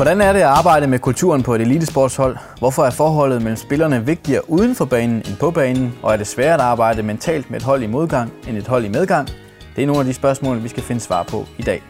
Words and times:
Hvordan 0.00 0.20
er 0.20 0.32
det 0.32 0.40
at 0.40 0.46
arbejde 0.46 0.86
med 0.86 0.98
kulturen 0.98 1.42
på 1.42 1.54
et 1.54 1.60
elitesportshold? 1.60 2.36
Hvorfor 2.58 2.84
er 2.84 2.90
forholdet 2.90 3.42
mellem 3.42 3.56
spillerne 3.56 4.06
vigtigere 4.06 4.50
uden 4.50 4.74
for 4.74 4.84
banen 4.84 5.16
end 5.16 5.36
på 5.40 5.50
banen? 5.50 5.94
Og 6.02 6.12
er 6.12 6.16
det 6.16 6.26
sværere 6.26 6.54
at 6.54 6.60
arbejde 6.60 7.02
mentalt 7.02 7.50
med 7.50 7.60
et 7.60 7.64
hold 7.64 7.82
i 7.82 7.86
modgang 7.86 8.32
end 8.48 8.56
et 8.56 8.66
hold 8.66 8.84
i 8.84 8.88
medgang? 8.88 9.28
Det 9.76 9.82
er 9.82 9.86
nogle 9.86 10.00
af 10.00 10.06
de 10.06 10.14
spørgsmål, 10.14 10.62
vi 10.62 10.68
skal 10.68 10.82
finde 10.82 11.00
svar 11.00 11.22
på 11.22 11.46
i 11.58 11.62
dag. 11.62 11.82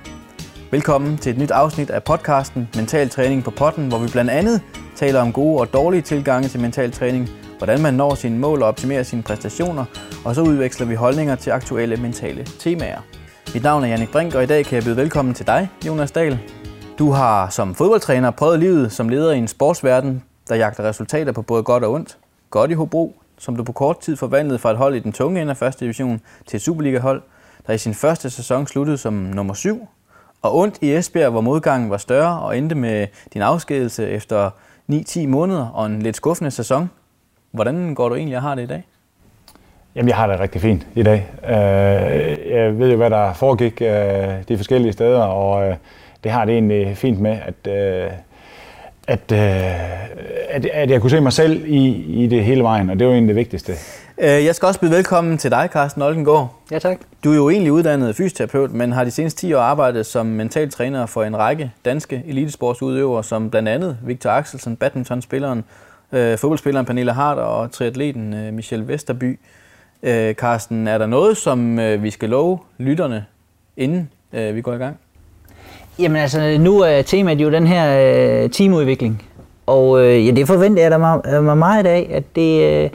Velkommen 0.70 1.18
til 1.18 1.32
et 1.32 1.38
nyt 1.38 1.50
afsnit 1.50 1.90
af 1.90 2.02
podcasten 2.02 2.68
Mental 2.76 3.08
Træning 3.08 3.44
på 3.44 3.50
Potten, 3.50 3.88
hvor 3.88 3.98
vi 3.98 4.08
blandt 4.12 4.30
andet 4.30 4.60
taler 4.96 5.20
om 5.20 5.32
gode 5.32 5.60
og 5.60 5.72
dårlige 5.72 6.02
tilgange 6.02 6.48
til 6.48 6.60
mental 6.60 6.92
træning, 6.92 7.28
hvordan 7.58 7.80
man 7.80 7.94
når 7.94 8.14
sine 8.14 8.38
mål 8.38 8.62
og 8.62 8.68
optimerer 8.68 9.02
sine 9.02 9.22
præstationer, 9.22 9.84
og 10.24 10.34
så 10.34 10.42
udveksler 10.42 10.86
vi 10.86 10.94
holdninger 10.94 11.34
til 11.34 11.50
aktuelle 11.50 11.96
mentale 11.96 12.44
temaer. 12.58 13.00
Mit 13.54 13.62
navn 13.62 13.84
er 13.84 13.88
Jannik 13.88 14.12
Brink, 14.12 14.34
og 14.34 14.42
i 14.42 14.46
dag 14.46 14.64
kan 14.64 14.76
jeg 14.76 14.84
byde 14.84 14.96
velkommen 14.96 15.34
til 15.34 15.46
dig, 15.46 15.68
Jonas 15.86 16.10
Dahl. 16.10 16.38
Du 16.98 17.10
har 17.10 17.48
som 17.48 17.74
fodboldtræner 17.74 18.30
prøvet 18.30 18.58
livet 18.58 18.92
som 18.92 19.08
leder 19.08 19.32
i 19.32 19.38
en 19.38 19.48
sportsverden, 19.48 20.22
der 20.48 20.54
jagter 20.54 20.84
resultater 20.84 21.32
på 21.32 21.42
både 21.42 21.62
godt 21.62 21.84
og 21.84 21.92
ondt. 21.92 22.18
Godt 22.50 22.70
i 22.70 22.74
Hobro, 22.74 23.16
som 23.38 23.56
du 23.56 23.64
på 23.64 23.72
kort 23.72 24.00
tid 24.00 24.16
forvandlede 24.16 24.58
fra 24.58 24.70
et 24.70 24.76
hold 24.76 24.94
i 24.94 24.98
den 24.98 25.12
tunge 25.12 25.40
ende 25.40 25.50
af 25.50 25.56
første 25.56 25.84
division 25.84 26.20
til 26.46 26.56
et 26.56 26.62
Superliga-hold, 26.62 27.22
der 27.66 27.72
i 27.72 27.78
sin 27.78 27.94
første 27.94 28.30
sæson 28.30 28.66
sluttede 28.66 28.98
som 28.98 29.12
nummer 29.12 29.54
7. 29.54 29.88
Og 30.42 30.56
ondt 30.56 30.78
i 30.80 30.94
Esbjerg, 30.94 31.30
hvor 31.30 31.40
modgangen 31.40 31.90
var 31.90 31.96
større 31.96 32.40
og 32.40 32.58
endte 32.58 32.74
med 32.74 33.06
din 33.32 33.42
afskedelse 33.42 34.08
efter 34.08 34.50
9-10 34.92 35.26
måneder 35.26 35.66
og 35.66 35.86
en 35.86 36.02
lidt 36.02 36.16
skuffende 36.16 36.50
sæson. 36.50 36.90
Hvordan 37.50 37.94
går 37.94 38.08
du 38.08 38.14
egentlig 38.14 38.36
og 38.36 38.42
har 38.42 38.54
det 38.54 38.62
i 38.62 38.66
dag? 38.66 38.84
Jamen, 39.94 40.08
jeg 40.08 40.16
har 40.16 40.26
det 40.26 40.40
rigtig 40.40 40.60
fint 40.60 40.86
i 40.94 41.02
dag. 41.02 41.28
Øh, 41.44 42.50
jeg 42.50 42.78
ved 42.78 42.90
jo, 42.90 42.96
hvad 42.96 43.10
der 43.10 43.32
foregik 43.32 43.82
øh, 43.82 43.88
de 44.48 44.56
forskellige 44.56 44.92
steder, 44.92 45.22
og 45.22 45.68
øh, 45.68 45.76
det 46.24 46.32
har 46.32 46.44
det 46.44 46.54
egentlig 46.54 46.96
fint 46.96 47.20
med, 47.20 47.38
at, 47.46 47.72
at, 49.08 49.32
at, 50.50 50.66
at 50.66 50.90
jeg 50.90 51.00
kunne 51.00 51.10
se 51.10 51.20
mig 51.20 51.32
selv 51.32 51.64
i, 51.66 51.86
i 52.24 52.26
det 52.26 52.44
hele 52.44 52.62
vejen, 52.62 52.90
og 52.90 52.98
det 52.98 53.06
var 53.06 53.12
egentlig 53.12 53.28
det 53.28 53.36
vigtigste. 53.36 53.72
Jeg 54.18 54.54
skal 54.54 54.66
også 54.66 54.80
byde 54.80 54.90
velkommen 54.90 55.38
til 55.38 55.50
dig, 55.50 55.68
Carsten 55.72 56.02
Oldengård. 56.02 56.54
Ja, 56.70 56.78
tak. 56.78 56.98
Du 57.24 57.30
er 57.30 57.36
jo 57.36 57.50
egentlig 57.50 57.72
uddannet 57.72 58.16
fysioterapeut, 58.16 58.72
men 58.72 58.92
har 58.92 59.04
de 59.04 59.10
seneste 59.10 59.40
10 59.40 59.52
år 59.52 59.60
arbejdet 59.60 60.06
som 60.06 60.26
mental 60.26 60.70
træner 60.70 61.06
for 61.06 61.24
en 61.24 61.36
række 61.36 61.72
danske 61.84 62.22
elitesportsudøvere, 62.26 63.24
som 63.24 63.50
blandt 63.50 63.68
andet 63.68 63.98
Victor 64.04 64.30
Axelsen, 64.30 64.76
badmintonspilleren, 64.76 65.64
fodboldspilleren 66.12 66.86
Pernille 66.86 67.12
Harder 67.12 67.42
og 67.42 67.72
triatleten 67.72 68.54
Michelle 68.54 68.88
Vesterby. 68.88 69.38
Øh, 70.02 70.34
Carsten, 70.34 70.88
er 70.88 70.98
der 70.98 71.06
noget, 71.06 71.36
som 71.36 71.78
øh, 71.78 72.02
vi 72.02 72.10
skal 72.10 72.28
love 72.28 72.58
lytterne, 72.78 73.24
inden 73.76 74.10
øh, 74.32 74.54
vi 74.54 74.60
går 74.60 74.72
i 74.72 74.76
gang? 74.76 74.98
Jamen 76.00 76.16
altså, 76.16 76.56
nu 76.60 76.80
er 76.80 77.02
temaet 77.02 77.40
jo 77.40 77.50
den 77.50 77.66
her 77.66 77.84
øh, 78.44 78.50
teamudvikling. 78.50 79.22
Og 79.66 80.04
øh, 80.04 80.26
ja, 80.26 80.30
det 80.30 80.46
forventer 80.46 80.82
jeg 80.82 80.90
da 80.90 80.98
mig 81.40 81.58
meget 81.58 81.86
af, 81.86 82.08
at 82.12 82.36
det 82.36 82.82
øh, 82.84 82.90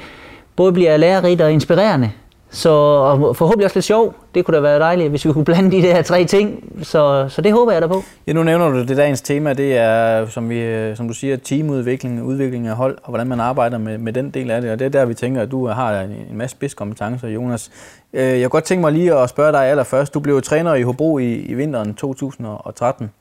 både 0.56 0.74
bliver 0.74 0.98
lærerigt 0.98 1.42
og 1.42 1.52
inspirerende. 1.52 2.12
Så 2.56 2.70
og 2.70 3.36
forhåbentlig 3.36 3.66
også 3.66 3.76
lidt 3.76 3.86
sjov. 3.86 4.14
Det 4.36 4.46
kunne 4.46 4.56
da 4.56 4.62
være 4.62 4.80
dejligt, 4.80 5.10
hvis 5.10 5.26
vi 5.26 5.34
kunne 5.34 5.46
blande 5.46 5.72
de 5.72 5.82
der 5.82 6.02
tre 6.02 6.26
ting. 6.26 6.74
Så, 6.84 7.26
så 7.30 7.42
det 7.42 7.52
håber 7.52 7.72
jeg 7.72 7.82
da 7.82 7.88
på. 7.88 8.04
Ja, 8.28 8.34
nu 8.34 8.44
nævner 8.44 8.70
du 8.70 8.80
det 8.80 8.98
dagens 8.98 9.22
tema. 9.22 9.54
Det 9.54 9.78
er, 9.78 10.28
som, 10.28 10.50
vi, 10.50 10.96
som 10.96 11.08
du 11.08 11.14
siger, 11.14 11.38
teamudvikling, 11.38 12.24
udvikling 12.24 12.68
af 12.68 12.76
hold, 12.76 12.98
og 13.04 13.10
hvordan 13.10 13.28
man 13.28 13.40
arbejder 13.40 13.78
med, 13.78 13.98
med 13.98 14.14
den 14.14 14.30
del 14.30 14.52
af 14.52 14.62
det. 14.62 14.72
Og 14.72 14.80
det 14.80 14.86
er 14.86 14.90
der, 14.90 15.06
vi 15.06 15.14
tænker, 15.14 15.42
at 15.42 15.52
du 15.52 15.68
har 15.68 16.02
en, 16.02 16.12
en 16.12 16.38
masse 16.38 16.56
spidskompetencer, 16.56 17.28
Jonas. 17.28 17.72
Øh, 18.14 18.24
jeg 18.24 18.42
kunne 18.42 18.50
godt 18.50 18.64
tænke 18.64 18.82
mig 18.82 18.92
lige 18.92 19.16
at 19.16 19.30
spørge 19.30 19.52
dig 19.52 19.66
allerførst. 19.66 20.14
Du 20.14 20.20
blev 20.20 20.42
træner 20.42 20.74
i 20.74 20.82
Hobro 20.82 21.18
i, 21.18 21.34
i 21.34 21.54
vinteren 21.54 21.94
2013. 21.94 23.12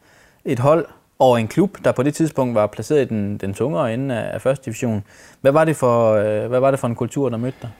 Et 0.45 0.59
hold 0.59 0.87
og 1.19 1.41
en 1.41 1.49
klub, 1.49 1.71
der 1.85 1.93
på 1.93 2.03
det 2.03 2.15
tidspunkt 2.15 2.55
var 2.55 2.67
placeret 2.67 3.03
i 3.03 3.05
den, 3.05 3.39
den 3.39 3.55
tungere 3.55 3.95
ende 3.95 4.15
af, 4.15 4.35
af 4.35 4.43
første 4.43 4.65
division. 4.65 5.05
Hvad 5.41 5.53
var, 5.53 5.65
det 5.65 5.77
for, 5.77 6.15
øh, 6.15 6.49
hvad 6.49 6.61
var 6.61 6.71
det 6.71 6.81
for 6.81 6.89
en 6.89 6.95
kultur, 6.95 7.29
der 7.29 7.37
mødte 7.37 7.59
dig? 7.63 7.71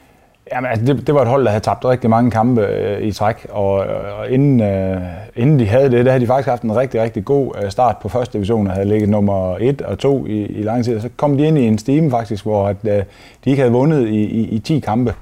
Jamen, 0.53 0.71
altså, 0.71 0.85
det, 0.85 1.07
det 1.07 1.15
var 1.15 1.23
et 1.23 1.29
hold, 1.29 1.45
der 1.45 1.51
havde 1.51 1.65
tabt 1.65 1.85
rigtig 1.85 2.11
mange 2.11 2.31
kampe 2.31 2.67
øh, 2.67 3.03
i 3.03 3.13
træk, 3.13 3.47
og, 3.51 3.87
øh, 3.87 4.19
og 4.19 4.31
inden, 4.31 4.61
øh, 4.61 5.01
inden 5.37 5.59
de 5.59 5.67
havde 5.67 5.91
det, 5.91 6.05
der 6.05 6.11
havde 6.11 6.23
de 6.23 6.27
faktisk 6.27 6.49
haft 6.49 6.63
en 6.63 6.77
rigtig, 6.77 7.03
rigtig 7.03 7.25
god 7.25 7.55
øh, 7.63 7.71
start 7.71 7.97
på 8.03 8.09
første 8.09 8.33
division, 8.33 8.67
og 8.67 8.73
havde 8.73 8.89
ligget 8.89 9.09
nummer 9.09 9.57
1 9.61 9.83
og 9.83 9.99
2 9.99 10.27
i, 10.27 10.43
i 10.43 10.63
lang 10.63 10.85
tid. 10.85 10.97
Og 10.97 11.03
så 11.03 11.09
kom 11.17 11.37
de 11.37 11.47
ind 11.47 11.59
i 11.59 11.67
en 11.67 11.79
stime 11.79 12.11
faktisk, 12.11 12.45
hvor 12.45 12.69
at, 12.69 12.77
øh, 12.85 13.03
de 13.45 13.51
ikke 13.51 13.63
havde 13.63 13.73
vundet 13.73 14.09
i, 14.09 14.25
i, 14.25 14.49
i 14.49 14.59
10 14.59 14.81
kampe. 14.81 15.15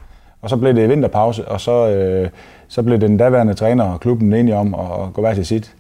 Og 0.43 0.51
så 0.51 0.57
blev 0.57 0.75
det 0.75 0.89
vinterpause, 0.89 1.49
og 1.49 1.61
så, 1.61 1.89
øh, 1.89 2.29
så 2.69 2.83
blev 2.83 3.01
den 3.01 3.17
daværende 3.17 3.55
træner 3.55 3.85
og 3.85 4.01
klubben 4.01 4.33
enige 4.33 4.57
om 4.57 4.75
at 4.75 5.13
gå 5.15 5.21
hver 5.21 5.35
til 5.35 5.47
sit. 5.47 5.75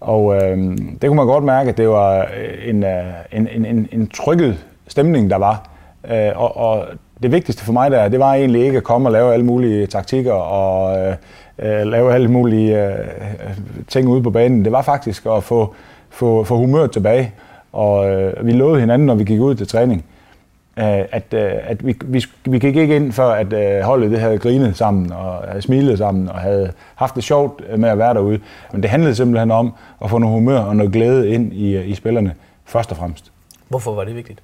Og 0.00 0.34
øh, 0.34 0.58
det 1.00 1.08
kunne 1.08 1.16
man 1.16 1.26
godt 1.26 1.44
mærke, 1.44 1.70
at 1.70 1.76
det 1.76 1.88
var 1.88 2.18
øh, 2.18 2.68
en, 2.68 2.84
øh, 2.84 3.04
en, 3.32 3.48
en, 3.48 3.64
en, 3.64 3.88
en 3.92 4.08
trykket 4.08 4.64
stemning, 4.88 5.30
der 5.30 5.36
var. 5.36 5.70
Øh, 6.10 6.30
og, 6.34 6.56
og 6.56 6.86
det 7.22 7.32
vigtigste 7.32 7.64
for 7.64 7.72
mig 7.72 7.90
der, 7.90 8.08
det 8.08 8.20
var 8.20 8.34
egentlig 8.34 8.64
ikke 8.64 8.76
at 8.76 8.84
komme 8.84 9.08
og 9.08 9.12
lave 9.12 9.32
alle 9.32 9.44
mulige 9.44 9.86
taktikker 9.86 10.32
og 10.32 10.98
øh, 10.98 11.14
øh 11.58 11.86
lave 11.86 12.14
alle 12.14 12.28
mulige 12.28 12.84
øh, 12.84 12.98
øh, 12.98 13.56
ting 13.88 14.08
ude 14.08 14.22
på 14.22 14.30
banen. 14.30 14.64
Det 14.64 14.72
var 14.72 14.82
faktisk 14.82 15.26
at 15.26 15.42
få, 15.42 15.74
få, 16.10 16.44
få 16.44 16.56
humøret 16.56 16.90
tilbage. 16.90 17.32
Og 17.72 18.10
øh, 18.10 18.46
vi 18.46 18.52
lovede 18.52 18.80
hinanden, 18.80 19.06
når 19.06 19.14
vi 19.14 19.24
gik 19.24 19.40
ud 19.40 19.54
til 19.54 19.66
træning, 19.66 20.04
øh, 20.78 21.04
at, 21.12 21.34
øh, 21.34 21.52
at 21.62 21.86
vi, 21.86 21.96
vi, 22.04 22.24
vi 22.44 22.58
gik 22.58 22.76
ikke 22.76 22.96
ind 22.96 23.12
før, 23.12 23.28
at 23.28 23.52
øh, 23.52 23.80
holdet 23.80 24.10
det 24.10 24.20
havde 24.20 24.38
grinet 24.38 24.76
sammen 24.76 25.12
og 25.12 25.48
havde 25.48 25.62
smilet 25.62 25.98
sammen 25.98 26.28
og 26.28 26.38
havde 26.38 26.72
haft 26.94 27.14
det 27.14 27.24
sjovt 27.24 27.62
øh, 27.70 27.78
med 27.78 27.88
at 27.88 27.98
være 27.98 28.14
derude. 28.14 28.40
Men 28.72 28.82
det 28.82 28.90
handlede 28.90 29.14
simpelthen 29.14 29.50
om 29.50 29.74
at 30.04 30.10
få 30.10 30.18
noget 30.18 30.34
humør 30.34 30.58
og 30.58 30.76
noget 30.76 30.92
glæde 30.92 31.30
ind 31.30 31.52
i, 31.52 31.80
i 31.82 31.94
spillerne, 31.94 32.34
først 32.64 32.90
og 32.90 32.96
fremmest. 32.96 33.32
Hvorfor 33.68 33.94
var 33.94 34.04
det 34.04 34.16
vigtigt? 34.16 34.40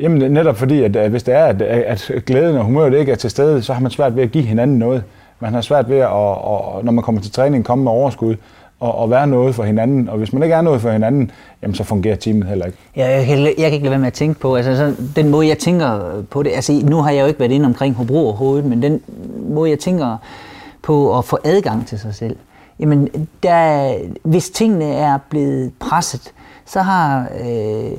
Jamen 0.00 0.32
netop 0.32 0.56
fordi, 0.56 0.82
at, 0.82 0.96
at 0.96 1.10
hvis 1.10 1.22
det 1.22 1.34
er, 1.34 1.44
at, 1.44 1.62
at 1.62 2.12
glæden 2.26 2.56
og 2.56 2.64
humøret 2.64 2.98
ikke 2.98 3.12
er 3.12 3.16
til 3.16 3.30
stede, 3.30 3.62
så 3.62 3.72
har 3.72 3.80
man 3.80 3.90
svært 3.90 4.16
ved 4.16 4.22
at 4.22 4.30
give 4.30 4.44
hinanden 4.44 4.78
noget. 4.78 5.02
Man 5.40 5.54
har 5.54 5.60
svært 5.60 5.88
ved, 5.88 5.96
at, 5.96 6.06
at, 6.06 6.84
når 6.84 6.90
man 6.90 7.04
kommer 7.04 7.20
til 7.20 7.32
træning, 7.32 7.64
komme 7.64 7.84
med 7.84 7.92
overskud 7.92 8.36
og, 8.80 8.94
og 8.94 9.10
være 9.10 9.26
noget 9.26 9.54
for 9.54 9.62
hinanden. 9.62 10.08
Og 10.08 10.18
hvis 10.18 10.32
man 10.32 10.42
ikke 10.42 10.54
er 10.54 10.62
noget 10.62 10.80
for 10.80 10.90
hinanden, 10.90 11.30
jamen, 11.62 11.74
så 11.74 11.84
fungerer 11.84 12.16
teamet 12.16 12.48
heller 12.48 12.66
ikke. 12.66 12.78
Ja, 12.96 13.06
jeg, 13.08 13.26
kan, 13.26 13.38
jeg 13.38 13.54
kan 13.56 13.72
ikke 13.72 13.84
lade 13.84 13.90
være 13.90 13.98
med 13.98 14.06
at 14.06 14.12
tænke 14.12 14.40
på, 14.40 14.56
altså 14.56 14.76
så 14.76 14.94
den 15.16 15.28
måde, 15.28 15.48
jeg 15.48 15.58
tænker 15.58 16.22
på 16.30 16.42
det, 16.42 16.52
altså 16.54 16.72
nu 16.72 16.96
har 16.96 17.10
jeg 17.10 17.22
jo 17.22 17.26
ikke 17.26 17.40
været 17.40 17.52
inde 17.52 17.66
omkring 17.66 17.94
Hobro 17.94 18.24
overhovedet, 18.24 18.64
men 18.64 18.82
den 18.82 19.00
måde, 19.48 19.70
jeg 19.70 19.78
tænker 19.78 20.16
på 20.82 21.18
at 21.18 21.24
få 21.24 21.38
adgang 21.44 21.86
til 21.86 21.98
sig 21.98 22.14
selv, 22.14 22.36
jamen 22.80 23.28
der, 23.42 23.94
hvis 24.22 24.50
tingene 24.50 24.84
er 24.84 25.18
blevet 25.30 25.72
presset, 25.80 26.32
så 26.66 26.80
har 26.80 27.28
øh, 27.40 27.92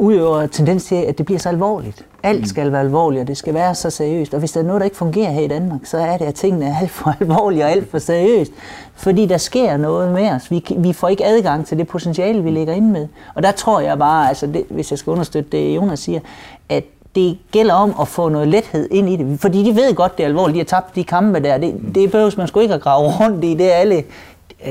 udøvere 0.00 0.48
tendens 0.48 0.84
til, 0.84 0.94
at 0.94 1.18
det 1.18 1.26
bliver 1.26 1.38
så 1.38 1.48
alvorligt. 1.48 2.06
Alt 2.22 2.48
skal 2.48 2.72
være 2.72 2.80
alvorligt, 2.80 3.20
og 3.20 3.28
det 3.28 3.36
skal 3.36 3.54
være 3.54 3.74
så 3.74 3.90
seriøst. 3.90 4.34
Og 4.34 4.40
hvis 4.40 4.52
der 4.52 4.60
er 4.60 4.64
noget, 4.64 4.80
der 4.80 4.84
ikke 4.84 4.96
fungerer 4.96 5.30
her 5.30 5.40
i 5.40 5.48
Danmark, 5.48 5.80
så 5.84 5.98
er 5.98 6.16
det, 6.16 6.24
at 6.24 6.34
tingene 6.34 6.66
er 6.66 6.76
alt 6.80 6.90
for 6.90 7.14
alvorlige 7.20 7.64
og 7.64 7.70
alt 7.70 7.90
for 7.90 7.98
seriøst. 7.98 8.52
Fordi 8.94 9.26
der 9.26 9.36
sker 9.36 9.76
noget 9.76 10.12
med 10.12 10.30
os. 10.30 10.50
Vi, 10.50 10.64
vi 10.78 10.92
får 10.92 11.08
ikke 11.08 11.26
adgang 11.26 11.66
til 11.66 11.78
det 11.78 11.88
potentiale, 11.88 12.42
vi 12.42 12.50
ligger 12.50 12.74
inde 12.74 12.92
med. 12.92 13.08
Og 13.34 13.42
der 13.42 13.52
tror 13.52 13.80
jeg 13.80 13.98
bare, 13.98 14.28
altså 14.28 14.46
det, 14.46 14.64
hvis 14.70 14.90
jeg 14.90 14.98
skal 14.98 15.10
understøtte 15.10 15.50
det, 15.50 15.76
Jonas 15.76 16.00
siger, 16.00 16.20
at 16.68 16.84
det 17.14 17.38
gælder 17.52 17.74
om 17.74 17.94
at 18.00 18.08
få 18.08 18.28
noget 18.28 18.48
lethed 18.48 18.88
ind 18.90 19.08
i 19.08 19.16
det. 19.16 19.40
Fordi 19.40 19.64
de 19.64 19.76
ved 19.76 19.94
godt, 19.94 20.16
det 20.16 20.22
er 20.22 20.28
alvorligt. 20.28 20.54
De 20.54 20.58
har 20.58 20.80
tabt 20.80 20.96
de 20.96 21.04
kampe 21.04 21.40
der. 21.40 21.58
Det, 21.58 21.74
det 21.94 22.10
behøves 22.10 22.36
man 22.36 22.48
sgu 22.48 22.60
ikke 22.60 22.74
at 22.74 22.80
grave 22.80 23.08
rundt 23.20 23.44
i. 23.44 23.54
Det 23.54 23.72
er 23.72 23.76
alle 23.76 24.04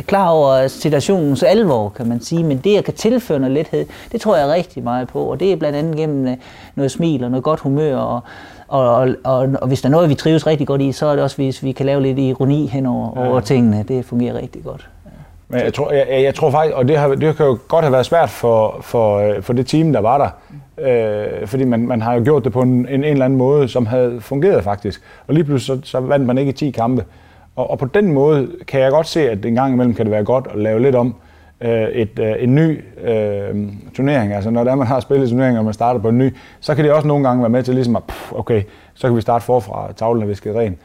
klar 0.08 0.30
over 0.30 0.68
situationens 0.68 1.44
alvor, 1.44 1.90
kan 1.90 2.08
man 2.08 2.22
sige, 2.22 2.44
men 2.44 2.58
det, 2.58 2.74
jeg 2.74 2.84
kan 2.84 2.94
tilføre 2.94 3.40
noget 3.40 3.54
lethed, 3.54 3.86
det 4.12 4.22
tror 4.22 4.38
jeg 4.38 4.48
rigtig 4.48 4.84
meget 4.84 5.08
på, 5.08 5.24
og 5.24 5.40
det 5.40 5.52
er 5.52 5.56
blandt 5.56 5.78
andet 5.78 5.96
gennem 5.96 6.28
øh, 6.28 6.38
noget 6.76 6.92
smil 6.92 7.24
og 7.24 7.32
noget 7.32 7.44
godt 7.44 7.60
humør, 7.60 7.96
og, 7.96 8.22
og, 8.68 8.96
og, 8.96 9.16
og, 9.24 9.50
og 9.62 9.68
hvis 9.68 9.82
der 9.82 9.90
er 9.90 9.92
noget, 9.92 10.10
vi 10.10 10.16
trives 10.16 10.48
rigtig 10.48 10.68
godt 10.68 10.82
i, 10.82 10.92
så 10.92 11.06
er 11.06 11.16
det 11.16 11.24
også, 11.24 11.36
hvis 11.36 11.64
vi 11.64 11.72
kan 11.72 11.86
lave 11.86 12.02
lidt 12.02 12.20
ironi 12.20 12.68
hen 12.68 12.86
over, 12.86 13.12
ja. 13.16 13.30
over 13.30 13.40
tingene. 13.40 13.86
Det 13.88 14.06
fungerer 14.06 14.34
rigtig 14.34 14.64
godt. 14.64 14.90
Men 15.52 15.62
jeg 15.62 15.74
tror, 15.74 15.92
jeg, 15.92 16.08
jeg 16.24 16.36
tror 16.36 16.52
faktisk, 16.52 16.76
og 16.76 16.88
det, 16.88 16.98
har, 16.98 17.08
det 17.08 17.38
kan 17.38 17.46
jo 17.46 17.58
godt 17.68 17.84
have 17.84 17.92
været 17.92 18.06
svært 18.06 18.30
for, 18.30 18.78
for, 18.82 19.18
øh, 19.18 19.42
for 19.42 19.54
det 19.54 19.68
team, 19.68 19.94
der 19.94 20.00
var 20.00 20.18
der, 20.18 20.30
øh, 21.42 21.48
fordi 21.48 21.64
man, 21.64 21.88
man 21.88 22.02
har 22.02 22.14
jo 22.14 22.24
gjort 22.24 22.44
det 22.44 22.52
på 22.52 22.62
en, 22.62 22.70
en, 22.70 22.88
en 22.90 23.04
eller 23.04 23.26
anden 23.26 23.38
måde, 23.38 23.68
som 23.68 23.86
havde 23.86 24.22
fungeret 24.22 24.64
faktisk, 24.64 25.02
og 25.28 25.34
lige 25.34 25.44
pludselig 25.44 25.84
så, 25.84 25.92
så 25.92 26.00
vandt 26.00 26.26
man 26.26 26.38
ikke 26.38 26.50
i 26.50 26.54
10 26.54 26.72
kampe. 26.72 27.06
Og, 27.56 27.72
og 27.72 27.80
på 27.80 27.86
den 27.86 28.14
måde 28.14 28.48
kan 28.68 28.82
jeg 28.82 28.92
godt 28.92 29.08
se, 29.08 29.30
at 29.30 29.46
en 29.46 29.56
gang 29.56 29.74
imellem 29.74 29.94
kan 29.94 30.06
det 30.06 30.12
være 30.12 30.24
godt 30.24 30.48
at 30.54 30.60
lave 30.60 30.82
lidt 30.82 30.96
om 30.96 31.16
øh, 31.62 31.88
et, 31.90 32.20
øh, 32.20 32.36
en 32.40 32.56
ny 32.56 32.84
øh, 33.04 33.68
turnering. 33.94 34.34
Altså 34.34 34.50
når 34.50 34.64
der 34.64 34.76
man 34.76 34.88
har 34.88 35.00
spillet 35.00 35.30
turneringer, 35.30 35.60
og 35.60 35.66
man 35.66 35.74
starter 35.74 36.00
på 36.00 36.10
en 36.10 36.18
ny, 36.18 36.36
så 36.60 36.76
kan 36.76 36.86
det 36.86 36.94
også 36.94 37.08
nogle 37.08 37.28
gange 37.28 37.42
være 37.42 37.50
med 37.50 37.64
til 37.64 37.74
ligesom 37.74 37.96
at, 37.96 38.04
pff, 38.04 38.34
okay, 38.34 38.64
så 38.94 39.08
kan 39.08 39.16
vi 39.16 39.22
starte 39.22 39.46
forfra, 39.46 39.92
tavlen 39.96 40.24
er 40.24 40.28
visket 40.28 40.56
ren. 40.56 40.78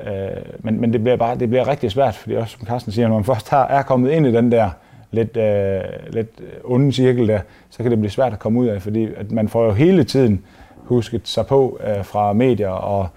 Øh, 0.00 0.10
men, 0.58 0.80
men 0.80 0.92
det 0.92 1.02
bliver 1.02 1.16
bare 1.16 1.36
det 1.36 1.48
bliver 1.48 1.68
rigtig 1.68 1.90
svært, 1.90 2.14
fordi 2.14 2.34
også 2.34 2.56
som 2.58 2.66
Carsten 2.66 2.92
siger, 2.92 3.08
når 3.08 3.14
man 3.14 3.24
først 3.24 3.50
har, 3.50 3.66
er 3.66 3.82
kommet 3.82 4.10
ind 4.10 4.26
i 4.26 4.32
den 4.32 4.52
der 4.52 4.70
lidt, 5.10 5.36
øh, 5.36 5.80
lidt 6.10 6.40
onde 6.64 6.92
cirkel 6.92 7.28
der, 7.28 7.40
så 7.70 7.82
kan 7.82 7.90
det 7.90 7.98
blive 7.98 8.10
svært 8.10 8.32
at 8.32 8.38
komme 8.38 8.60
ud 8.60 8.66
af, 8.66 8.82
fordi 8.82 9.08
at 9.16 9.30
man 9.30 9.48
får 9.48 9.64
jo 9.64 9.72
hele 9.72 10.04
tiden 10.04 10.44
husket 10.76 11.28
sig 11.28 11.46
på 11.46 11.78
øh, 11.86 12.04
fra 12.04 12.32
medier 12.32 12.68
og 12.68 13.08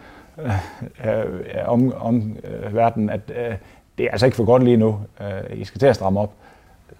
Øh, 0.45 0.53
øh, 1.05 1.25
om, 1.67 1.93
om 1.99 2.37
øh, 2.43 2.75
verden, 2.75 3.09
at 3.09 3.21
øh, 3.29 3.55
det 3.97 4.05
er 4.05 4.11
altså 4.11 4.25
ikke 4.25 4.35
for 4.35 4.45
godt 4.45 4.63
lige 4.63 4.77
nu. 4.77 4.99
Øh, 5.21 5.59
I 5.59 5.65
skal 5.65 5.79
til 5.79 5.87
at 5.87 5.95
stramme 5.95 6.19
op. 6.19 6.31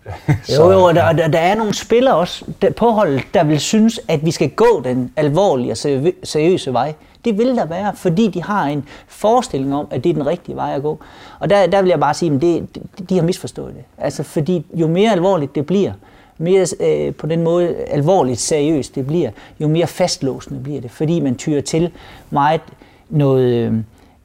jo, 0.57 0.71
jo, 0.71 0.83
og 0.83 0.95
der, 0.95 1.13
der, 1.13 1.27
der 1.27 1.39
er 1.39 1.55
nogle 1.55 1.73
spillere 1.73 2.15
også 2.15 2.45
der, 2.61 2.71
på 2.71 2.89
holdet, 2.89 3.23
der 3.33 3.43
vil 3.43 3.59
synes, 3.59 3.99
at 4.07 4.25
vi 4.25 4.31
skal 4.31 4.49
gå 4.49 4.81
den 4.83 5.13
alvorlige 5.15 5.71
og 5.71 5.77
seriøse 6.23 6.73
vej. 6.73 6.93
Det 7.25 7.37
vil 7.37 7.55
der 7.55 7.65
være, 7.65 7.95
fordi 7.95 8.27
de 8.27 8.43
har 8.43 8.65
en 8.65 8.85
forestilling 9.07 9.75
om, 9.75 9.87
at 9.91 10.03
det 10.03 10.09
er 10.09 10.13
den 10.13 10.25
rigtige 10.25 10.55
vej 10.55 10.73
at 10.75 10.81
gå. 10.81 10.99
Og 11.39 11.49
der, 11.49 11.67
der 11.67 11.81
vil 11.81 11.89
jeg 11.89 11.99
bare 11.99 12.13
sige, 12.13 12.35
at 12.35 12.41
det, 12.41 12.67
de 13.09 13.15
har 13.15 13.23
misforstået 13.23 13.73
det. 13.73 13.83
Altså, 13.97 14.23
fordi 14.23 14.65
jo 14.73 14.87
mere 14.87 15.11
alvorligt 15.11 15.55
det 15.55 15.65
bliver, 15.65 15.93
mere 16.37 16.65
øh, 16.79 17.15
på 17.15 17.27
den 17.27 17.43
måde 17.43 17.75
alvorligt 17.75 18.39
seriøst 18.39 18.95
det 18.95 19.07
bliver, 19.07 19.31
jo 19.59 19.67
mere 19.67 19.87
fastlåsende 19.87 20.63
bliver 20.63 20.81
det, 20.81 20.91
fordi 20.91 21.19
man 21.19 21.35
tyrer 21.35 21.61
til 21.61 21.91
meget 22.29 22.61
noget, 23.09 23.53
øh, 23.53 23.73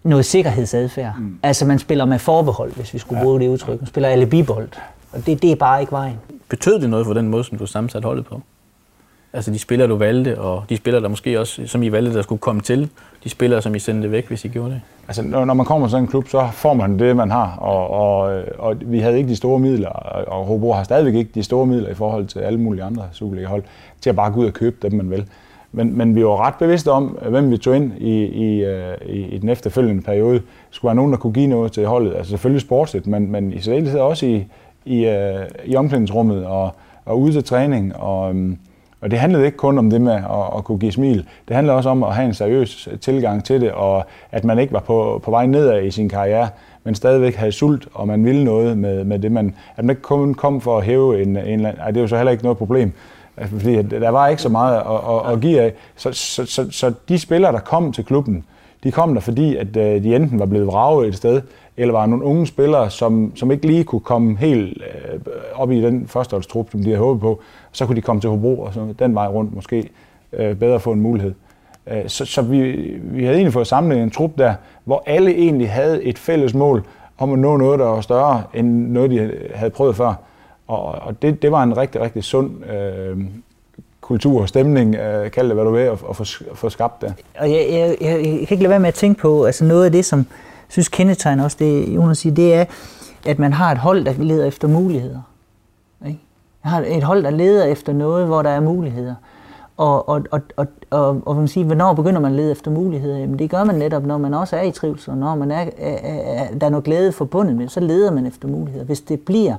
noget 0.02 0.24
sikkerhedsadfærd. 0.24 1.14
Mm. 1.18 1.38
Altså 1.42 1.64
man 1.66 1.78
spiller 1.78 2.04
med 2.04 2.18
forbehold, 2.18 2.72
hvis 2.72 2.94
vi 2.94 2.98
skulle 2.98 3.18
ja. 3.18 3.24
bruge 3.24 3.40
det 3.40 3.48
udtryk. 3.48 3.80
Man 3.80 3.86
spiller 3.86 4.08
alibibold. 4.08 4.68
Og 5.12 5.26
det, 5.26 5.42
det 5.42 5.52
er 5.52 5.56
bare 5.56 5.80
ikke 5.80 5.92
vejen. 5.92 6.16
Betød 6.48 6.80
det 6.80 6.90
noget 6.90 7.06
for 7.06 7.14
den 7.14 7.28
måde, 7.28 7.44
som 7.44 7.58
du 7.58 7.66
sammensat 7.66 8.04
holdet 8.04 8.26
på? 8.26 8.40
Altså 9.32 9.50
de 9.50 9.58
spillere, 9.58 9.88
du 9.88 9.96
valgte, 9.96 10.40
og 10.40 10.64
de 10.68 10.76
spillere, 10.76 11.02
der 11.02 11.08
måske 11.08 11.40
også, 11.40 11.62
som 11.66 11.82
I 11.82 11.92
valgte, 11.92 12.14
der 12.14 12.22
skulle 12.22 12.38
komme 12.38 12.60
til, 12.60 12.90
de 13.24 13.28
spillere, 13.28 13.62
som 13.62 13.74
I 13.74 13.78
sendte 13.78 14.10
væk, 14.10 14.28
hvis 14.28 14.44
I 14.44 14.48
gjorde 14.48 14.70
det? 14.70 14.80
Altså, 15.08 15.22
når 15.22 15.54
man 15.54 15.66
kommer 15.66 15.86
til 15.86 15.90
sådan 15.90 16.04
en 16.04 16.08
klub, 16.08 16.28
så 16.28 16.48
får 16.52 16.74
man 16.74 16.98
det, 16.98 17.16
man 17.16 17.30
har, 17.30 17.56
og, 17.56 17.90
og, 17.90 18.42
og 18.58 18.76
vi 18.80 18.98
havde 18.98 19.18
ikke 19.18 19.28
de 19.28 19.36
store 19.36 19.58
midler, 19.58 19.88
og 19.88 20.46
Hobro 20.46 20.72
har 20.72 20.84
stadigvæk 20.84 21.14
ikke 21.14 21.30
de 21.34 21.42
store 21.42 21.66
midler 21.66 21.88
i 21.90 21.94
forhold 21.94 22.26
til 22.26 22.38
alle 22.38 22.60
mulige 22.60 22.84
andre 22.84 23.02
Superliga-hold, 23.12 23.62
til 24.00 24.10
at 24.10 24.16
bare 24.16 24.32
gå 24.32 24.40
ud 24.40 24.46
og 24.46 24.52
købe 24.52 24.76
dem, 24.82 24.92
man 24.92 25.10
vil. 25.10 25.26
Men, 25.74 25.98
men 25.98 26.14
vi 26.14 26.24
var 26.24 26.46
ret 26.46 26.54
bevidste 26.58 26.90
om, 26.90 27.18
hvem 27.28 27.50
vi 27.50 27.56
tog 27.56 27.76
ind 27.76 27.92
i, 27.98 28.24
i, 28.24 28.64
øh, 28.64 28.94
i, 29.06 29.26
i 29.26 29.38
den 29.38 29.48
efterfølgende 29.48 30.02
periode. 30.02 30.42
Skulle 30.70 30.88
være 30.88 30.94
nogen, 30.94 31.12
der 31.12 31.18
kunne 31.18 31.32
give 31.32 31.46
noget 31.46 31.72
til 31.72 31.86
holdet. 31.86 32.14
Altså 32.14 32.30
selvfølgelig 32.30 32.60
sportsligt, 32.60 33.06
men, 33.06 33.32
men 33.32 33.52
i 33.52 33.60
særdeleshed 33.60 34.00
også 34.00 34.26
i, 34.26 34.46
i, 34.84 35.06
øh, 35.06 35.40
i 35.64 35.76
omklædningsrummet 35.76 36.46
og, 36.46 36.70
og 37.04 37.20
ude 37.20 37.32
til 37.32 37.44
træning. 37.44 37.96
Og, 37.96 38.30
øhm, 38.30 38.58
og 39.00 39.10
det 39.10 39.18
handlede 39.18 39.44
ikke 39.46 39.56
kun 39.56 39.78
om 39.78 39.90
det 39.90 40.00
med 40.00 40.12
at, 40.12 40.56
at 40.56 40.64
kunne 40.64 40.78
give 40.78 40.92
smil. 40.92 41.26
Det 41.48 41.56
handlede 41.56 41.76
også 41.76 41.88
om 41.88 42.02
at 42.02 42.14
have 42.14 42.26
en 42.26 42.34
seriøs 42.34 42.88
tilgang 43.00 43.44
til 43.44 43.60
det, 43.60 43.72
og 43.72 44.04
at 44.32 44.44
man 44.44 44.58
ikke 44.58 44.72
var 44.72 44.80
på, 44.80 45.20
på 45.24 45.30
vej 45.30 45.46
nedad 45.46 45.82
i 45.82 45.90
sin 45.90 46.08
karriere, 46.08 46.48
men 46.84 46.94
stadigvæk 46.94 47.34
havde 47.34 47.52
sult, 47.52 47.88
og 47.94 48.06
man 48.08 48.24
ville 48.24 48.44
noget 48.44 48.78
med, 48.78 49.04
med 49.04 49.18
det, 49.18 49.32
man... 49.32 49.54
At 49.76 49.84
man 49.84 49.90
ikke 49.90 50.02
kun 50.02 50.34
kom 50.34 50.60
for 50.60 50.78
at 50.78 50.84
hæve 50.84 51.22
en... 51.22 51.36
en 51.36 51.66
ej, 51.66 51.90
det 51.90 51.96
er 51.96 52.00
jo 52.00 52.06
så 52.06 52.16
heller 52.16 52.32
ikke 52.32 52.44
noget 52.44 52.58
problem, 52.58 52.92
altså, 53.36 53.56
fordi 53.56 53.82
der 53.82 54.08
var 54.08 54.28
ikke 54.28 54.42
så 54.42 54.48
meget 54.48 54.76
at, 54.76 54.82
at, 55.26 55.32
at 55.32 55.40
give 55.40 55.60
af. 55.60 55.72
Så, 55.96 56.12
så, 56.12 56.46
så, 56.46 56.70
så 56.70 56.92
de 57.08 57.18
spillere, 57.18 57.52
der 57.52 57.60
kom 57.60 57.92
til 57.92 58.04
klubben, 58.04 58.44
de 58.84 58.92
kom 58.92 59.14
der, 59.14 59.20
fordi 59.20 59.56
at 59.56 59.76
øh, 59.76 60.02
de 60.02 60.16
enten 60.16 60.38
var 60.38 60.46
blevet 60.46 60.66
vraget 60.66 61.08
et 61.08 61.16
sted, 61.16 61.42
eller 61.76 61.92
var 61.92 62.06
nogle 62.06 62.24
unge 62.24 62.46
spillere, 62.46 62.90
som, 62.90 63.32
som 63.36 63.50
ikke 63.50 63.66
lige 63.66 63.84
kunne 63.84 64.00
komme 64.00 64.36
helt 64.36 64.82
øh, 64.82 65.20
op 65.54 65.70
i 65.70 65.82
den 65.82 66.08
førsteholdstrup, 66.08 66.70
som 66.70 66.80
de 66.80 66.86
havde 66.86 66.98
håbet 66.98 67.20
på. 67.20 67.40
Så 67.72 67.86
kunne 67.86 67.96
de 67.96 68.00
komme 68.00 68.20
til 68.20 68.30
Hobro, 68.30 68.60
og 68.60 68.74
så 68.74 68.94
den 68.98 69.14
vej 69.14 69.26
rundt 69.26 69.54
måske 69.54 69.88
øh, 70.32 70.56
bedre 70.56 70.80
få 70.80 70.92
en 70.92 71.00
mulighed. 71.00 71.34
Øh, 71.86 72.02
så, 72.06 72.24
så 72.24 72.42
vi, 72.42 72.60
vi 73.02 73.24
havde 73.24 73.36
egentlig 73.36 73.52
fået 73.52 73.66
samlet 73.66 74.02
en 74.02 74.10
trup 74.10 74.38
der, 74.38 74.54
hvor 74.84 75.02
alle 75.06 75.30
egentlig 75.30 75.70
havde 75.70 76.02
et 76.02 76.18
fælles 76.18 76.54
mål 76.54 76.84
om 77.18 77.32
at 77.32 77.38
nå 77.38 77.56
noget, 77.56 77.78
der 77.78 77.84
var 77.84 78.00
større 78.00 78.42
end 78.54 78.88
noget, 78.88 79.10
de 79.10 79.32
havde 79.54 79.70
prøvet 79.70 79.96
før. 79.96 80.14
Og, 80.68 80.84
og 80.84 81.22
det, 81.22 81.42
det 81.42 81.52
var 81.52 81.62
en 81.62 81.76
rigtig, 81.76 82.00
rigtig 82.00 82.24
sund 82.24 82.64
øh, 82.64 83.24
kultur 84.00 84.40
og 84.40 84.48
stemning, 84.48 84.94
øh, 84.94 85.30
kald 85.30 85.46
det 85.46 85.56
hvad 85.56 85.64
du 85.64 85.70
vil, 85.70 85.80
at, 85.80 85.98
at 86.10 86.16
få, 86.16 86.24
få 86.54 86.68
skabt 86.68 87.02
det. 87.02 87.14
Og 87.38 87.50
jeg, 87.50 87.66
jeg, 87.70 87.96
jeg, 88.00 88.10
jeg 88.10 88.22
kan 88.22 88.40
ikke 88.40 88.56
lade 88.56 88.70
være 88.70 88.80
med 88.80 88.88
at 88.88 88.94
tænke 88.94 89.20
på, 89.20 89.44
altså 89.44 89.64
noget 89.64 89.84
af 89.84 89.92
det, 89.92 90.04
som 90.04 90.26
synes 90.68 90.88
kendetegner 90.88 91.44
også 91.44 91.56
det, 91.60 91.94
Jonas 91.94 92.18
siger, 92.18 92.34
det 92.34 92.54
er, 92.54 92.64
at 93.26 93.38
man 93.38 93.52
har 93.52 93.72
et 93.72 93.78
hold, 93.78 94.04
der 94.04 94.12
leder 94.18 94.44
efter 94.46 94.68
muligheder. 94.68 95.20
Ikke? 96.06 96.20
Jeg 96.64 96.70
har 96.70 96.80
et 96.80 97.02
hold, 97.02 97.22
der 97.24 97.30
leder 97.30 97.64
efter 97.64 97.92
noget, 97.92 98.26
hvor 98.26 98.42
der 98.42 98.50
er 98.50 98.60
muligheder. 98.60 99.14
Og, 99.76 100.08
og, 100.08 100.22
og, 100.30 100.40
og, 100.56 100.66
og, 100.90 101.22
og 101.26 101.36
man 101.36 101.48
siger, 101.48 101.66
hvornår 101.66 101.94
begynder 101.94 102.20
man 102.20 102.30
at 102.30 102.36
lede 102.36 102.52
efter 102.52 102.70
muligheder? 102.70 103.18
Jamen 103.18 103.38
det 103.38 103.50
gør 103.50 103.64
man 103.64 103.74
netop, 103.74 104.04
når 104.04 104.18
man 104.18 104.34
også 104.34 104.56
er 104.56 104.62
i 104.62 104.70
trivsel, 104.70 105.10
og 105.10 105.18
når 105.18 105.34
man 105.34 105.50
er, 105.50 105.70
er, 105.78 105.98
er, 106.02 106.58
der 106.58 106.66
er 106.66 106.70
noget 106.70 106.84
glæde 106.84 107.12
forbundet 107.12 107.56
med, 107.56 107.68
så 107.68 107.80
leder 107.80 108.10
man 108.10 108.26
efter 108.26 108.48
muligheder. 108.48 108.84
Hvis 108.84 109.00
det 109.00 109.20
bliver 109.20 109.56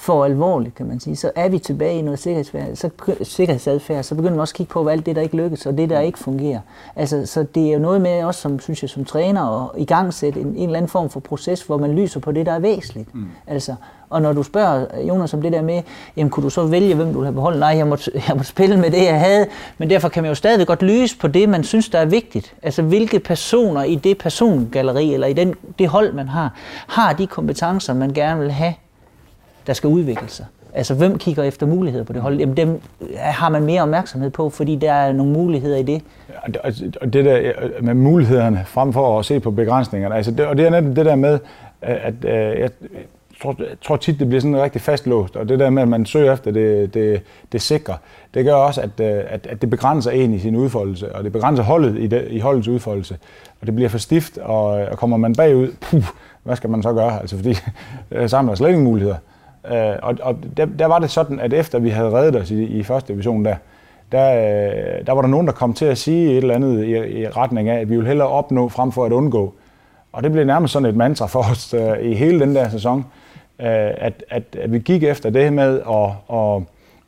for 0.00 0.24
alvorligt, 0.24 0.74
kan 0.74 0.86
man 0.86 1.00
sige, 1.00 1.16
så 1.16 1.30
er 1.34 1.48
vi 1.48 1.58
tilbage 1.58 1.98
i 1.98 2.02
noget 2.02 2.18
sikkerhedsfærd, 2.18 2.76
så, 2.76 2.90
sikkerhedsadfærd, 3.22 4.02
så 4.02 4.14
begynder 4.14 4.32
man 4.32 4.40
også 4.40 4.52
at 4.52 4.56
kigge 4.56 4.72
på, 4.72 4.82
hvad 4.82 4.92
alt 4.92 5.06
det, 5.06 5.16
der 5.16 5.22
ikke 5.22 5.36
lykkes, 5.36 5.66
og 5.66 5.78
det, 5.78 5.90
der 5.90 6.00
ikke 6.00 6.18
fungerer. 6.18 6.60
Altså, 6.96 7.26
så 7.26 7.42
det 7.42 7.68
er 7.68 7.72
jo 7.72 7.78
noget 7.78 8.00
med 8.00 8.24
også, 8.24 8.40
som, 8.40 8.60
synes 8.60 8.82
jeg, 8.82 8.90
som 8.90 9.04
træner, 9.04 9.64
at 9.74 9.80
i 9.80 9.84
gang 9.84 10.14
sætte 10.14 10.40
en, 10.40 10.46
en 10.46 10.56
eller 10.56 10.76
anden 10.76 10.88
form 10.88 11.10
for 11.10 11.20
proces, 11.20 11.62
hvor 11.62 11.78
man 11.78 11.94
lyser 11.94 12.20
på 12.20 12.32
det, 12.32 12.46
der 12.46 12.52
er 12.52 12.58
væsentligt. 12.58 13.14
Mm. 13.14 13.26
Altså, 13.46 13.74
og 14.10 14.22
når 14.22 14.32
du 14.32 14.42
spørger 14.42 14.86
Jonas 15.08 15.34
om 15.34 15.42
det 15.42 15.52
der 15.52 15.62
med, 15.62 15.82
jamen 16.16 16.30
kunne 16.30 16.44
du 16.44 16.50
så 16.50 16.66
vælge, 16.66 16.94
hvem 16.94 17.12
du 17.12 17.18
vil 17.18 17.26
have 17.26 17.34
beholdt? 17.34 17.58
Nej, 17.58 17.68
jeg 17.76 17.86
måtte, 17.86 18.10
jeg 18.14 18.36
måtte 18.36 18.44
spille 18.44 18.76
med 18.76 18.90
det, 18.90 19.04
jeg 19.04 19.20
havde. 19.20 19.46
Men 19.78 19.90
derfor 19.90 20.08
kan 20.08 20.22
man 20.22 20.30
jo 20.30 20.34
stadig 20.34 20.66
godt 20.66 20.82
lyse 20.82 21.18
på 21.18 21.28
det, 21.28 21.48
man 21.48 21.64
synes, 21.64 21.88
der 21.88 21.98
er 21.98 22.04
vigtigt. 22.04 22.54
Altså 22.62 22.82
hvilke 22.82 23.18
personer 23.18 23.82
i 23.82 23.94
det 23.94 24.18
persongalleri, 24.18 25.14
eller 25.14 25.26
i 25.26 25.32
den, 25.32 25.54
det 25.78 25.88
hold, 25.88 26.12
man 26.12 26.28
har, 26.28 26.54
har 26.86 27.12
de 27.12 27.26
kompetencer, 27.26 27.94
man 27.94 28.12
gerne 28.12 28.40
vil 28.40 28.50
have 28.50 28.74
der 29.70 29.74
skal 29.74 29.88
udvikle 29.88 30.28
sig. 30.28 30.46
Altså, 30.74 30.94
hvem 30.94 31.18
kigger 31.18 31.42
efter 31.42 31.66
muligheder 31.66 32.04
på 32.04 32.12
det 32.12 32.22
hold? 32.22 32.38
Jamen, 32.38 32.56
dem 32.56 32.80
øh, 33.00 33.08
har 33.16 33.48
man 33.48 33.62
mere 33.62 33.82
opmærksomhed 33.82 34.30
på, 34.30 34.50
fordi 34.50 34.76
der 34.76 34.92
er 34.92 35.12
nogle 35.12 35.32
muligheder 35.32 35.76
i 35.76 35.82
det. 35.82 36.02
Altså, 36.64 36.90
og 37.00 37.12
det 37.12 37.24
der 37.24 37.38
øh, 37.38 37.84
med 37.84 37.94
mulighederne 37.94 38.62
frem 38.66 38.92
for 38.92 39.18
at 39.18 39.24
se 39.24 39.40
på 39.40 39.50
begrænsningerne, 39.50 40.14
altså 40.14 40.30
det, 40.30 40.46
og 40.46 40.56
det 40.56 40.66
er 40.66 40.70
netop 40.70 40.96
det 40.96 41.06
der 41.06 41.14
med, 41.14 41.38
at, 41.82 41.96
at 41.96 42.14
øh, 42.24 42.60
jeg 42.60 42.70
tror, 43.42 43.56
jeg 43.58 43.66
tror 43.82 43.96
tit, 43.96 44.18
det 44.18 44.28
bliver 44.28 44.40
sådan 44.40 44.62
rigtig 44.62 44.80
fastlåst, 44.80 45.36
og 45.36 45.48
det 45.48 45.58
der 45.58 45.70
med, 45.70 45.82
at 45.82 45.88
man 45.88 46.06
søger 46.06 46.32
efter 46.32 46.50
det, 46.50 46.94
det, 46.94 47.22
det 47.52 47.62
sikre, 47.62 47.96
det 48.34 48.44
gør 48.44 48.54
også, 48.54 48.80
at, 48.80 49.00
at, 49.00 49.46
at 49.46 49.60
det 49.60 49.70
begrænser 49.70 50.10
en 50.10 50.34
i 50.34 50.38
sin 50.38 50.56
udfoldelse, 50.56 51.14
og 51.14 51.24
det 51.24 51.32
begrænser 51.32 51.64
holdet 51.64 51.98
i, 51.98 52.06
det, 52.06 52.26
i 52.30 52.38
holdets 52.38 52.68
udfoldelse, 52.68 53.18
og 53.60 53.66
det 53.66 53.74
bliver 53.74 53.88
for 53.88 53.98
stift, 53.98 54.38
og, 54.38 54.64
og 54.66 54.98
kommer 54.98 55.16
man 55.16 55.34
bagud, 55.34 55.68
puh, 55.80 56.04
hvad 56.42 56.56
skal 56.56 56.70
man 56.70 56.82
så 56.82 56.92
gøre? 56.92 57.20
Altså, 57.20 57.36
fordi 57.36 57.54
så 58.28 58.36
har 58.36 58.42
man 58.42 58.56
slet 58.56 58.68
ingen 58.68 58.84
muligheder. 58.84 59.16
Øh, 59.66 59.96
og 60.02 60.16
og 60.22 60.36
der, 60.56 60.64
der 60.64 60.86
var 60.86 60.98
det 60.98 61.10
sådan, 61.10 61.40
at 61.40 61.52
efter 61.52 61.78
vi 61.78 61.88
havde 61.88 62.10
reddet 62.10 62.36
os 62.42 62.50
i, 62.50 62.64
i 62.64 62.82
første 62.82 63.12
division 63.12 63.44
der, 63.44 63.56
der, 64.12 64.34
øh, 64.34 65.06
der 65.06 65.12
var 65.12 65.20
der 65.20 65.28
nogen, 65.28 65.46
der 65.46 65.52
kom 65.52 65.74
til 65.74 65.84
at 65.84 65.98
sige 65.98 66.30
et 66.30 66.36
eller 66.36 66.54
andet 66.54 66.84
i, 66.84 67.20
i 67.20 67.28
retning 67.28 67.68
af, 67.68 67.80
at 67.80 67.90
vi 67.90 67.96
vil 67.96 68.06
hellere 68.06 68.28
opnå 68.28 68.68
frem 68.68 68.92
for 68.92 69.04
at 69.04 69.12
undgå. 69.12 69.54
Og 70.12 70.22
det 70.22 70.32
blev 70.32 70.44
nærmest 70.44 70.72
sådan 70.72 70.88
et 70.88 70.96
mantra 70.96 71.26
for 71.26 71.50
os 71.50 71.74
øh, 71.74 71.98
i 72.00 72.14
hele 72.14 72.40
den 72.40 72.54
der 72.54 72.68
sæson, 72.68 72.98
øh, 73.60 73.66
at, 73.96 74.24
at, 74.30 74.42
at 74.58 74.72
vi 74.72 74.78
gik 74.78 75.02
efter 75.02 75.30
det 75.30 75.52
med 75.52 75.80
at, 75.80 76.36
at, 76.36 76.62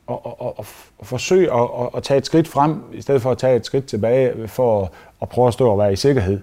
at, 0.09 0.19
at, 0.25 0.47
at, 0.59 0.65
at 1.01 1.07
forsøge 1.07 1.53
at, 1.53 1.61
at, 1.61 1.89
at 1.95 2.03
tage 2.03 2.17
et 2.17 2.25
skridt 2.25 2.47
frem, 2.47 2.83
i 2.93 3.01
stedet 3.01 3.21
for 3.21 3.31
at 3.31 3.37
tage 3.37 3.55
et 3.55 3.65
skridt 3.65 3.85
tilbage, 3.85 4.47
for 4.47 4.91
at 5.21 5.29
prøve 5.29 5.47
at 5.47 5.53
stå 5.53 5.69
og 5.69 5.79
være 5.79 5.93
i 5.93 5.95
sikkerhed. 5.95 6.39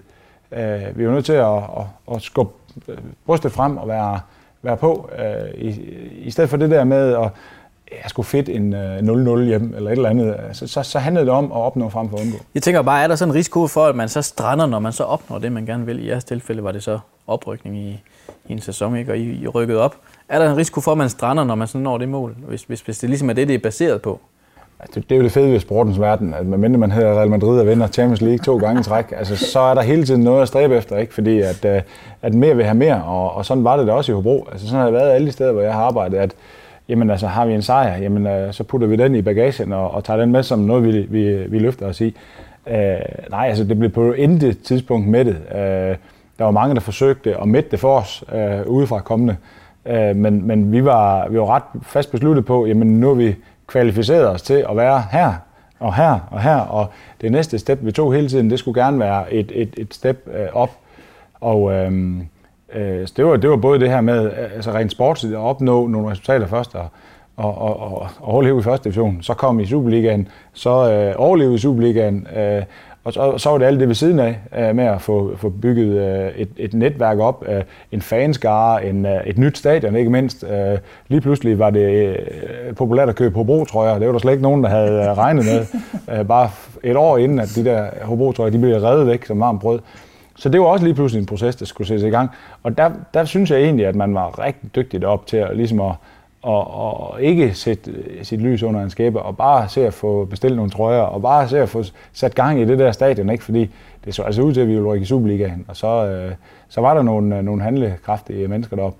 Øh, 0.51 0.97
vi 0.97 1.07
var 1.07 1.13
nødt 1.13 1.25
til 1.25 1.33
at, 1.33 1.57
at, 1.57 2.15
at 2.15 2.21
skubbe 2.21 2.53
øh, 2.87 2.97
brystet 3.25 3.51
frem 3.51 3.77
og 3.77 3.87
være, 3.87 4.19
være 4.61 4.77
på, 4.77 5.09
øh, 5.19 5.61
i, 5.61 5.69
i 6.15 6.31
stedet 6.31 6.49
for 6.49 6.57
det 6.57 6.71
der 6.71 6.83
med 6.83 7.13
at 7.15 7.29
jeg 7.91 8.09
skulle 8.09 8.25
fedt 8.25 8.49
en 8.49 8.73
øh, 8.73 8.97
0-0 8.97 9.43
hjem, 9.43 9.73
eller 9.75 9.91
et 9.91 9.95
eller 9.95 10.09
andet, 10.09 10.35
altså, 10.47 10.67
så, 10.67 10.73
så, 10.73 10.91
så 10.91 10.99
handlede 10.99 11.25
det 11.25 11.33
om 11.33 11.45
at 11.45 11.57
opnå 11.57 11.89
frem 11.89 12.09
for 12.09 12.17
at 12.17 12.23
undgå. 12.23 12.37
Jeg 12.55 12.63
tænker 12.63 12.81
bare, 12.81 13.03
er 13.03 13.07
der 13.07 13.15
sådan 13.15 13.31
en 13.31 13.35
risiko 13.35 13.67
for, 13.67 13.85
at 13.85 13.95
man 13.95 14.09
så 14.09 14.21
strander, 14.21 14.65
når 14.65 14.79
man 14.79 14.91
så 14.91 15.03
opnår 15.03 15.39
det, 15.39 15.51
man 15.51 15.65
gerne 15.65 15.85
vil? 15.85 16.05
I 16.05 16.07
jeres 16.07 16.23
tilfælde 16.23 16.63
var 16.63 16.71
det 16.71 16.83
så 16.83 16.99
oprykning 17.27 17.77
i, 17.77 18.03
i 18.47 18.51
en 18.51 18.61
sæson, 18.61 18.95
ikke? 18.95 19.11
og 19.11 19.17
I, 19.17 19.41
I 19.41 19.47
rykket 19.47 19.77
op. 19.77 19.95
Er 20.29 20.39
der 20.39 20.51
en 20.51 20.57
risiko 20.57 20.81
for, 20.81 20.91
at 20.91 20.97
man 20.97 21.09
strander, 21.09 21.43
når 21.43 21.55
man 21.55 21.67
så 21.67 21.77
når 21.77 21.97
det 21.97 22.09
mål, 22.09 22.35
hvis, 22.47 22.63
hvis, 22.63 22.81
hvis 22.81 22.99
det 22.99 23.09
ligesom 23.09 23.29
er 23.29 23.33
det, 23.33 23.47
det 23.47 23.53
er 23.53 23.59
baseret 23.59 24.01
på? 24.01 24.19
Altså, 24.81 24.99
det, 24.99 25.09
det 25.09 25.15
er 25.15 25.17
jo 25.17 25.23
det 25.23 25.31
fede 25.31 25.51
ved 25.51 25.59
sportens 25.59 25.99
verden, 25.99 26.33
at 26.33 26.45
medmindre 26.45 26.79
man 26.79 26.91
hedder 26.91 27.19
Real 27.19 27.29
Madrid 27.29 27.59
og 27.59 27.67
vinder 27.67 27.87
Champions 27.87 28.21
League 28.21 28.37
to 28.37 28.57
gange 28.57 28.79
i 28.79 28.83
træk, 28.83 29.05
altså, 29.19 29.37
så 29.37 29.59
er 29.59 29.73
der 29.73 29.81
hele 29.81 30.03
tiden 30.03 30.23
noget 30.23 30.41
at 30.41 30.47
stræbe 30.47 30.75
efter, 30.75 30.97
ikke? 30.97 31.13
fordi 31.13 31.39
at, 31.41 31.65
øh, 31.65 31.81
at 32.21 32.33
mere 32.33 32.55
vil 32.55 32.65
have 32.65 32.77
mere, 32.77 33.03
og, 33.03 33.35
og 33.35 33.45
sådan 33.45 33.63
var 33.63 33.77
det 33.77 33.87
da 33.87 33.91
også 33.91 34.11
i 34.11 34.15
Hobro. 34.15 34.47
Altså, 34.51 34.67
sådan 34.67 34.79
har 34.79 34.85
det 34.85 34.93
været 34.93 35.11
alle 35.11 35.27
de 35.27 35.31
steder, 35.31 35.51
hvor 35.51 35.61
jeg 35.61 35.73
har 35.73 35.81
arbejdet, 35.81 36.17
at 36.17 36.33
jamen, 36.89 37.09
altså, 37.09 37.27
har 37.27 37.45
vi 37.45 37.53
en 37.53 37.61
sejr, 37.61 37.97
jamen, 37.97 38.27
øh, 38.27 38.53
så 38.53 38.63
putter 38.63 38.87
vi 38.87 38.95
den 38.95 39.15
i 39.15 39.21
bagagen 39.21 39.73
og, 39.73 39.91
og 39.91 40.03
tager 40.03 40.19
den 40.19 40.31
med 40.31 40.43
som 40.43 40.59
noget, 40.59 40.83
vi, 40.83 40.99
vi, 40.99 41.43
vi 41.47 41.59
løfter 41.59 41.85
os 41.87 42.01
i. 42.01 42.15
Øh, 42.67 42.75
nej, 43.29 43.47
altså 43.47 43.63
det 43.63 43.79
blev 43.79 43.89
på 43.89 44.13
intet 44.13 44.61
tidspunkt 44.63 45.07
mættet. 45.07 45.37
Øh, 45.55 45.95
der 46.37 46.43
var 46.43 46.51
mange, 46.51 46.75
der 46.75 46.81
forsøgte 46.81 47.41
at 47.41 47.47
mætte 47.47 47.71
det 47.71 47.79
for 47.79 47.99
os 47.99 48.23
øh, 48.35 48.67
udefra 48.67 48.99
kommende, 48.99 49.35
øh, 49.85 50.15
men, 50.15 50.47
men 50.47 50.71
vi, 50.71 50.85
var, 50.85 51.27
vi 51.29 51.39
var 51.39 51.49
ret 51.49 51.63
fast 51.81 52.11
besluttet 52.11 52.45
på, 52.45 52.65
jamen 52.65 52.99
nu 52.99 53.09
er 53.09 53.15
vi 53.15 53.35
kvalificeret 53.71 54.27
os 54.29 54.41
til 54.41 54.65
at 54.69 54.77
være 54.77 55.03
her 55.11 55.33
og 55.79 55.95
her 55.95 56.19
og 56.31 56.41
her, 56.41 56.57
og 56.57 56.87
det 57.21 57.31
næste 57.31 57.59
step, 57.59 57.79
vi 57.81 57.91
tog 57.91 58.13
hele 58.13 58.29
tiden, 58.29 58.49
det 58.49 58.59
skulle 58.59 58.83
gerne 58.83 58.99
være 58.99 59.33
et, 59.33 59.51
et, 59.55 59.73
et 59.77 59.93
step 59.93 60.27
øh, 60.33 60.47
op. 60.53 60.69
Og 61.41 61.73
øhm, 61.73 62.19
øh, 62.73 63.01
øh, 63.01 63.07
det, 63.17 63.25
var, 63.25 63.35
det 63.37 63.49
var 63.49 63.57
både 63.57 63.79
det 63.79 63.89
her 63.89 64.01
med 64.01 64.25
øh, 64.25 64.55
altså 64.55 64.71
rent 64.71 64.91
sportsligt 64.91 65.35
at 65.35 65.39
opnå 65.39 65.87
nogle 65.87 66.11
resultater 66.11 66.47
først, 66.47 66.75
og, 66.75 66.87
og, 67.37 67.57
og, 67.57 67.79
og, 67.79 67.97
og 68.01 68.09
overleve 68.21 68.59
i 68.59 68.63
første 68.63 68.83
division. 68.83 69.21
Så 69.21 69.33
kom 69.33 69.59
i 69.59 69.65
Superligaen, 69.65 70.27
så 70.53 70.91
øh, 70.91 71.13
overleve 71.17 71.55
i 71.55 71.57
Superligaen, 71.57 72.27
øh, 72.35 72.63
og 73.03 73.13
så, 73.13 73.37
så 73.37 73.49
var 73.49 73.57
det 73.57 73.65
alt 73.65 73.79
det 73.79 73.87
ved 73.87 73.95
siden 73.95 74.19
af, 74.19 74.39
øh, 74.57 74.75
med 74.75 74.83
at 74.83 75.01
få, 75.01 75.31
få 75.37 75.49
bygget 75.49 75.87
øh, 75.87 76.31
et, 76.35 76.49
et 76.57 76.73
netværk 76.73 77.19
op, 77.19 77.45
øh, 77.47 77.61
en 77.91 78.01
fanskare, 78.01 78.85
en, 78.85 79.05
øh, 79.05 79.21
et 79.25 79.37
nyt 79.37 79.57
stadion 79.57 79.95
ikke 79.95 80.11
mindst. 80.11 80.43
Øh, 80.43 80.77
lige 81.07 81.21
pludselig 81.21 81.59
var 81.59 81.69
det 81.69 81.89
øh, 81.89 82.75
populært 82.75 83.09
at 83.09 83.15
købe 83.15 83.35
Hobro-trøjer. 83.35 83.99
Det 83.99 84.07
var 84.07 84.11
der 84.11 84.19
slet 84.19 84.31
ikke 84.31 84.43
nogen, 84.43 84.63
der 84.63 84.69
havde 84.69 85.13
regnet 85.13 85.45
med. 85.45 85.65
Øh, 86.11 86.27
bare 86.27 86.49
et 86.83 86.95
år 86.95 87.17
inden, 87.17 87.39
at 87.39 87.51
de 87.55 87.65
der 87.65 87.85
Hobro-trøjer 88.01 88.51
de 88.51 88.59
blev 88.59 88.75
revet 88.75 89.07
væk 89.07 89.25
som 89.25 89.39
varmt 89.39 89.61
brød. 89.61 89.79
Så 90.35 90.49
det 90.49 90.61
var 90.61 90.67
også 90.67 90.85
lige 90.85 90.95
pludselig 90.95 91.19
en 91.19 91.25
proces, 91.25 91.55
der 91.55 91.65
skulle 91.65 91.87
sættes 91.87 92.03
i 92.03 92.09
gang. 92.09 92.29
Og 92.63 92.77
der, 92.77 92.89
der 93.13 93.25
synes 93.25 93.51
jeg 93.51 93.59
egentlig, 93.61 93.85
at 93.85 93.95
man 93.95 94.15
var 94.15 94.45
rigtig 94.45 94.75
dygtig 94.75 95.05
op 95.07 95.27
til 95.27 95.37
at, 95.37 95.57
ligesom 95.57 95.81
at, 95.81 95.91
og, 96.41 96.73
og 96.73 97.21
ikke 97.21 97.53
sætte 97.53 97.91
øh, 97.91 98.23
sit 98.25 98.41
lys 98.41 98.63
under 98.63 98.83
en 98.83 98.89
skæbe, 98.89 99.21
og 99.21 99.37
bare 99.37 99.69
se 99.69 99.87
at 99.87 99.93
få 99.93 100.25
bestilt 100.25 100.55
nogle 100.55 100.71
trøjer, 100.71 101.01
og 101.01 101.21
bare 101.21 101.47
se 101.47 101.59
at 101.59 101.69
få 101.69 101.83
sat 102.13 102.35
gang 102.35 102.61
i 102.61 102.65
det 102.65 102.79
der 102.79 102.91
stadion, 102.91 103.29
ikke? 103.29 103.43
fordi 103.43 103.69
det 104.05 104.15
så 104.15 104.23
altså 104.23 104.41
ud 104.41 104.53
til, 104.53 104.61
at 104.61 104.67
vi 104.67 104.73
ville 104.73 104.87
rykke 104.87 105.03
i 105.03 105.05
Superligaen, 105.05 105.65
og 105.67 105.75
så, 105.75 106.05
øh, 106.05 106.31
så 106.69 106.81
var 106.81 106.93
der 106.93 107.01
nogle, 107.01 107.37
øh, 107.37 107.43
nogle 107.43 107.61
handlekraftige 107.61 108.47
mennesker 108.47 108.75
deroppe. 108.75 108.97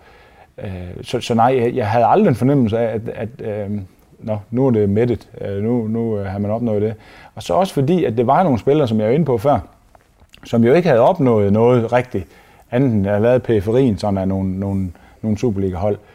Øh, 0.58 0.70
så, 1.02 1.20
så 1.20 1.34
nej, 1.34 1.72
jeg 1.76 1.90
havde 1.90 2.06
aldrig 2.06 2.30
en 2.30 2.36
fornemmelse 2.36 2.80
af, 2.80 2.96
at, 2.96 3.02
at 3.16 3.30
øh, 3.48 3.78
nå, 4.20 4.38
nu 4.52 4.68
er 4.68 4.72
det 4.72 4.90
mættet, 4.90 5.30
øh, 5.42 5.64
nu, 5.64 5.88
nu 5.88 6.20
øh, 6.20 6.26
har 6.26 6.40
man 6.40 6.52
opnået 6.52 6.82
det. 6.82 6.94
Og 7.36 7.44
så 7.44 7.54
også 7.54 7.74
fordi, 7.74 8.06
at 8.06 8.18
det 8.18 8.28
var 8.28 8.44
nogle 8.44 8.60
spillere, 8.60 8.88
som 8.88 9.00
jeg 9.00 9.08
var 9.08 9.14
inde 9.14 9.26
på 9.26 9.38
før, 9.38 9.60
som 10.44 10.64
jo 10.64 10.74
ikke 10.74 10.88
havde 10.88 11.02
opnået 11.02 11.54
noget 11.54 11.94
rigtigt, 11.94 12.28
andet 12.72 12.92
end 12.92 13.08
at 13.08 13.12
have 13.12 13.24
lavet 13.24 13.44
periferien 13.44 13.98
sådan 13.98 14.18
af 14.18 14.28
nogle, 14.28 14.60
nogle, 14.60 14.92
nogle 15.22 15.38
Superliga-hold. 15.38 15.96
Øh, 15.96 16.11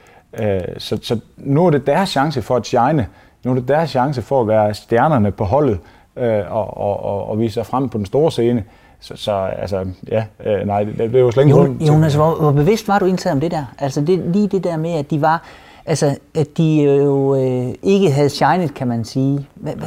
så, 0.78 0.99
så 1.02 1.21
nu 1.37 1.66
er 1.66 1.71
det 1.71 1.87
deres 1.87 2.09
chance 2.09 2.43
for 2.43 2.57
at 2.57 2.66
shine. 2.66 3.07
Nu 3.45 3.50
er 3.50 3.55
det 3.55 3.69
deres 3.69 3.90
chance 3.90 4.23
for 4.23 4.40
at 4.40 4.49
være 4.49 4.75
stjernerne 4.75 5.31
på 5.31 5.45
holdet 5.45 5.78
øh, 6.16 6.43
og, 6.49 6.76
og, 6.76 7.05
og, 7.05 7.28
og 7.28 7.40
vise 7.40 7.55
sig 7.55 7.66
frem 7.66 7.88
på 7.88 7.99
den 7.99 8.07
store 8.07 8.31
scene. 8.31 8.64
Så, 9.00 9.16
så 9.16 9.33
altså, 9.33 9.87
ja, 10.11 10.25
øh, 10.45 10.66
nej, 10.66 10.85
det, 10.85 10.99
det 10.99 11.14
er 11.14 11.21
jo 11.21 11.31
slet 11.31 11.45
ikke 11.45 11.57
Jonas, 11.57 11.88
Jonas 11.88 12.14
hvor, 12.14 12.35
hvor 12.35 12.52
bevidst 12.52 12.88
var 12.88 12.99
du 12.99 13.05
indtaget 13.05 13.35
om 13.35 13.40
det 13.40 13.50
der? 13.50 13.64
Altså 13.78 14.00
det, 14.00 14.19
lige 14.19 14.49
det 14.49 14.64
der 14.64 14.76
med, 14.76 14.93
at 14.93 15.11
de 15.11 15.21
var, 15.21 15.43
altså 15.87 16.16
at 16.35 16.47
de 16.57 16.83
jo 16.83 17.35
øh, 17.35 17.75
ikke 17.83 18.11
havde 18.11 18.28
shined, 18.28 18.69
kan 18.69 18.88
man 18.88 19.05
sige. 19.05 19.47
Hva, 19.55 19.73
hva, 19.75 19.87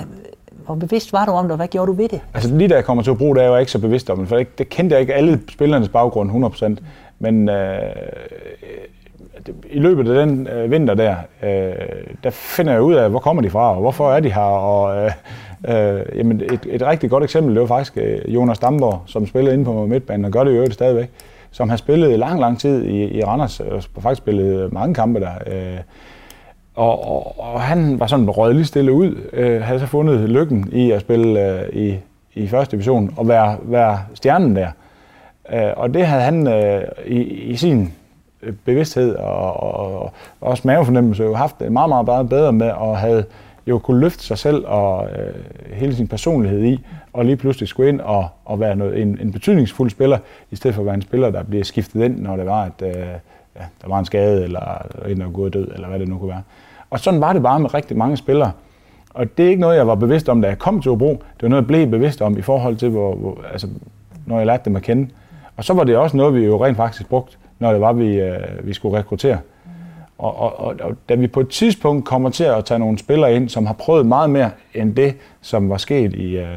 hvor 0.66 0.76
bevidst 0.76 1.14
var 1.14 1.26
du 1.26 1.32
om 1.32 1.44
det, 1.44 1.52
og 1.52 1.58
hvad 1.58 1.68
gjorde 1.68 1.88
du 1.88 1.94
ved 1.94 2.10
det? 2.10 2.22
Altså 2.34 2.56
lige 2.56 2.68
da 2.68 2.76
jeg 2.76 2.86
kommer 2.86 3.04
til 3.04 3.12
at 3.12 3.18
bruge 3.18 3.36
det, 3.36 3.42
er 3.42 3.46
jeg 3.46 3.52
jo 3.52 3.58
ikke 3.58 3.72
så 3.72 3.80
bevidst 3.80 4.10
om 4.10 4.20
det, 4.20 4.28
for 4.28 4.36
det, 4.36 4.58
det 4.58 4.70
kendte 4.70 4.94
jeg 4.94 5.02
ikke 5.02 5.14
alle 5.14 5.42
spillernes 5.50 5.90
baggrund 5.90 6.46
100%, 6.80 6.84
men 7.20 7.50
øh, 7.50 7.80
i 9.70 9.80
løbet 9.80 10.10
af 10.10 10.28
den 10.28 10.48
øh, 10.48 10.72
vinter 10.72 10.94
der, 10.94 11.16
øh, 11.44 11.74
der 12.24 12.30
finder 12.30 12.72
jeg 12.72 12.82
ud 12.82 12.94
af, 12.94 13.10
hvor 13.10 13.20
kommer 13.20 13.42
de 13.42 13.50
fra, 13.50 13.76
og 13.76 13.82
hvorfor 13.82 14.12
er 14.12 14.20
de 14.20 14.34
her, 14.34 14.42
og 14.42 15.06
øh, 15.06 15.12
øh, 15.68 16.06
jamen 16.16 16.42
et, 16.42 16.68
et 16.70 16.82
rigtig 16.82 17.10
godt 17.10 17.24
eksempel, 17.24 17.56
det 17.56 17.62
var 17.62 17.68
faktisk 17.68 17.98
øh, 17.98 18.34
Jonas 18.34 18.60
Damborg, 18.60 19.02
som 19.06 19.28
spillede 19.28 19.54
inde 19.54 19.66
på 19.66 19.86
midtbanen, 19.86 20.26
og 20.26 20.32
gør 20.32 20.44
det 20.44 20.52
jo 20.52 20.56
øvrigt 20.56 20.74
stadigvæk, 20.74 21.12
som 21.52 21.70
har 21.70 21.78
spillet 21.78 22.12
i 22.12 22.16
lang, 22.16 22.40
lang 22.40 22.60
tid 22.60 22.84
i, 22.84 23.18
i 23.18 23.24
Randers, 23.24 23.60
og 23.60 23.84
faktisk 24.02 24.22
spillet 24.22 24.64
øh, 24.64 24.74
mange 24.74 24.94
kampe 24.94 25.20
der, 25.20 25.34
øh, 25.48 25.80
og, 26.76 27.08
og, 27.08 27.40
og 27.40 27.62
han 27.62 28.00
var 28.00 28.08
sådan 28.08 28.30
røget 28.30 28.56
lige 28.56 28.66
stille 28.66 28.92
ud, 28.92 29.16
øh, 29.34 29.62
havde 29.62 29.80
så 29.80 29.86
fundet 29.86 30.30
lykken 30.30 30.70
i 30.72 30.92
at 30.92 31.02
spille 31.02 31.60
øh, 31.60 31.70
i, 31.74 31.98
i 32.34 32.48
første 32.48 32.72
division 32.72 33.14
og 33.18 33.28
være, 33.28 33.58
være 33.64 34.00
stjernen 34.14 34.56
der. 34.56 34.68
Øh, 35.54 35.74
og 35.76 35.94
det 35.94 36.08
havde 36.08 36.22
han 36.22 36.48
øh, 36.48 36.82
i, 37.06 37.22
i 37.24 37.56
sin 37.56 37.94
Øh, 38.44 38.54
bevidsthed 38.66 39.16
og, 39.16 39.64
og, 39.64 40.04
og 40.04 40.14
også 40.42 40.64
mavefornemmelse 40.66 41.24
jo 41.24 41.36
haft 41.36 41.60
det 41.60 41.72
meget, 41.72 41.90
meget, 41.90 42.06
meget 42.06 42.30
bedre 42.30 42.54
med 42.54 42.68
at 42.68 42.98
have 42.98 43.24
jo 43.68 43.80
kunne 43.80 44.00
løfte 44.00 44.24
sig 44.24 44.38
selv 44.38 44.66
og 44.68 45.08
øh, 45.12 45.34
hele 45.74 45.96
sin 45.96 46.08
personlighed 46.08 46.64
i, 46.64 46.86
og 47.14 47.26
lige 47.26 47.36
pludselig 47.36 47.70
skulle 47.70 47.90
ind 47.90 48.02
og, 48.02 48.28
og 48.46 48.60
være 48.60 48.76
noget, 48.76 49.02
en, 49.02 49.18
en 49.22 49.32
betydningsfuld 49.32 49.90
spiller, 49.90 50.18
i 50.52 50.56
stedet 50.56 50.76
for 50.76 50.82
at 50.82 50.86
være 50.86 50.96
en 50.96 51.02
spiller, 51.02 51.30
der 51.30 51.44
bliver 51.44 51.64
skiftet 51.64 52.04
ind, 52.04 52.20
når 52.20 52.36
det 52.36 52.46
var, 52.46 52.64
at 52.64 52.96
øh, 52.96 53.08
ja, 53.56 53.64
der 53.82 53.88
var 53.88 54.00
en 54.00 54.06
skade, 54.06 54.44
eller 54.44 54.86
en, 55.08 55.18
der 55.18 55.26
var 55.26 55.32
gået 55.32 55.54
død, 55.54 55.68
eller 55.74 55.88
hvad 55.88 56.00
det 56.00 56.08
nu 56.08 56.18
kunne 56.18 56.30
være. 56.30 56.44
Og 56.90 57.00
sådan 57.00 57.22
var 57.22 57.34
det 57.34 57.44
bare 57.44 57.60
med 57.60 57.74
rigtig 57.74 57.98
mange 57.98 58.18
spillere. 58.18 58.52
Og 59.14 59.38
det 59.38 59.46
er 59.46 59.50
ikke 59.50 59.62
noget, 59.62 59.78
jeg 59.78 59.88
var 59.88 59.96
bevidst 59.96 60.30
om, 60.30 60.42
da 60.42 60.48
jeg 60.48 60.60
kom 60.60 60.82
til 60.82 60.90
Hobro. 60.90 61.10
Det 61.10 61.42
var 61.42 61.48
noget, 61.48 61.62
jeg 61.62 61.68
blev 61.68 61.88
bevidst 61.88 62.22
om 62.22 62.38
i 62.38 62.42
forhold 62.42 62.76
til, 62.76 62.90
hvor, 62.90 63.16
hvor, 63.16 63.38
altså, 63.52 63.68
når 64.26 64.38
jeg 64.38 64.48
lærte 64.48 64.66
dem 64.66 64.76
at 64.76 64.82
kende. 64.82 65.08
Og 65.58 65.64
så 65.64 65.74
var 65.74 65.84
det 65.84 65.98
også 65.98 66.18
noget, 66.18 66.34
vi 66.34 66.46
jo 66.46 66.66
rent 66.66 66.78
faktisk 66.78 67.10
brugte 67.10 67.38
når 67.60 67.72
det 67.72 67.82
var, 67.82 67.94
vi, 67.94 68.20
øh, 68.20 68.38
vi 68.64 68.74
skulle 68.74 68.98
rekruttere. 68.98 69.38
Og, 70.18 70.40
og, 70.40 70.60
og, 70.60 70.76
og 70.82 70.96
da 71.10 71.16
vi 71.16 71.28
på 71.28 71.40
et 71.40 71.50
tidspunkt 71.50 72.06
kommer 72.06 72.30
til 72.30 72.44
at 72.44 72.66
tage 72.66 72.80
nogle 72.80 72.98
spillere 72.98 73.36
ind, 73.36 73.50
som 73.50 73.66
har 73.66 73.74
prøvet 73.74 74.06
meget 74.06 74.30
mere 74.30 74.52
end 74.74 74.96
det, 74.96 75.16
som 75.42 75.70
var 75.70 75.78
sket 75.78 76.14
i, 76.14 76.38
øh, 76.38 76.48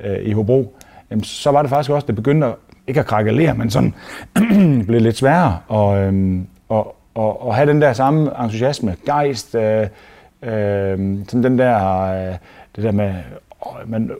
øh, 0.00 0.18
i 0.22 0.32
Hobro, 0.32 0.76
jamen, 1.10 1.24
så 1.24 1.50
var 1.50 1.62
det 1.62 1.70
faktisk 1.70 1.90
også, 1.90 2.06
det 2.06 2.14
begyndte 2.14 2.46
at, 2.46 2.54
ikke 2.86 3.00
at 3.00 3.06
krakalere, 3.06 3.54
men 3.54 3.70
sådan 3.70 3.94
blev 4.86 5.00
lidt 5.00 5.16
sværere 5.16 5.58
og, 5.68 5.98
øh, 5.98 6.40
og, 6.68 6.96
og, 7.14 7.46
og 7.46 7.54
have 7.54 7.68
den 7.68 7.82
der 7.82 7.92
samme 7.92 8.30
entusiasme, 8.44 8.96
gejst, 9.06 9.54
øh, 9.54 9.86
øh, 10.42 10.98
sådan 11.28 11.42
den 11.42 11.58
der, 11.58 12.02
øh, 12.02 12.34
det 12.76 12.84
der 12.84 12.92
med 12.92 13.14
man 13.86 14.10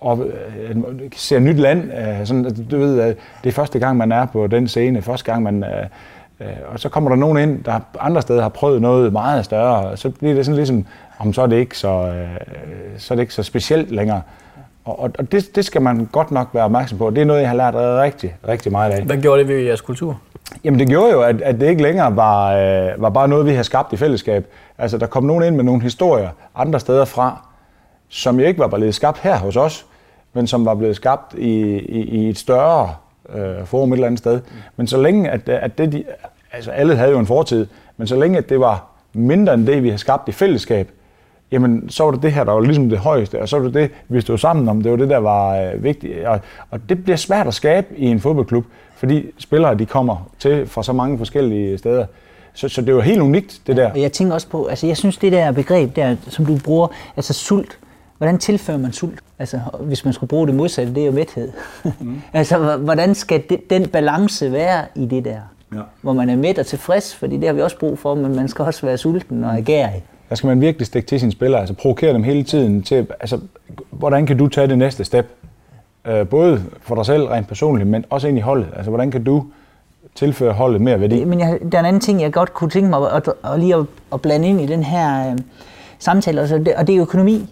og, 0.00 0.26
øh, 0.58 0.76
ser 1.16 1.38
nyt 1.38 1.56
land. 1.56 1.82
Øh, 1.92 2.26
sådan, 2.26 2.66
du 2.70 2.78
ved, 2.78 2.96
det 3.44 3.48
er 3.48 3.52
første 3.52 3.78
gang, 3.78 3.96
man 3.96 4.12
er 4.12 4.26
på 4.26 4.46
den 4.46 4.68
scene, 4.68 5.02
første 5.02 5.32
gang, 5.32 5.42
man... 5.42 5.64
Øh, 5.64 5.86
og 6.72 6.80
så 6.80 6.88
kommer 6.88 7.10
der 7.10 7.16
nogen 7.16 7.38
ind, 7.38 7.64
der 7.64 7.80
andre 8.00 8.22
steder 8.22 8.42
har 8.42 8.48
prøvet 8.48 8.82
noget 8.82 9.12
meget 9.12 9.44
større, 9.44 9.90
og 9.90 9.98
så 9.98 10.10
bliver 10.10 10.34
det 10.34 10.44
sådan 10.44 10.56
ligesom, 10.56 10.86
om 11.18 11.32
så 11.32 11.42
er 11.42 11.46
det 11.46 11.56
ikke 11.56 11.78
så, 11.78 12.12
så, 12.98 13.14
er 13.14 13.16
det 13.16 13.22
ikke 13.22 13.34
så 13.34 13.42
specielt 13.42 13.90
længere. 13.90 14.22
Og, 14.84 15.10
og 15.18 15.32
det, 15.32 15.56
det 15.56 15.64
skal 15.64 15.82
man 15.82 16.08
godt 16.12 16.30
nok 16.30 16.48
være 16.52 16.64
opmærksom 16.64 16.98
på. 16.98 17.10
Det 17.10 17.18
er 17.18 17.24
noget, 17.24 17.40
jeg 17.40 17.48
har 17.48 17.56
lært 17.56 17.74
rigtig, 17.74 18.36
rigtig 18.48 18.72
meget 18.72 18.92
af. 18.92 19.02
Hvad 19.02 19.16
gjorde 19.16 19.40
det 19.40 19.48
ved 19.48 19.56
jeres 19.56 19.80
kultur? 19.80 20.20
Jamen 20.64 20.80
det 20.80 20.88
gjorde 20.88 21.12
jo, 21.12 21.22
at, 21.22 21.42
at 21.42 21.60
det 21.60 21.68
ikke 21.68 21.82
længere 21.82 22.16
var, 22.16 22.52
øh, 22.52 23.02
var 23.02 23.10
bare 23.10 23.28
noget, 23.28 23.46
vi 23.46 23.54
har 23.54 23.62
skabt 23.62 23.92
i 23.92 23.96
fællesskab. 23.96 24.46
Altså 24.78 24.98
der 24.98 25.06
kom 25.06 25.24
nogen 25.24 25.44
ind 25.44 25.56
med 25.56 25.64
nogle 25.64 25.82
historier 25.82 26.28
andre 26.54 26.80
steder 26.80 27.04
fra, 27.04 27.46
som 28.08 28.40
jo 28.40 28.46
ikke 28.46 28.58
var 28.58 28.68
blevet 28.68 28.94
skabt 28.94 29.18
her 29.18 29.38
hos 29.38 29.56
os, 29.56 29.86
men 30.32 30.46
som 30.46 30.64
var 30.64 30.74
blevet 30.74 30.96
skabt 30.96 31.34
i, 31.38 31.60
i, 31.78 32.00
i 32.00 32.28
et 32.28 32.38
større 32.38 32.94
øh, 33.34 33.64
forum 33.64 33.92
et 33.92 33.96
eller 33.96 34.06
andet 34.06 34.18
sted. 34.18 34.40
Men 34.76 34.86
så 34.86 35.02
længe, 35.02 35.30
at, 35.30 35.48
at 35.48 35.78
det, 35.78 35.92
de, 35.92 36.04
altså 36.52 36.70
alle 36.70 36.96
havde 36.96 37.10
jo 37.10 37.18
en 37.18 37.26
fortid, 37.26 37.66
men 37.96 38.06
så 38.06 38.16
længe 38.16 38.38
at 38.38 38.48
det 38.48 38.60
var 38.60 38.86
mindre 39.12 39.54
end 39.54 39.66
det, 39.66 39.82
vi 39.82 39.90
har 39.90 39.96
skabt 39.96 40.28
i 40.28 40.32
fællesskab, 40.32 40.90
jamen 41.52 41.90
så 41.90 42.04
var 42.04 42.10
det 42.10 42.22
det 42.22 42.32
her, 42.32 42.44
der 42.44 42.52
var 42.52 42.60
ligesom 42.60 42.88
det 42.88 42.98
højeste, 42.98 43.40
og 43.40 43.48
så 43.48 43.58
var 43.58 43.64
det 43.64 43.74
det, 43.74 43.90
vi 44.08 44.20
stod 44.20 44.38
sammen 44.38 44.68
om, 44.68 44.82
det 44.82 44.90
var 44.90 44.96
det, 44.96 45.08
der 45.08 45.18
var 45.18 45.56
øh, 45.56 45.82
vigtigt. 45.82 46.24
Og, 46.24 46.40
og 46.70 46.88
det 46.88 47.04
bliver 47.04 47.16
svært 47.16 47.46
at 47.46 47.54
skabe 47.54 47.86
i 47.96 48.06
en 48.06 48.20
fodboldklub, 48.20 48.64
fordi 48.96 49.26
spillere, 49.38 49.74
de 49.74 49.86
kommer 49.86 50.30
til 50.38 50.66
fra 50.66 50.82
så 50.82 50.92
mange 50.92 51.18
forskellige 51.18 51.78
steder. 51.78 52.06
Så, 52.54 52.68
så 52.68 52.82
det 52.82 52.94
var 52.94 53.00
helt 53.00 53.20
unikt, 53.20 53.60
det 53.66 53.76
der. 53.76 53.90
Jeg 53.96 54.12
tænker 54.12 54.34
også 54.34 54.48
på, 54.48 54.66
altså 54.66 54.86
jeg 54.86 54.96
synes, 54.96 55.16
det 55.16 55.32
der 55.32 55.52
begreb 55.52 55.96
der, 55.96 56.16
som 56.28 56.46
du 56.46 56.58
bruger, 56.64 56.88
altså 57.16 57.32
sult, 57.32 57.78
Hvordan 58.18 58.38
tilfører 58.38 58.78
man 58.78 58.92
sult? 58.92 59.18
Altså, 59.38 59.60
hvis 59.80 60.04
man 60.04 60.14
skulle 60.14 60.28
bruge 60.28 60.46
det 60.46 60.54
modsatte, 60.54 60.94
det 60.94 61.02
er 61.02 61.06
jo 61.06 61.12
mæthed. 61.12 61.52
Mm. 62.00 62.20
altså, 62.32 62.76
hvordan 62.76 63.14
skal 63.14 63.42
det, 63.48 63.70
den 63.70 63.88
balance 63.88 64.52
være 64.52 64.84
i 64.94 65.06
det 65.06 65.24
der? 65.24 65.40
Ja. 65.74 65.80
Hvor 66.02 66.12
man 66.12 66.28
er 66.28 66.36
mæt 66.36 66.58
og 66.58 66.66
tilfreds, 66.66 67.14
fordi 67.14 67.36
det 67.36 67.46
har 67.46 67.52
vi 67.52 67.60
også 67.60 67.78
brug 67.78 67.98
for, 67.98 68.14
men 68.14 68.36
man 68.36 68.48
skal 68.48 68.64
også 68.64 68.86
være 68.86 68.98
sulten 68.98 69.44
og 69.44 69.56
agerig. 69.56 70.02
Der 70.28 70.34
skal 70.34 70.46
man 70.46 70.60
virkelig 70.60 70.86
stikke 70.86 71.08
til 71.08 71.20
sine 71.20 71.32
spillere, 71.32 71.60
altså 71.60 71.74
provokere 71.74 72.12
dem 72.12 72.22
hele 72.22 72.42
tiden 72.42 72.82
til, 72.82 73.06
altså, 73.20 73.40
hvordan 73.90 74.26
kan 74.26 74.38
du 74.38 74.48
tage 74.48 74.66
det 74.66 74.78
næste 74.78 75.04
step? 75.04 75.26
Øh, 76.06 76.28
både 76.28 76.62
for 76.80 76.94
dig 76.94 77.06
selv 77.06 77.24
rent 77.24 77.48
personligt, 77.48 77.90
men 77.90 78.04
også 78.10 78.28
ind 78.28 78.38
i 78.38 78.40
holdet. 78.40 78.68
Altså, 78.76 78.90
hvordan 78.90 79.10
kan 79.10 79.24
du 79.24 79.44
tilføre 80.14 80.52
holdet 80.52 80.80
mere 80.80 81.00
værdi? 81.00 81.24
Men 81.24 81.40
jeg, 81.40 81.58
der 81.72 81.78
er 81.78 81.82
en 81.82 81.86
anden 81.86 82.00
ting, 82.00 82.20
jeg 82.20 82.32
godt 82.32 82.54
kunne 82.54 82.70
tænke 82.70 82.90
mig 82.90 83.12
at, 83.12 83.28
at, 83.28 83.52
at 83.52 83.60
lige 83.60 83.74
at, 83.74 83.86
at 84.12 84.20
blande 84.20 84.48
ind 84.48 84.60
i 84.60 84.66
den 84.66 84.82
her 84.82 85.30
øh, 85.32 85.38
samtale, 85.98 86.40
og 86.40 86.48
det, 86.48 86.74
og 86.74 86.86
det 86.86 86.96
er 86.96 87.02
økonomi. 87.02 87.48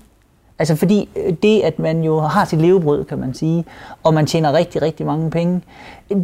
Altså 0.58 0.76
fordi 0.76 1.08
øh, 1.16 1.32
det, 1.42 1.60
at 1.60 1.78
man 1.78 2.02
jo 2.02 2.20
har 2.20 2.44
sit 2.44 2.60
levebrød, 2.60 3.04
kan 3.04 3.18
man 3.18 3.34
sige, 3.34 3.64
og 4.02 4.14
man 4.14 4.26
tjener 4.26 4.52
rigtig, 4.52 4.82
rigtig 4.82 5.06
mange 5.06 5.30
penge, 5.30 5.62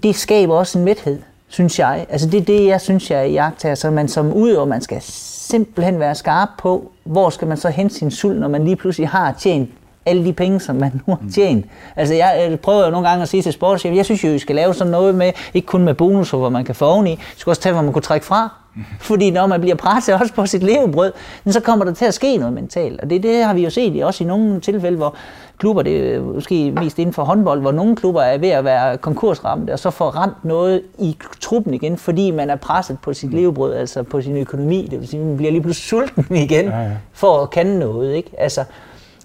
det 0.02 0.16
skaber 0.16 0.54
også 0.54 0.78
en 0.78 0.84
mæthed, 0.84 1.22
synes 1.48 1.78
jeg. 1.78 2.06
Altså 2.08 2.28
det 2.28 2.40
er 2.40 2.44
det, 2.44 2.66
jeg 2.66 2.80
synes, 2.80 3.10
jeg 3.10 3.30
jagter. 3.30 3.74
Så 3.74 3.90
man 3.90 4.08
som 4.08 4.32
udøver, 4.32 4.64
man 4.64 4.80
skal 4.80 4.98
simpelthen 5.02 6.00
være 6.00 6.14
skarp 6.14 6.48
på, 6.58 6.92
hvor 7.04 7.30
skal 7.30 7.48
man 7.48 7.56
så 7.56 7.68
hente 7.68 7.94
sin 7.94 8.10
sult, 8.10 8.40
når 8.40 8.48
man 8.48 8.64
lige 8.64 8.76
pludselig 8.76 9.08
har 9.08 9.32
tjent 9.38 9.70
alle 10.06 10.24
de 10.24 10.32
penge, 10.32 10.60
som 10.60 10.76
man 10.76 10.92
nu 11.06 11.14
har 11.14 11.20
mm. 11.22 11.32
tjent. 11.32 11.66
Altså 11.96 12.14
jeg 12.14 12.58
prøver 12.62 12.84
jo 12.84 12.90
nogle 12.90 13.08
gange 13.08 13.22
at 13.22 13.28
sige 13.28 13.42
til 13.42 13.52
sportschef, 13.52 13.96
jeg 13.96 14.04
synes 14.04 14.24
jo, 14.24 14.28
I 14.28 14.38
skal 14.38 14.56
lave 14.56 14.74
sådan 14.74 14.90
noget 14.90 15.14
med, 15.14 15.32
ikke 15.54 15.66
kun 15.66 15.82
med 15.82 15.94
bonus, 15.94 16.30
hvor 16.30 16.48
man 16.48 16.64
kan 16.64 16.74
få 16.74 16.86
oveni, 16.86 17.12
I 17.12 17.18
skal 17.36 17.50
også 17.50 17.62
tage, 17.62 17.72
hvor 17.72 17.82
man 17.82 17.92
kunne 17.92 18.02
trække 18.02 18.26
fra. 18.26 18.48
Fordi 19.00 19.30
når 19.30 19.46
man 19.46 19.60
bliver 19.60 19.76
presset 19.76 20.14
også 20.14 20.34
på 20.34 20.46
sit 20.46 20.62
levebrød, 20.62 21.12
så 21.46 21.60
kommer 21.60 21.84
der 21.84 21.92
til 21.92 22.04
at 22.04 22.14
ske 22.14 22.36
noget 22.36 22.54
mentalt. 22.54 23.00
Og 23.00 23.10
det, 23.10 23.22
det 23.22 23.44
har 23.44 23.54
vi 23.54 23.64
jo 23.64 23.70
set 23.70 24.04
også 24.04 24.24
i 24.24 24.26
nogle 24.26 24.60
tilfælde, 24.60 24.96
hvor 24.96 25.14
klubber, 25.58 25.82
det 25.82 26.14
er 26.14 26.20
måske 26.20 26.72
mest 26.72 26.98
inden 26.98 27.12
for 27.12 27.24
håndbold, 27.24 27.60
hvor 27.60 27.72
nogle 27.72 27.96
klubber 27.96 28.22
er 28.22 28.38
ved 28.38 28.48
at 28.48 28.64
være 28.64 28.96
konkursramte, 28.98 29.72
og 29.72 29.78
så 29.78 29.90
får 29.90 30.10
ramt 30.10 30.44
noget 30.44 30.82
i 30.98 31.16
truppen 31.40 31.74
igen, 31.74 31.96
fordi 31.96 32.30
man 32.30 32.50
er 32.50 32.56
presset 32.56 32.98
på 33.02 33.12
sit 33.12 33.34
levebrød, 33.34 33.74
altså 33.74 34.02
på 34.02 34.20
sin 34.20 34.36
økonomi. 34.36 34.88
Det 34.90 35.00
vil 35.00 35.08
sige, 35.08 35.24
man 35.24 35.36
bliver 35.36 35.52
lige 35.52 35.62
pludselig 35.62 35.88
sulten 35.88 36.36
igen, 36.36 36.72
for 37.12 37.42
at 37.42 37.50
kende 37.50 37.78
noget. 37.78 38.14
Ikke? 38.14 38.30
Altså, 38.38 38.64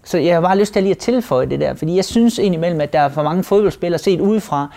så 0.06 0.18
jeg 0.18 0.36
har 0.36 0.42
bare 0.42 0.58
lyst 0.58 0.74
til 0.74 0.84
lige 0.84 0.92
at 0.92 0.98
tilføje 0.98 1.46
det 1.46 1.60
der, 1.60 1.74
fordi 1.74 1.96
jeg 1.96 2.06
synes 2.06 2.38
indimellem, 2.38 2.82
at 2.82 2.94
der 2.94 3.00
er 3.00 3.10
for 3.10 3.24
mange 3.24 3.44
fodboldspillere 3.44 4.00
set 4.00 4.20
udefra, 4.20 4.68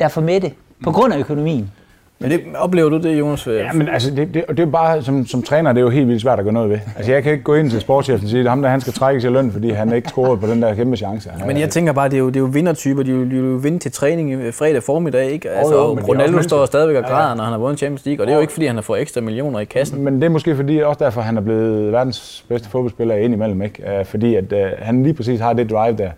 der 0.00 0.08
får 0.08 0.20
med 0.20 0.40
det 0.40 0.54
på 0.84 0.92
grund 0.92 1.14
af 1.14 1.18
økonomien. 1.18 1.72
Men 2.18 2.30
det, 2.30 2.40
oplever 2.56 2.88
du 2.88 2.98
det, 2.98 3.18
Jonas? 3.18 3.46
Ja, 3.46 3.72
men 3.72 3.88
altså, 3.88 4.10
det, 4.10 4.34
det, 4.34 4.44
det 4.48 4.60
er 4.60 4.66
bare, 4.66 5.02
som, 5.02 5.26
som 5.26 5.42
træner, 5.42 5.72
det 5.72 5.80
er 5.80 5.84
jo 5.84 5.90
helt 5.90 6.08
vildt 6.08 6.22
svært 6.22 6.38
at 6.38 6.44
gøre 6.44 6.54
noget 6.54 6.70
ved. 6.70 6.78
Altså, 6.96 7.12
jeg 7.12 7.22
kan 7.22 7.32
ikke 7.32 7.44
gå 7.44 7.54
ind 7.54 7.70
til 7.70 7.80
sportschefen 7.80 8.24
og 8.24 8.30
sige, 8.30 8.40
at 8.40 8.48
ham 8.48 8.62
der, 8.62 8.68
han 8.68 8.80
skal 8.80 8.92
trække 8.92 9.20
sig 9.20 9.30
løn, 9.30 9.52
fordi 9.52 9.70
han 9.70 9.92
ikke 9.92 10.08
scorede 10.08 10.36
på 10.36 10.46
den 10.46 10.62
der 10.62 10.74
kæmpe 10.74 10.96
chance. 10.96 11.30
Men 11.46 11.58
jeg 11.58 11.70
tænker 11.70 11.92
bare, 11.92 12.08
det 12.08 12.14
er 12.14 12.18
jo, 12.18 12.26
det 12.26 12.36
er 12.36 12.40
jo 12.40 12.46
vindertyper. 12.46 13.02
De 13.02 13.14
vil 13.14 13.38
jo 13.38 13.44
vinde 13.44 13.78
til 13.78 13.92
træning 13.92 14.54
fredag 14.54 14.82
formiddag, 14.82 15.30
ikke? 15.30 15.50
Altså, 15.50 15.74
oh, 15.74 15.98
jo, 15.98 16.04
Ronaldo 16.08 16.42
står 16.42 16.66
stadigvæk 16.66 16.96
og 16.96 17.04
græder, 17.04 17.22
ja, 17.22 17.28
ja. 17.28 17.34
når 17.34 17.44
han 17.44 17.52
har 17.52 17.58
vundet 17.58 17.78
Champions 17.78 18.06
League, 18.06 18.22
og 18.22 18.26
det 18.26 18.32
er 18.32 18.36
jo 18.36 18.40
ikke, 18.40 18.52
fordi 18.52 18.66
han 18.66 18.76
har 18.76 18.82
fået 18.82 19.00
ekstra 19.00 19.20
millioner 19.20 19.60
i 19.60 19.64
kassen. 19.64 20.04
Men 20.04 20.14
det 20.14 20.24
er 20.24 20.30
måske 20.30 20.56
fordi, 20.56 20.78
også 20.78 21.04
derfor, 21.04 21.20
han 21.20 21.36
er 21.36 21.40
blevet 21.40 21.92
verdens 21.92 22.44
bedste 22.48 22.68
fodboldspiller 22.68 23.14
indimellem, 23.14 23.62
ikke? 23.62 24.04
Fordi 24.04 24.34
at, 24.34 24.52
uh, 24.52 24.58
han 24.78 25.02
lige 25.02 25.14
præcis 25.14 25.40
har 25.40 25.52
det 25.52 25.70
drive 25.70 25.96
der. 25.96 26.10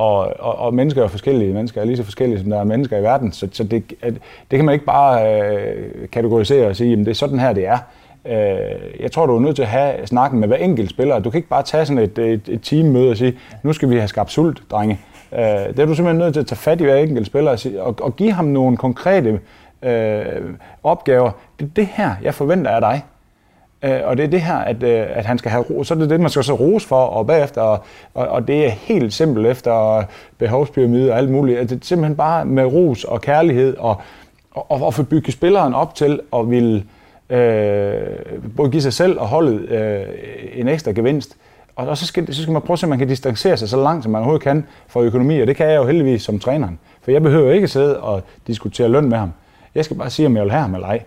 Og, 0.00 0.32
og, 0.38 0.58
og 0.58 0.74
mennesker 0.74 1.04
er 1.04 1.08
forskellige. 1.08 1.52
Mennesker 1.52 1.80
er 1.80 1.84
lige 1.84 1.96
så 1.96 2.02
forskellige, 2.02 2.40
som 2.40 2.50
der 2.50 2.60
er 2.60 2.64
mennesker 2.64 2.98
i 2.98 3.02
verden. 3.02 3.32
Så, 3.32 3.48
så 3.52 3.64
det, 3.64 3.92
det 4.50 4.58
kan 4.58 4.64
man 4.64 4.72
ikke 4.72 4.84
bare 4.84 5.42
øh, 5.42 6.08
kategorisere 6.12 6.66
og 6.66 6.76
sige, 6.76 6.92
at 6.92 6.98
det 6.98 7.08
er 7.08 7.14
sådan 7.14 7.38
her, 7.38 7.52
det 7.52 7.66
er. 7.66 7.78
Øh, 8.26 9.02
jeg 9.02 9.12
tror, 9.12 9.26
du 9.26 9.36
er 9.36 9.40
nødt 9.40 9.56
til 9.56 9.62
at 9.62 9.68
have 9.68 10.06
snakken 10.06 10.40
med 10.40 10.48
hver 10.48 10.56
enkelt 10.56 10.90
spiller. 10.90 11.18
Du 11.18 11.30
kan 11.30 11.38
ikke 11.38 11.48
bare 11.48 11.62
tage 11.62 11.86
sådan 11.86 12.02
et, 12.02 12.18
et, 12.18 12.40
et 12.48 12.60
teammøde 12.62 13.10
og 13.10 13.16
sige, 13.16 13.38
nu 13.62 13.72
skal 13.72 13.90
vi 13.90 13.96
have 13.96 14.08
skabt 14.08 14.32
sult, 14.32 14.62
drenge. 14.70 14.98
Øh, 15.32 15.40
det 15.40 15.78
er 15.78 15.86
du 15.86 15.94
simpelthen 15.94 16.18
nødt 16.18 16.32
til 16.32 16.40
at 16.40 16.46
tage 16.46 16.58
fat 16.58 16.80
i 16.80 16.84
hver 16.84 16.96
enkelt 16.96 17.26
spiller 17.26 17.50
og, 17.50 17.58
sige, 17.58 17.82
og, 17.82 17.96
og 18.00 18.16
give 18.16 18.32
ham 18.32 18.44
nogle 18.44 18.76
konkrete 18.76 19.40
øh, 19.82 20.24
opgaver. 20.82 21.30
Det 21.58 21.64
er 21.64 21.70
det 21.76 21.86
her, 21.86 22.10
jeg 22.22 22.34
forventer 22.34 22.70
af 22.70 22.80
dig. 22.80 23.02
Øh, 23.82 24.00
og 24.04 24.16
det 24.16 24.24
er 24.24 24.28
det 24.28 24.40
her, 24.40 24.56
at, 24.56 24.82
øh, 24.82 25.06
at 25.08 25.24
han 25.24 25.38
skal 25.38 25.50
have 25.50 25.64
ro. 25.70 25.84
Så 25.84 25.94
er 25.94 25.98
det 25.98 26.10
det, 26.10 26.20
man 26.20 26.30
skal 26.30 26.44
så 26.44 26.54
rose 26.54 26.88
for, 26.88 27.02
og 27.02 27.26
bagefter, 27.26 27.62
og, 27.62 27.80
og 28.14 28.48
det 28.48 28.66
er 28.66 28.70
helt 28.70 29.12
simpelt 29.12 29.46
efter 29.46 30.02
behovspyramide 30.38 31.12
og 31.12 31.18
alt 31.18 31.30
muligt. 31.30 31.58
At 31.58 31.70
det 31.70 31.76
er 31.80 31.84
simpelthen 31.84 32.16
bare 32.16 32.44
med 32.44 32.64
ros 32.64 33.04
og 33.04 33.20
kærlighed, 33.20 33.76
og, 33.76 34.00
og, 34.50 34.82
og 34.82 34.94
få 34.94 35.02
bygget 35.02 35.32
spilleren 35.32 35.74
op 35.74 35.94
til 35.94 36.20
at 36.36 36.50
ville 36.50 36.84
øh, 37.30 37.92
både 38.56 38.70
give 38.70 38.82
sig 38.82 38.92
selv 38.92 39.18
og 39.18 39.26
holdet 39.26 39.68
øh, 39.68 40.02
en 40.54 40.68
ekstra 40.68 40.90
gevinst. 40.90 41.36
Og, 41.76 41.88
og 41.88 41.96
så, 41.96 42.06
skal, 42.06 42.34
så 42.34 42.42
skal 42.42 42.52
man 42.52 42.62
prøve 42.62 42.74
at 42.74 42.78
se, 42.78 42.84
om 42.84 42.90
man 42.90 42.98
kan 42.98 43.08
distancere 43.08 43.56
sig 43.56 43.68
så 43.68 43.82
langt, 43.82 44.02
som 44.02 44.12
man 44.12 44.18
overhovedet 44.18 44.42
kan 44.42 44.66
for 44.86 45.00
økonomi, 45.00 45.40
og 45.40 45.46
det 45.46 45.56
kan 45.56 45.66
jeg 45.66 45.76
jo 45.76 45.86
heldigvis 45.86 46.22
som 46.22 46.38
træneren. 46.38 46.78
For 47.02 47.10
jeg 47.10 47.22
behøver 47.22 47.52
ikke 47.52 47.68
sidde 47.68 48.00
og 48.00 48.22
diskutere 48.46 48.88
løn 48.88 49.08
med 49.08 49.18
ham. 49.18 49.32
Jeg 49.74 49.84
skal 49.84 49.96
bare 49.96 50.10
sige, 50.10 50.26
om 50.26 50.36
jeg 50.36 50.44
vil 50.44 50.50
have 50.52 50.62
ham 50.62 50.74
eller 50.74 50.86
ej. 50.86 51.02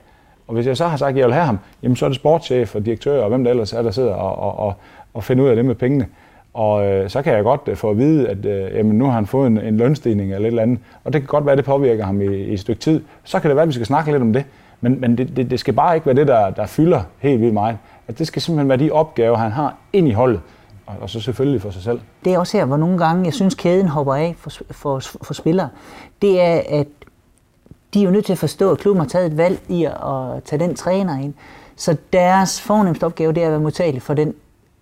Og 0.47 0.53
hvis 0.53 0.67
jeg 0.67 0.77
så 0.77 0.87
har 0.87 0.97
sagt, 0.97 1.09
at 1.09 1.17
jeg 1.17 1.25
vil 1.25 1.33
have 1.33 1.45
ham, 1.45 1.59
jamen 1.83 1.95
så 1.95 2.05
er 2.05 2.09
det 2.09 2.15
sportschef 2.15 2.75
og 2.75 2.85
direktør 2.85 3.23
og 3.23 3.29
hvem 3.29 3.43
der 3.43 3.51
ellers 3.51 3.73
er, 3.73 3.81
der 3.81 3.91
sidder 3.91 4.13
og, 4.13 4.37
og, 4.37 4.59
og, 4.67 4.73
og 5.13 5.23
finder 5.23 5.43
ud 5.43 5.49
af 5.49 5.55
det 5.55 5.65
med 5.65 5.75
pengene. 5.75 6.07
Og 6.53 6.85
øh, 6.85 7.09
så 7.09 7.21
kan 7.21 7.33
jeg 7.33 7.43
godt 7.43 7.61
øh, 7.67 7.75
få 7.75 7.89
at 7.89 7.97
vide, 7.97 8.29
at 8.29 8.45
øh, 8.45 8.77
jamen, 8.77 8.97
nu 8.97 9.05
har 9.05 9.11
han 9.11 9.25
fået 9.25 9.47
en, 9.47 9.57
en 9.57 9.77
lønstigning 9.77 10.33
eller 10.33 10.47
et 10.47 10.47
eller 10.47 10.61
andet. 10.61 10.79
Og 11.03 11.13
det 11.13 11.21
kan 11.21 11.27
godt 11.27 11.45
være, 11.45 11.51
at 11.51 11.57
det 11.57 11.65
påvirker 11.65 12.05
ham 12.05 12.21
i, 12.21 12.25
i 12.25 12.53
et 12.53 12.59
stykke 12.59 12.81
tid. 12.81 13.01
Så 13.23 13.39
kan 13.39 13.49
det 13.49 13.55
være, 13.55 13.63
at 13.63 13.67
vi 13.67 13.73
skal 13.73 13.85
snakke 13.85 14.11
lidt 14.11 14.21
om 14.21 14.33
det. 14.33 14.45
Men, 14.81 15.01
men 15.01 15.17
det, 15.17 15.35
det, 15.35 15.51
det 15.51 15.59
skal 15.59 15.73
bare 15.73 15.95
ikke 15.95 16.05
være 16.05 16.15
det, 16.15 16.27
der, 16.27 16.49
der 16.49 16.65
fylder 16.65 17.01
helt 17.19 17.41
vildt 17.41 17.53
meget. 17.53 17.77
At 18.07 18.19
det 18.19 18.27
skal 18.27 18.41
simpelthen 18.41 18.69
være 18.69 18.77
de 18.77 18.91
opgaver, 18.91 19.37
han 19.37 19.51
har 19.51 19.75
ind 19.93 20.07
i 20.07 20.11
holdet. 20.11 20.41
Og, 20.85 20.95
og 21.01 21.09
så 21.09 21.19
selvfølgelig 21.19 21.61
for 21.61 21.69
sig 21.69 21.83
selv. 21.83 21.99
Det 22.25 22.33
er 22.33 22.39
også 22.39 22.57
her, 22.57 22.65
hvor 22.65 22.77
nogle 22.77 22.97
gange, 22.97 23.25
jeg 23.25 23.33
synes, 23.33 23.55
kæden 23.55 23.87
hopper 23.87 24.13
af 24.13 24.35
for, 24.37 24.51
for, 24.71 24.99
for 24.99 25.33
spillere. 25.33 25.69
Det 26.21 26.41
er, 26.41 26.61
at 26.69 26.87
de 27.93 27.99
er 27.99 28.03
jo 28.03 28.11
nødt 28.11 28.25
til 28.25 28.33
at 28.33 28.39
forstå, 28.39 28.71
at 28.71 28.77
klubben 28.77 29.01
har 29.01 29.07
taget 29.07 29.25
et 29.25 29.37
valg 29.37 29.61
i 29.69 29.83
at 29.83 30.43
tage 30.45 30.59
den 30.59 30.75
træner 30.75 31.19
ind. 31.19 31.33
Så 31.75 31.97
deres 32.13 32.61
fornemmeste 32.61 33.03
opgave, 33.03 33.33
det 33.33 33.43
er 33.43 33.47
at 33.47 33.51
være 33.51 33.61
modtagelig 33.61 34.01
for 34.01 34.13
den 34.13 34.33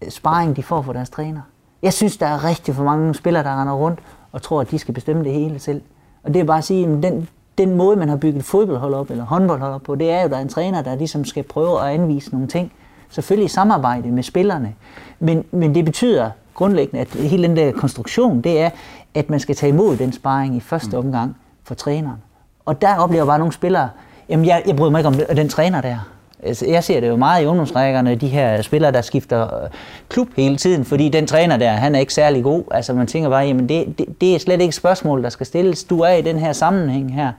sparring, 0.10 0.56
de 0.56 0.64
får 0.64 0.82
fra 0.82 0.94
deres 0.94 1.10
træner. 1.10 1.42
Jeg 1.82 1.94
synes, 1.94 2.18
der 2.18 2.26
er 2.26 2.44
rigtig 2.44 2.76
for 2.76 2.84
mange 2.84 3.16
spillere, 3.16 3.44
der 3.44 3.62
render 3.62 3.74
rundt 3.74 4.00
og 4.32 4.42
tror, 4.42 4.62
at 4.62 4.72
de 4.72 4.80
skal 4.80 4.94
bestemme 4.94 5.24
det 5.24 5.34
hele 5.34 5.60
selv. 5.60 5.82
Og 6.24 6.34
det 6.34 6.40
er 6.40 6.44
bare 6.44 6.58
at 6.58 6.64
sige, 6.64 6.88
at 6.88 7.04
den, 7.04 7.28
den 7.58 7.76
måde, 7.76 7.98
man 7.98 8.10
har 8.10 8.16
bygget 8.16 8.44
fodboldhold 8.46 8.94
op, 8.94 9.10
eller 9.10 9.24
håndboldhold 9.24 9.74
op 9.74 9.82
på, 9.82 9.96
det 9.96 10.12
er 10.12 10.20
jo, 10.20 10.26
at 10.26 10.32
der 10.32 10.38
er 10.38 10.42
en 10.42 10.50
træner, 10.50 10.82
der 10.82 10.96
ligesom 10.96 11.26
skal 11.26 11.44
prøve 11.44 11.82
at 11.82 11.88
anvise 11.88 12.32
nogle 12.32 12.48
ting. 12.48 12.72
Selvfølgelig 13.10 13.46
i 13.46 13.50
samarbejde 13.50 14.12
med 14.12 14.24
spillerne. 14.24 14.76
Men, 15.20 15.46
men 15.52 15.76
det 15.76 15.86
betyder 15.86 16.30
grundlæggende, 16.54 17.02
at 17.02 17.08
hele 17.08 17.48
den 17.48 17.58
der 17.58 17.72
konstruktion, 17.72 18.42
det 18.42 18.60
er, 18.60 18.70
at 19.14 19.30
man 19.30 19.40
skal 19.40 19.56
tage 19.56 19.70
imod 19.70 19.98
den 19.98 20.14
sparring 20.14 20.56
i 20.56 20.60
første 20.60 20.98
mm. 20.98 21.06
omgang 21.06 21.36
for 21.64 21.76
træneren. 21.76 22.18
Og 22.66 22.82
der 22.82 22.96
oplever 22.98 23.22
jeg 23.22 23.28
bare 23.28 23.40
nogle 23.40 23.54
spillere, 23.54 23.90
jamen 24.30 24.46
jeg, 24.46 24.64
jeg 24.68 24.76
bryder 24.76 24.92
mig 24.92 25.00
ikke 25.00 25.08
om 25.08 25.36
den 25.36 25.50
træner 25.50 25.82
der. 25.82 25.98
Altså, 26.44 26.66
jeg 26.68 26.84
ser 26.84 27.00
det 27.00 27.08
jo 27.08 27.16
meget 27.16 27.44
i 27.44 27.46
ungdomsrækkerne, 27.46 28.16
de 28.16 28.28
her 28.28 28.62
spillere, 28.62 28.92
der 28.92 29.02
skifter 29.02 29.64
øh, 29.64 29.70
klub 30.10 30.28
hele 30.36 30.58
tiden, 30.58 30.86
fordi 30.86 31.10
den 31.10 31.28
træner 31.28 31.58
der, 31.58 31.72
han 31.72 31.96
er 31.96 32.00
ikke 32.00 32.14
særlig 32.14 32.44
god. 32.44 32.64
Altså 32.72 32.94
man 32.94 33.08
tænker 33.08 33.30
bare, 33.30 33.46
jamen 33.46 33.70
det, 33.70 33.98
det, 33.98 34.22
det 34.22 34.36
er 34.36 34.40
slet 34.40 34.54
ikke 34.54 34.70
et 34.70 34.74
spørgsmål, 34.74 35.24
der 35.24 35.30
skal 35.30 35.46
stilles. 35.46 35.84
Du 35.84 36.00
er 36.00 36.14
i 36.14 36.22
den 36.22 36.38
her 36.38 36.54
sammenhæng 36.54 37.14
her. 37.16 37.32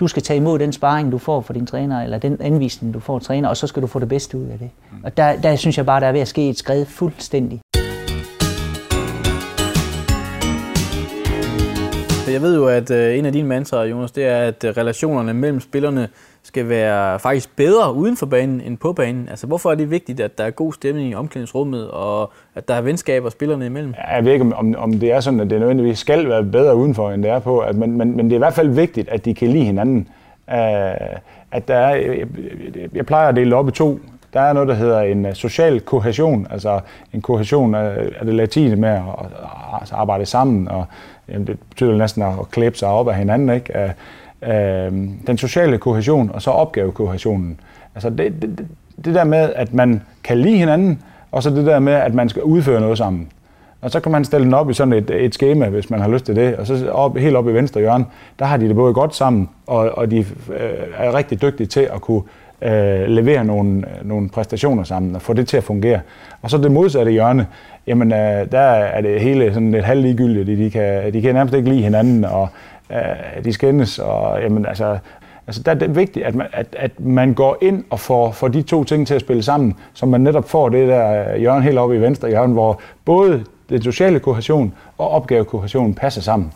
Du 0.00 0.08
skal 0.08 0.22
tage 0.22 0.36
imod 0.36 0.58
den 0.58 0.72
sparring, 0.72 1.12
du 1.12 1.18
får 1.18 1.40
fra 1.40 1.54
din 1.54 1.66
træner, 1.66 2.02
eller 2.02 2.18
den 2.18 2.36
anvisning, 2.40 2.94
du 2.94 3.00
får 3.00 3.18
træner, 3.18 3.48
og 3.48 3.56
så 3.56 3.66
skal 3.66 3.82
du 3.82 3.86
få 3.86 3.98
det 3.98 4.08
bedste 4.08 4.38
ud 4.38 4.46
af 4.46 4.58
det. 4.58 4.70
Og 5.04 5.16
der, 5.16 5.36
der 5.36 5.56
synes 5.56 5.76
jeg 5.78 5.86
bare, 5.86 6.00
der 6.00 6.06
er 6.06 6.12
ved 6.12 6.20
at 6.20 6.28
ske 6.28 6.48
et 6.48 6.58
skred 6.58 6.84
fuldstændig. 6.84 7.60
Altså, 12.26 12.34
jeg 12.34 12.42
ved 12.42 12.56
jo, 12.56 12.66
at 12.66 12.90
øh, 12.90 13.18
en 13.18 13.26
af 13.26 13.32
dine 13.32 13.48
mantraer, 13.48 13.84
Jonas, 13.84 14.10
det 14.10 14.24
er, 14.24 14.38
at 14.38 14.64
øh, 14.64 14.70
relationerne 14.70 15.34
mellem 15.34 15.60
spillerne 15.60 16.08
skal 16.42 16.68
være 16.68 17.18
faktisk 17.18 17.56
bedre 17.56 17.94
uden 17.94 18.16
for 18.16 18.26
banen 18.26 18.60
end 18.60 18.78
på 18.78 18.92
banen. 18.92 19.28
Altså, 19.28 19.46
hvorfor 19.46 19.70
er 19.70 19.74
det 19.74 19.90
vigtigt, 19.90 20.20
at 20.20 20.38
der 20.38 20.44
er 20.44 20.50
god 20.50 20.72
stemning 20.72 21.10
i 21.10 21.14
omklædningsrummet, 21.14 21.90
og 21.90 22.32
at 22.54 22.68
der 22.68 22.74
er 22.74 22.80
venskaber 22.80 23.30
spillerne 23.30 23.66
imellem? 23.66 23.94
Jeg 24.14 24.24
ved 24.24 24.32
ikke, 24.32 24.54
om, 24.56 24.74
om 24.78 24.92
det 24.92 25.12
er 25.12 25.20
sådan, 25.20 25.40
at 25.40 25.50
det 25.50 25.60
nødvendigvis 25.60 25.98
skal 25.98 26.28
være 26.28 26.44
bedre 26.44 26.76
udenfor, 26.76 27.10
end 27.10 27.22
det 27.22 27.30
er 27.30 27.38
på. 27.38 27.58
At, 27.58 27.76
men, 27.76 27.98
men, 27.98 28.16
men 28.16 28.24
det 28.26 28.32
er 28.32 28.36
i 28.36 28.38
hvert 28.38 28.54
fald 28.54 28.68
vigtigt, 28.68 29.08
at 29.08 29.24
de 29.24 29.34
kan 29.34 29.48
lide 29.48 29.64
hinanden. 29.64 30.08
Uh, 30.48 30.54
at 31.52 31.68
der 31.68 31.74
er, 31.74 31.96
jeg, 31.96 32.26
jeg 32.94 33.06
plejer 33.06 33.28
at 33.28 33.36
dele 33.36 33.56
op 33.56 33.68
i 33.68 33.72
to. 33.72 34.00
Der 34.36 34.42
er 34.42 34.52
noget, 34.52 34.68
der 34.68 34.74
hedder 34.74 35.00
en 35.00 35.26
øh, 35.26 35.34
social 35.34 35.80
kohæsion, 35.80 36.46
altså 36.50 36.80
en 37.12 37.22
kohæsion 37.22 37.74
af, 37.74 38.10
af 38.18 38.24
det 38.24 38.34
latine 38.34 38.76
med 38.76 38.88
at, 38.88 39.02
at 39.82 39.92
arbejde 39.92 40.26
sammen 40.26 40.68
og 40.68 40.84
jamen 41.28 41.46
det 41.46 41.58
betyder 41.70 41.96
næsten 41.96 42.22
at 42.22 42.50
klæbe 42.50 42.78
sig 42.78 42.88
op 42.88 43.08
af 43.08 43.14
hinanden, 43.14 43.50
ikke? 43.50 43.76
Af, 43.76 43.94
af, 44.42 44.86
øhm, 44.86 45.12
den 45.26 45.38
sociale 45.38 45.78
kohæsion 45.78 46.30
og 46.34 46.42
så 46.42 46.50
opgavekohæsionen. 46.50 47.60
Altså 47.94 48.10
det, 48.10 48.42
det, 48.42 48.66
det 49.04 49.14
der 49.14 49.24
med, 49.24 49.52
at 49.54 49.74
man 49.74 50.02
kan 50.24 50.38
lide 50.38 50.56
hinanden, 50.56 51.02
og 51.32 51.42
så 51.42 51.50
det 51.50 51.66
der 51.66 51.78
med, 51.78 51.92
at 51.92 52.14
man 52.14 52.28
skal 52.28 52.42
udføre 52.42 52.80
noget 52.80 52.98
sammen. 52.98 53.28
Og 53.80 53.90
så 53.90 54.00
kan 54.00 54.12
man 54.12 54.24
stille 54.24 54.44
den 54.44 54.54
op 54.54 54.70
i 54.70 54.74
sådan 54.74 54.92
et, 54.92 55.10
et 55.10 55.34
schema, 55.34 55.68
hvis 55.68 55.90
man 55.90 56.00
har 56.00 56.08
lyst 56.08 56.26
til 56.26 56.36
det. 56.36 56.56
Og 56.56 56.66
så 56.66 56.90
op, 56.90 57.16
helt 57.16 57.36
op 57.36 57.48
i 57.48 57.52
venstre 57.52 57.80
hjørne, 57.80 58.04
der 58.38 58.44
har 58.44 58.56
de 58.56 58.68
det 58.68 58.76
både 58.76 58.94
godt 58.94 59.14
sammen, 59.14 59.48
og, 59.66 59.98
og 59.98 60.10
de 60.10 60.18
øh, 60.18 60.70
er 60.98 61.14
rigtig 61.14 61.42
dygtige 61.42 61.66
til 61.66 61.80
at 61.80 62.00
kunne 62.00 62.22
øh, 62.62 63.08
levere 63.08 63.44
nogle, 63.44 63.84
nogle 64.02 64.28
præstationer 64.28 64.84
sammen 64.84 65.14
og 65.14 65.22
få 65.22 65.32
det 65.32 65.48
til 65.48 65.56
at 65.56 65.64
fungere. 65.64 66.00
Og 66.42 66.50
så 66.50 66.58
det 66.58 66.72
modsatte 66.72 67.12
hjørne, 67.12 67.46
jamen 67.86 68.12
øh, 68.12 68.52
der 68.52 68.58
er 68.58 69.00
det 69.00 69.20
hele 69.20 69.54
sådan 69.54 69.70
lidt 69.70 69.84
halvligegyldigt. 69.84 70.46
De, 70.46 70.64
de, 70.64 70.70
kan, 70.70 71.12
de 71.12 71.22
kan 71.22 71.34
nærmest 71.34 71.54
ikke 71.54 71.68
lide 71.68 71.82
hinanden, 71.82 72.24
og 72.24 72.48
øh, 72.90 73.44
de 73.44 73.52
skændes, 73.52 73.98
og 73.98 74.42
jamen 74.42 74.66
altså, 74.66 74.98
Altså 75.48 75.62
der 75.62 75.70
er 75.70 75.74
det 75.74 75.96
vigtigt, 75.96 76.26
at 76.26 76.34
man, 76.34 76.46
at, 76.52 76.66
at 76.78 77.00
man 77.00 77.34
går 77.34 77.58
ind 77.62 77.84
og 77.90 78.00
får, 78.00 78.30
får 78.32 78.48
de 78.48 78.62
to 78.62 78.84
ting 78.84 79.06
til 79.06 79.14
at 79.14 79.20
spille 79.20 79.42
sammen, 79.42 79.74
så 79.94 80.06
man 80.06 80.20
netop 80.20 80.48
får 80.48 80.68
det 80.68 80.88
der 80.88 81.32
øh, 81.32 81.40
hjørne 81.40 81.62
helt 81.62 81.78
oppe 81.78 81.96
i 81.96 82.00
venstre 82.00 82.28
hjørne, 82.28 82.52
hvor 82.52 82.80
både 83.04 83.44
den 83.68 83.82
sociale 83.82 84.18
kohæsion 84.18 84.74
og 84.98 85.10
opgavekohæsion 85.10 85.94
passer 85.94 86.22
sammen. 86.22 86.52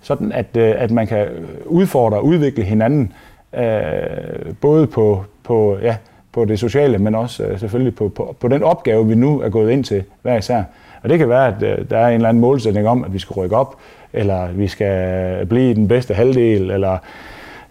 Sådan 0.00 0.32
at, 0.32 0.56
øh, 0.56 0.74
at 0.76 0.90
man 0.90 1.06
kan 1.06 1.26
udfordre 1.66 2.16
og 2.16 2.24
udvikle 2.24 2.64
hinanden, 2.64 3.12
øh, 3.56 4.54
både 4.60 4.86
på, 4.86 5.24
på, 5.42 5.78
ja, 5.82 5.96
på 6.32 6.44
det 6.44 6.58
sociale, 6.58 6.98
men 6.98 7.14
også 7.14 7.44
øh, 7.44 7.58
selvfølgelig 7.60 7.94
på, 7.94 8.08
på, 8.08 8.36
på 8.40 8.48
den 8.48 8.62
opgave, 8.62 9.06
vi 9.06 9.14
nu 9.14 9.40
er 9.40 9.48
gået 9.48 9.70
ind 9.70 9.84
til 9.84 10.02
hver 10.22 10.36
især. 10.36 10.62
Og 11.02 11.08
det 11.10 11.18
kan 11.18 11.28
være, 11.28 11.46
at 11.46 11.62
øh, 11.62 11.90
der 11.90 11.98
er 11.98 12.08
en 12.08 12.14
eller 12.14 12.28
anden 12.28 12.40
målsætning 12.40 12.88
om, 12.88 13.04
at 13.04 13.12
vi 13.12 13.18
skal 13.18 13.34
rykke 13.34 13.56
op, 13.56 13.76
eller 14.12 14.36
at 14.36 14.58
vi 14.58 14.68
skal 14.68 15.46
blive 15.46 15.74
den 15.74 15.88
bedste 15.88 16.14
halvdel, 16.14 16.70
eller 16.70 16.98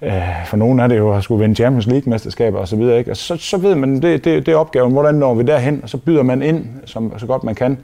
øh, 0.02 0.46
for 0.46 0.58
nogen 0.58 0.80
er 0.80 0.88
det 0.88 0.98
jo 0.98 1.14
at 1.14 1.24
skulle 1.24 1.42
vinde 1.42 1.56
Champions 1.56 1.88
League-mesterskaber 1.88 2.60
osv. 2.60 2.80
Og, 2.80 3.04
og 3.10 3.18
så, 3.18 3.38
så 3.38 3.58
ved 3.58 3.76
man, 3.76 3.96
det, 3.96 4.26
det, 4.26 4.46
det 4.46 4.52
er 4.52 4.56
opgaven, 4.56 4.92
hvordan 4.92 5.16
når 5.16 5.34
vi 5.34 5.44
derhen, 5.44 5.80
og 5.84 5.90
så 5.90 5.98
byder 5.98 6.24
man 6.24 6.42
ind, 6.42 6.66
som, 6.86 7.20
så 7.20 7.26
godt 7.26 7.44
man 7.44 7.56
kan. 7.56 7.78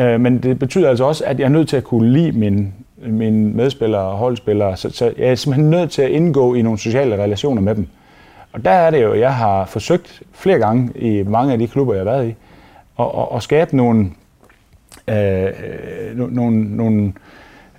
Øh, 0.00 0.20
men 0.20 0.38
det 0.38 0.58
betyder 0.58 0.88
altså 0.88 1.04
også, 1.04 1.24
at 1.24 1.38
jeg 1.38 1.44
er 1.44 1.48
nødt 1.48 1.68
til 1.68 1.76
at 1.76 1.84
kunne 1.84 2.12
lide 2.12 2.32
min, 2.32 2.72
mine 2.96 3.50
medspillere 3.54 4.02
og 4.02 4.16
holdspillere, 4.16 4.76
så, 4.76 4.90
så 4.90 5.12
jeg 5.18 5.28
er 5.28 5.34
simpelthen 5.34 5.70
nødt 5.70 5.90
til 5.90 6.02
at 6.02 6.10
indgå 6.10 6.54
i 6.54 6.62
nogle 6.62 6.78
sociale 6.78 7.22
relationer 7.22 7.62
med 7.62 7.74
dem. 7.74 7.86
Og 8.52 8.64
der 8.64 8.70
er 8.70 8.90
det 8.90 9.02
jo, 9.02 9.14
jeg 9.14 9.34
har 9.34 9.64
forsøgt 9.64 10.22
flere 10.32 10.58
gange 10.58 10.92
i 10.96 11.22
mange 11.22 11.52
af 11.52 11.58
de 11.58 11.68
klubber, 11.68 11.94
jeg 11.94 12.00
har 12.00 12.10
været 12.10 12.28
i, 12.28 12.34
at, 12.98 13.06
at, 13.18 13.36
at 13.36 13.42
skabe 13.42 13.76
nogle, 13.76 14.10
øh, 15.08 15.44
øh 15.44 16.30
nogle, 16.30 16.76
nogle 16.76 17.12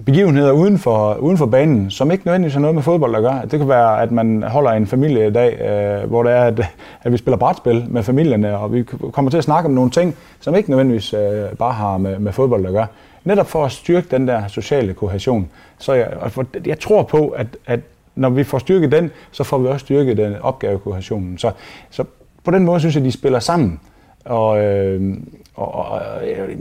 begivenheder 0.06 0.52
uden 0.52 0.78
for, 0.78 1.14
uden 1.14 1.38
for 1.38 1.46
banen, 1.46 1.92
som 1.92 2.12
ikke 2.12 2.26
nødvendigvis 2.26 2.54
har 2.54 2.62
noget 2.62 2.76
med 2.76 2.84
fodbold 2.84 3.16
at 3.16 3.22
gøre. 3.22 3.42
Det 3.52 3.60
kan 3.60 3.70
være, 3.70 4.02
at 4.02 4.12
man 4.12 4.44
holder 4.44 4.72
en 4.72 4.88
familiedag, 4.88 5.62
øh, 5.62 6.10
hvor 6.10 6.24
det 6.24 6.32
er, 6.32 6.42
at, 6.42 6.60
at 7.04 7.12
vi 7.12 7.18
spiller 7.18 7.38
brætspil 7.38 7.86
med 7.90 8.04
familierne, 8.04 8.58
og 8.58 8.74
vi 8.74 8.84
kommer 9.14 9.32
til 9.32 9.38
at 9.38 9.44
snakke 9.44 9.68
om 9.68 9.74
nogle 9.74 9.92
ting, 9.92 10.16
som 10.40 10.56
ikke 10.56 10.70
nødvendigvis 10.70 11.14
øh, 11.14 11.50
bare 11.60 11.74
har 11.74 11.98
med, 11.98 12.20
med 12.20 12.32
fodbold 12.32 12.66
at 12.66 12.72
gøre. 12.72 12.88
Netop 13.24 13.48
for 13.48 13.66
at 13.66 13.72
styrke 13.72 14.08
den 14.12 14.28
der 14.28 14.48
sociale 14.48 14.94
kohæsion. 14.94 15.50
Så 15.78 15.94
jeg, 15.94 16.14
for 16.28 16.46
jeg 16.66 16.80
tror 16.80 17.04
på, 17.04 17.28
at, 17.28 17.48
at 17.66 17.80
når 18.16 18.30
vi 18.30 18.44
får 18.44 18.58
styrket 18.58 18.92
den, 18.92 19.12
så 19.32 19.44
får 19.44 19.58
vi 19.58 19.68
også 19.68 19.86
styrket 19.86 20.18
den 20.18 20.36
opgavekohesionen. 20.42 21.38
Så, 21.38 21.52
så 21.90 22.04
på 22.44 22.52
den 22.52 22.66
måde 22.66 22.80
synes 22.80 22.96
jeg, 22.96 23.02
at 23.02 23.06
de 23.06 23.12
spiller 23.12 23.40
sammen. 23.40 23.80
Og, 24.26 24.64
øh, 24.64 25.18
og, 25.62 25.91
og 25.91 26.02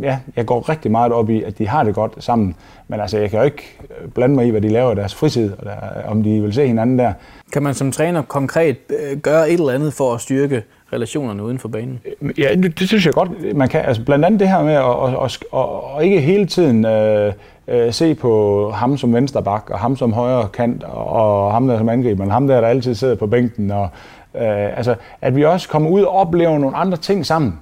ja, 0.03 0.19
jeg 0.37 0.47
går 0.47 0.69
rigtig 0.69 0.91
meget 0.91 1.13
op 1.13 1.31
i, 1.31 1.43
at 1.43 1.59
de 1.59 1.69
har 1.69 1.83
det 1.85 1.95
godt 1.95 2.25
sammen. 2.25 2.55
Men 2.89 3.01
altså, 3.01 3.19
jeg 3.19 3.31
kan 3.31 3.39
jo 3.39 3.45
ikke 3.45 3.79
blande 4.15 4.35
mig 4.35 4.47
i, 4.47 4.51
hvad 4.51 4.61
de 4.61 4.69
laver 4.69 4.93
i 4.93 4.95
deres 4.95 5.15
fritid, 5.15 5.53
og 5.59 5.65
der, 5.65 5.73
om 6.07 6.23
de 6.23 6.41
vil 6.41 6.53
se 6.53 6.67
hinanden 6.67 6.99
der. 6.99 7.13
Kan 7.53 7.63
man 7.63 7.75
som 7.75 7.93
træner 7.93 8.23
konkret 8.23 8.77
øh, 8.91 9.19
gøre 9.19 9.51
et 9.51 9.61
eller 9.61 9.73
andet 9.73 9.93
for 9.93 10.15
at 10.15 10.21
styrke 10.21 10.63
relationerne 10.93 11.43
uden 11.43 11.59
for 11.59 11.69
banen? 11.69 12.01
Ja, 12.39 12.55
det, 12.55 12.89
synes 12.89 13.07
jeg 13.07 13.15
godt, 13.15 13.57
man 13.57 13.69
kan. 13.69 13.81
Altså, 13.85 14.05
blandt 14.05 14.25
andet 14.25 14.41
det 14.41 14.49
her 14.49 14.63
med 14.63 14.75
at, 14.75 15.25
at, 15.25 15.39
at, 15.55 15.97
at, 15.99 16.05
ikke 16.05 16.21
hele 16.21 16.47
tiden 16.47 16.85
øh, 16.85 17.33
øh, 17.69 17.93
se 17.93 18.15
på 18.15 18.71
ham 18.71 18.97
som 18.97 19.15
vensterbak, 19.15 19.71
og 19.71 19.79
ham 19.79 19.97
som 19.97 20.13
højre 20.13 20.49
kant, 20.49 20.85
og 20.85 21.53
ham 21.53 21.69
der 21.69 21.79
som 21.79 21.89
angriber, 21.89 22.25
men 22.25 22.31
ham 22.31 22.47
der, 22.47 22.61
der 22.61 22.69
altid 22.69 22.95
sidder 22.95 23.15
på 23.15 23.27
bænken. 23.27 23.71
Og, 23.71 23.89
øh, 24.35 24.77
altså, 24.77 24.95
at 25.21 25.37
vi 25.37 25.45
også 25.45 25.69
kommer 25.69 25.91
ud 25.91 26.03
og 26.03 26.13
oplever 26.13 26.59
nogle 26.59 26.77
andre 26.77 26.97
ting 26.97 27.27
sammen. 27.27 27.61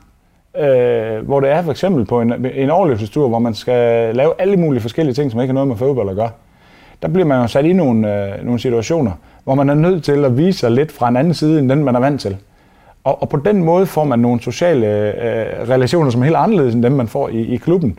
Øh, 0.56 1.26
hvor 1.26 1.40
det 1.40 1.50
er 1.50 1.62
for 1.62 1.70
eksempel 1.70 2.04
på 2.04 2.20
en, 2.20 2.46
en 2.54 2.70
overlevelsestur, 2.70 3.28
hvor 3.28 3.38
man 3.38 3.54
skal 3.54 4.14
lave 4.16 4.32
alle 4.38 4.56
mulige 4.56 4.80
forskellige 4.80 5.14
ting, 5.14 5.30
som 5.30 5.40
ikke 5.40 5.50
har 5.50 5.54
noget 5.54 5.68
med 5.68 5.76
fodbold 5.76 6.10
at 6.10 6.16
gøre. 6.16 6.30
Der 7.02 7.08
bliver 7.08 7.26
man 7.26 7.40
jo 7.40 7.46
sat 7.46 7.64
i 7.64 7.72
nogle, 7.72 8.24
øh, 8.34 8.44
nogle 8.44 8.60
situationer, 8.60 9.12
hvor 9.44 9.54
man 9.54 9.68
er 9.68 9.74
nødt 9.74 10.04
til 10.04 10.24
at 10.24 10.36
vise 10.36 10.58
sig 10.58 10.70
lidt 10.70 10.92
fra 10.92 11.08
en 11.08 11.16
anden 11.16 11.34
side, 11.34 11.58
end 11.58 11.70
den 11.70 11.84
man 11.84 11.94
er 11.94 12.00
vant 12.00 12.20
til. 12.20 12.36
Og, 13.04 13.22
og 13.22 13.28
på 13.28 13.36
den 13.36 13.64
måde 13.64 13.86
får 13.86 14.04
man 14.04 14.18
nogle 14.18 14.40
sociale 14.40 14.86
øh, 14.86 15.68
relationer, 15.68 16.10
som 16.10 16.20
er 16.20 16.24
helt 16.24 16.36
anderledes 16.36 16.74
end 16.74 16.82
dem, 16.82 16.92
man 16.92 17.08
får 17.08 17.28
i, 17.28 17.40
i 17.40 17.56
klubben. 17.56 17.98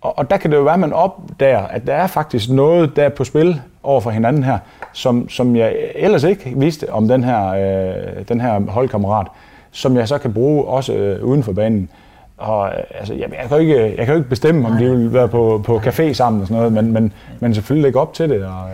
Og, 0.00 0.18
og 0.18 0.30
der 0.30 0.36
kan 0.36 0.50
det 0.50 0.56
jo 0.56 0.62
være, 0.62 0.74
at 0.74 0.80
man 0.80 0.92
opdager, 0.92 1.66
at 1.66 1.86
der 1.86 1.94
er 1.94 2.06
faktisk 2.06 2.50
noget, 2.50 2.96
der 2.96 3.04
er 3.04 3.08
på 3.08 3.24
spil 3.24 3.60
over 3.82 4.00
for 4.00 4.10
hinanden 4.10 4.42
her, 4.44 4.58
som, 4.92 5.28
som 5.28 5.56
jeg 5.56 5.76
ellers 5.94 6.24
ikke 6.24 6.52
vidste 6.56 6.92
om 6.92 7.08
den 7.08 7.24
her, 7.24 7.48
øh, 7.48 8.28
den 8.28 8.40
her 8.40 8.70
holdkammerat, 8.70 9.26
som 9.72 9.96
jeg 9.96 10.08
så 10.08 10.18
kan 10.18 10.32
bruge 10.32 10.64
også 10.64 10.92
øh, 10.92 11.24
uden 11.24 11.42
for 11.42 11.52
banen. 11.52 11.88
Og 12.36 12.68
øh, 12.68 12.72
altså, 12.98 13.14
jeg, 13.14 13.28
jeg, 13.40 13.48
kan 13.48 13.56
jo 13.56 13.56
ikke, 13.56 13.94
jeg 13.96 14.06
kan 14.06 14.08
jo 14.08 14.14
ikke 14.14 14.28
bestemme, 14.28 14.68
om 14.68 14.76
de 14.76 14.90
vil 14.90 15.12
være 15.12 15.28
på, 15.28 15.60
på 15.64 15.78
café 15.78 16.12
sammen 16.12 16.40
og 16.40 16.46
sådan 16.46 16.56
noget, 16.56 16.72
men, 16.72 16.92
men, 16.92 17.12
men 17.40 17.54
selvfølgelig 17.54 17.82
lægge 17.82 18.00
op 18.00 18.14
til 18.14 18.28
det. 18.28 18.44
Og, 18.44 18.68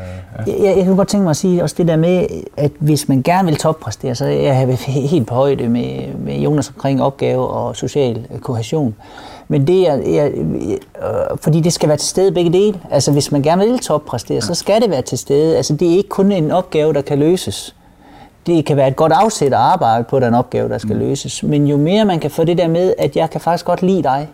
øh, 0.47 0.49
ja. 0.49 0.69
jeg, 0.69 0.77
jeg 0.77 0.85
kan 0.85 0.97
godt 0.97 1.09
tænke 1.09 1.23
mig 1.23 1.31
at 1.31 1.37
sige 1.37 1.63
også 1.63 1.75
det 1.79 1.89
der 1.89 1.97
med, 1.97 2.27
at 2.57 2.71
hvis 2.79 3.09
man 3.09 3.23
gerne 3.23 3.49
vil 3.49 3.57
toppræstere, 3.57 4.15
så 4.15 4.25
er 4.25 4.31
jeg 4.31 4.79
helt 4.87 5.27
på 5.27 5.35
højde 5.35 5.69
med, 5.69 6.15
med 6.19 6.39
Jonas 6.39 6.69
omkring 6.69 7.03
opgave 7.03 7.49
og 7.49 7.77
social 7.77 8.27
kohession. 8.41 8.95
Men 9.49 9.67
det 9.67 9.89
er, 9.89 9.95
jeg, 9.95 10.33
øh, 10.35 11.39
fordi 11.43 11.61
det 11.61 11.73
skal 11.73 11.89
være 11.89 11.99
til 11.99 12.09
stede 12.09 12.33
begge 12.33 12.53
dele. 12.53 12.81
Altså 12.91 13.13
hvis 13.13 13.33
man 13.33 13.43
gerne 13.43 13.65
vil 13.65 13.79
toppræstere, 13.79 14.41
så 14.41 14.55
skal 14.55 14.83
det 14.83 14.91
være 14.91 15.03
til 15.03 15.19
stede. 15.19 15.57
Altså 15.57 15.77
det 15.77 15.89
er 15.89 15.97
ikke 15.97 16.09
kun 16.09 16.33
en 16.33 16.51
opgave, 16.51 16.93
der 16.93 17.03
kan 17.03 17.19
løses 17.19 17.75
det 18.49 18.67
kan 18.67 18.77
være 18.77 18.89
et 18.89 18.97
godt 18.97 19.13
afsæt 19.13 19.53
at 19.53 19.59
arbejde 19.59 20.05
på 20.05 20.21
den 20.21 20.35
opgave, 20.35 20.69
der 20.69 20.79
skal 20.79 20.95
mm. 20.95 21.01
løses. 21.01 21.43
Men 21.43 21.67
jo 21.67 21.77
mere 21.77 22.05
man 22.05 22.21
kan 22.21 22.31
få 22.31 22.45
det 22.45 22.59
der 22.59 22.69
med, 22.69 22.95
at 22.99 23.17
jeg 23.17 23.31
kan 23.31 23.41
faktisk 23.41 23.65
godt 23.65 23.83
lide 23.83 24.03
dig, 24.03 24.29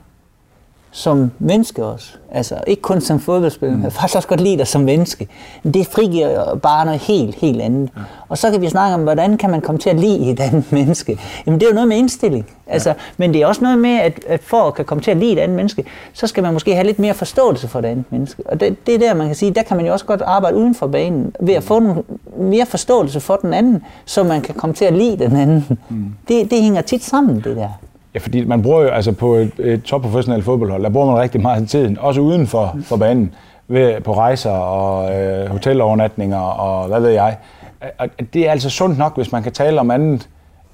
som 0.94 1.30
menneske 1.38 1.84
også. 1.84 2.06
Altså 2.30 2.54
ikke 2.66 2.82
kun 2.82 3.00
som 3.00 3.20
fodboldspiller, 3.20 3.76
mm. 3.76 3.82
men 3.82 3.90
faktisk 3.90 4.16
også 4.16 4.28
godt 4.28 4.40
lide 4.40 4.58
dig 4.58 4.66
som 4.66 4.80
menneske. 4.80 5.28
Det 5.74 5.86
frigiver 5.86 6.54
bare 6.54 6.84
noget 6.84 7.00
helt, 7.00 7.34
helt 7.34 7.60
andet. 7.60 7.90
Ja. 7.96 8.00
Og 8.28 8.38
så 8.38 8.50
kan 8.50 8.60
vi 8.60 8.68
snakke 8.68 8.94
om, 8.94 9.02
hvordan 9.02 9.36
kan 9.36 9.50
man 9.50 9.60
komme 9.60 9.78
til 9.78 9.90
at 9.90 10.00
lide 10.00 10.30
et 10.30 10.40
andet 10.40 10.72
menneske. 10.72 11.18
Jamen 11.46 11.60
det 11.60 11.66
er 11.66 11.70
jo 11.70 11.74
noget 11.74 11.88
med 11.88 11.96
indstilling. 11.96 12.46
Altså, 12.66 12.88
ja. 12.88 12.94
Men 13.16 13.34
det 13.34 13.42
er 13.42 13.46
også 13.46 13.62
noget 13.62 13.78
med, 13.78 13.90
at, 13.90 14.24
at 14.28 14.40
for 14.40 14.62
at 14.62 14.74
kan 14.74 14.84
komme 14.84 15.02
til 15.02 15.10
at 15.10 15.16
lide 15.16 15.32
et 15.32 15.38
andet 15.38 15.56
menneske, 15.56 15.84
så 16.12 16.26
skal 16.26 16.42
man 16.42 16.52
måske 16.52 16.74
have 16.74 16.86
lidt 16.86 16.98
mere 16.98 17.14
forståelse 17.14 17.68
for 17.68 17.80
det 17.80 17.88
andet 17.88 18.04
menneske. 18.10 18.42
Og 18.46 18.60
det, 18.60 18.86
det 18.86 18.94
er 18.94 18.98
der, 18.98 19.14
man 19.14 19.26
kan 19.26 19.36
sige, 19.36 19.54
der 19.54 19.62
kan 19.62 19.76
man 19.76 19.86
jo 19.86 19.92
også 19.92 20.04
godt 20.04 20.22
arbejde 20.22 20.56
uden 20.56 20.74
for 20.74 20.86
banen, 20.86 21.34
ved 21.40 21.54
at 21.54 21.62
få 21.62 21.78
nogle, 21.78 22.02
mere 22.38 22.66
forståelse 22.66 23.20
for 23.20 23.36
den 23.36 23.54
anden, 23.54 23.82
så 24.04 24.22
man 24.22 24.40
kan 24.40 24.54
komme 24.54 24.74
til 24.74 24.84
at 24.84 24.92
lide 24.92 25.18
den 25.18 25.36
anden. 25.36 25.78
Mm. 25.88 26.14
Det, 26.28 26.50
det 26.50 26.62
hænger 26.62 26.82
tit 26.82 27.04
sammen, 27.04 27.36
det 27.36 27.56
der. 27.56 27.68
Ja, 28.14 28.18
fordi 28.18 28.44
man 28.44 28.62
bruger 28.62 28.82
jo 28.82 28.88
altså 28.88 29.12
på 29.12 29.34
et, 29.34 29.52
et 29.58 29.82
topprofessionelt 29.82 30.44
fodboldhold, 30.44 30.82
der 30.82 30.90
bruger 30.90 31.06
man 31.06 31.18
rigtig 31.18 31.42
meget 31.42 31.62
af 31.62 31.68
tiden, 31.68 31.98
også 31.98 32.20
uden 32.20 32.46
for, 32.46 32.76
for 32.82 32.96
banen, 32.96 33.34
ved, 33.68 34.00
på 34.00 34.14
rejser 34.14 34.50
og 34.50 35.14
øh, 35.20 35.50
hotelovernatninger 35.50 36.38
og 36.38 36.88
hvad 36.88 37.00
ved 37.00 37.10
jeg. 37.10 37.36
Og 37.98 38.08
det 38.34 38.46
er 38.46 38.50
altså 38.50 38.70
sundt 38.70 38.98
nok, 38.98 39.16
hvis 39.16 39.32
man 39.32 39.42
kan 39.42 39.52
tale 39.52 39.80
om 39.80 39.90
andet, 39.90 40.28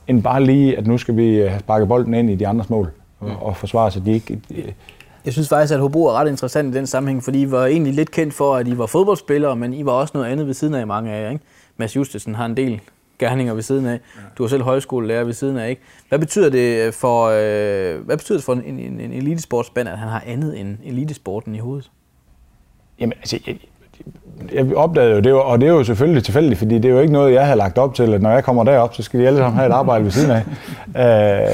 end 0.09 0.23
bare 0.23 0.45
lige, 0.45 0.79
at 0.79 0.87
nu 0.87 0.99
skal 0.99 1.17
vi 1.17 1.37
øh, 1.37 1.59
sparke 1.59 1.87
bolden 1.87 2.15
ind 2.15 2.31
i 2.31 2.35
de 2.35 2.47
andres 2.47 2.71
mål 2.71 2.91
og, 3.21 3.31
og 3.41 3.57
forsvare 3.57 3.91
sig. 3.91 4.05
De 4.07 4.13
ikke, 4.13 4.41
de, 4.49 4.63
jeg 5.25 5.33
synes 5.33 5.49
faktisk, 5.49 5.75
at 5.75 5.81
Hobro 5.81 6.07
er 6.07 6.13
ret 6.13 6.29
interessant 6.29 6.75
i 6.75 6.79
den 6.79 6.87
sammenhæng, 6.87 7.25
fordi 7.25 7.43
I 7.43 7.51
var 7.51 7.67
egentlig 7.67 7.95
lidt 7.95 8.11
kendt 8.11 8.35
for, 8.35 8.57
at 8.57 8.69
I 8.69 8.79
var 8.79 8.87
fodboldspillere, 8.87 9.57
men 9.57 9.75
I 9.75 9.87
var 9.87 9.93
også 9.93 10.11
noget 10.15 10.27
andet 10.27 10.47
ved 10.47 10.55
siden 10.55 10.75
af 10.75 10.87
mange 10.87 11.13
af 11.13 11.25
jer. 11.25 11.31
Ikke? 11.31 11.45
Mads 11.77 11.97
Justesen 11.97 12.35
har 12.35 12.47
en 12.47 12.57
del 12.57 12.81
gerninger 13.21 13.55
ved 13.55 13.63
siden 13.63 13.87
af. 13.87 14.01
Du 14.39 14.45
er 14.45 14.49
selv 14.49 14.63
højskolelærer 14.63 15.25
ved 15.25 15.33
siden 15.33 15.57
af, 15.57 15.71
ikke? 15.71 15.83
Hvad 16.09 16.19
betyder 16.19 16.51
det 16.51 16.95
for, 16.95 17.27
øh, 17.27 18.05
hvad 18.07 18.17
betyder 18.17 18.39
det 18.39 18.45
for 18.45 18.53
en, 18.53 18.79
en, 18.79 19.01
en 19.01 19.13
elitesportsband, 19.13 19.89
at 19.89 19.99
han 19.99 20.09
har 20.09 20.23
andet 20.27 20.61
end 20.61 20.77
elitesporten 20.85 21.55
i 21.55 21.59
hovedet? 21.59 21.91
Jamen, 23.01 23.13
altså, 23.13 23.39
jeg, 23.47 23.57
jeg 24.53 24.77
opdagede 24.77 25.15
jo 25.15 25.21
det, 25.21 25.33
og 25.33 25.61
det 25.61 25.69
er 25.69 25.73
jo 25.73 25.85
selvfølgelig 25.85 26.25
tilfældigt, 26.25 26.59
fordi 26.59 26.75
det 26.75 26.85
er 26.85 26.93
jo 26.93 27.01
ikke 27.01 27.13
noget, 27.13 27.35
jeg 27.35 27.47
har 27.47 27.55
lagt 27.55 27.79
op 27.79 27.95
til, 27.95 28.15
at 28.15 28.23
når 28.23 28.31
jeg 28.31 28.45
kommer 28.45 28.65
derop, 28.65 28.95
så 28.95 29.03
skal 29.03 29.21
de 29.21 29.27
alle 29.27 29.39
sammen 29.39 29.57
have 29.57 29.69
et 29.69 29.73
arbejde 29.73 30.05
ved 30.05 30.11
siden 30.11 30.31
af. 30.31 30.43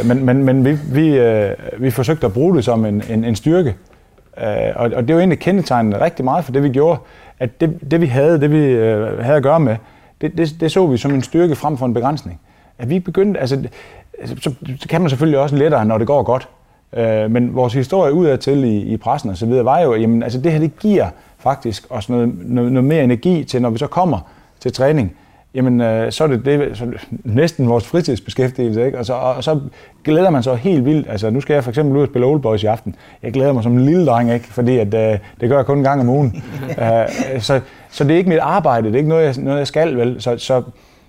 Uh, 0.02 0.06
men 0.08 0.24
men, 0.24 0.44
men 0.44 0.64
vi, 0.64 0.78
vi, 0.92 1.20
uh, 1.20 1.82
vi 1.82 1.90
forsøgte 1.90 2.26
at 2.26 2.32
bruge 2.32 2.56
det 2.56 2.64
som 2.64 2.84
en, 2.84 3.02
en, 3.10 3.24
en 3.24 3.36
styrke, 3.36 3.74
uh, 4.36 4.42
og, 4.76 4.90
og 4.96 5.08
det 5.08 5.14
var 5.14 5.20
egentlig 5.20 5.38
kendetegnende 5.38 6.00
rigtig 6.00 6.24
meget 6.24 6.44
for 6.44 6.52
det, 6.52 6.62
vi 6.62 6.68
gjorde, 6.68 7.00
at 7.38 7.60
det, 7.60 7.78
det 7.90 8.00
vi 8.00 8.06
havde, 8.06 8.40
det 8.40 8.50
vi 8.50 8.74
uh, 8.74 9.18
havde 9.18 9.36
at 9.36 9.42
gøre 9.42 9.60
med, 9.60 9.76
det, 10.20 10.38
det, 10.38 10.56
det 10.60 10.72
så 10.72 10.86
vi 10.86 10.96
som 10.96 11.14
en 11.14 11.22
styrke 11.22 11.56
frem 11.56 11.76
for 11.76 11.86
en 11.86 11.94
begrænsning. 11.94 12.40
At 12.78 12.90
vi 12.90 12.98
begyndte, 12.98 13.40
altså, 13.40 13.62
altså, 14.20 14.36
så, 14.40 14.54
så 14.80 14.88
kan 14.88 15.00
man 15.00 15.10
selvfølgelig 15.10 15.38
også 15.38 15.56
lettere, 15.56 15.84
når 15.84 15.98
det 15.98 16.06
går 16.06 16.22
godt. 16.22 16.48
Øh, 16.92 17.30
men 17.30 17.54
vores 17.54 17.74
historie 17.74 18.12
udadtil 18.12 18.64
i, 18.64 18.78
i 18.78 18.96
pressen 18.96 19.30
og 19.30 19.36
så 19.36 19.46
videre, 19.46 19.64
var 19.64 19.80
jo, 19.80 19.94
jamen, 19.94 20.22
altså 20.22 20.40
det 20.40 20.52
her, 20.52 20.58
det 20.58 20.78
giver 20.78 21.08
faktisk 21.38 21.86
også 21.90 22.12
noget, 22.12 22.34
noget, 22.44 22.72
noget 22.72 22.88
mere 22.88 23.04
energi 23.04 23.44
til, 23.44 23.62
når 23.62 23.70
vi 23.70 23.78
så 23.78 23.86
kommer 23.86 24.18
til 24.60 24.72
træning, 24.72 25.16
jamen 25.56 25.80
øh, 25.80 26.12
så 26.12 26.24
er 26.24 26.28
det, 26.28 26.44
det 26.44 26.76
så 26.76 26.86
næsten 27.24 27.68
vores 27.68 27.86
fritidsbeskæftigelse, 27.86 28.86
ikke? 28.86 28.98
Og, 28.98 29.06
så, 29.06 29.12
og, 29.12 29.44
så 29.44 29.60
glæder 30.04 30.30
man 30.30 30.42
sig 30.42 30.56
helt 30.56 30.84
vildt. 30.84 31.10
Altså 31.10 31.30
nu 31.30 31.40
skal 31.40 31.54
jeg 31.54 31.64
for 31.64 31.70
eksempel 31.70 31.96
ud 31.96 32.02
og 32.02 32.08
spille 32.08 32.26
Old 32.26 32.40
Boys 32.40 32.62
i 32.62 32.66
aften. 32.66 32.94
Jeg 33.22 33.32
glæder 33.32 33.52
mig 33.52 33.62
som 33.62 33.72
en 33.72 33.84
lille 33.84 34.06
dreng, 34.06 34.32
ikke? 34.32 34.46
Fordi 34.46 34.78
at, 34.78 34.94
øh, 34.94 35.18
det 35.40 35.48
gør 35.48 35.56
jeg 35.56 35.66
kun 35.66 35.78
en 35.78 35.84
gang 35.84 36.00
om 36.00 36.08
ugen. 36.08 36.42
uh, 36.68 37.40
så, 37.40 37.60
så 37.90 38.04
det 38.04 38.12
er 38.12 38.16
ikke 38.16 38.30
mit 38.30 38.38
arbejde, 38.38 38.86
det 38.86 38.94
er 38.94 38.98
ikke 38.98 39.08
noget, 39.08 39.36
jeg, 39.36 39.44
noget, 39.44 39.58
jeg 39.58 39.66
skal, 39.66 39.96
vel? 39.96 40.22
Så, 40.22 40.38
så, 40.38 40.62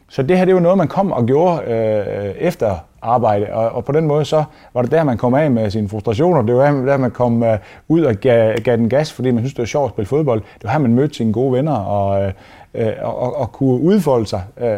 så 0.10 0.23
det 0.23 0.38
her, 0.38 0.45
det 0.45 0.53
var 0.53 0.62
noget, 0.62 0.77
man 0.77 0.88
kom 0.88 1.12
og 1.12 1.25
gjorde 1.25 1.62
øh, 1.71 2.36
efter 2.39 2.75
arbejde, 3.01 3.53
og, 3.53 3.69
og 3.69 3.86
på 3.86 3.91
den 3.91 4.07
måde 4.07 4.25
så 4.25 4.43
var 4.73 4.81
det 4.81 4.91
der, 4.91 5.03
man 5.03 5.17
kom 5.17 5.33
af 5.33 5.51
med 5.51 5.69
sine 5.69 5.89
frustrationer. 5.89 6.41
Det 6.41 6.55
var 6.55 6.71
der, 6.71 6.97
man 6.97 7.12
kom 7.12 7.41
uh, 7.41 7.47
ud 7.88 8.01
og 8.01 8.15
gav, 8.15 8.55
gav 8.55 8.77
den 8.77 8.89
gas, 8.89 9.13
fordi 9.13 9.31
man 9.31 9.43
synes, 9.43 9.53
det 9.53 9.60
var 9.60 9.65
sjovt 9.65 9.86
at 9.86 9.91
spille 9.91 10.07
fodbold. 10.07 10.41
Det 10.41 10.63
var 10.63 10.69
her, 10.69 10.79
man 10.79 10.93
mødte 10.93 11.15
sine 11.15 11.33
gode 11.33 11.53
venner 11.53 11.75
og, 11.75 12.31
øh, 12.77 12.93
og, 13.01 13.19
og, 13.19 13.37
og 13.37 13.51
kunne 13.51 13.81
udfolde 13.81 14.25
sig. 14.25 14.43
Øh, 14.61 14.77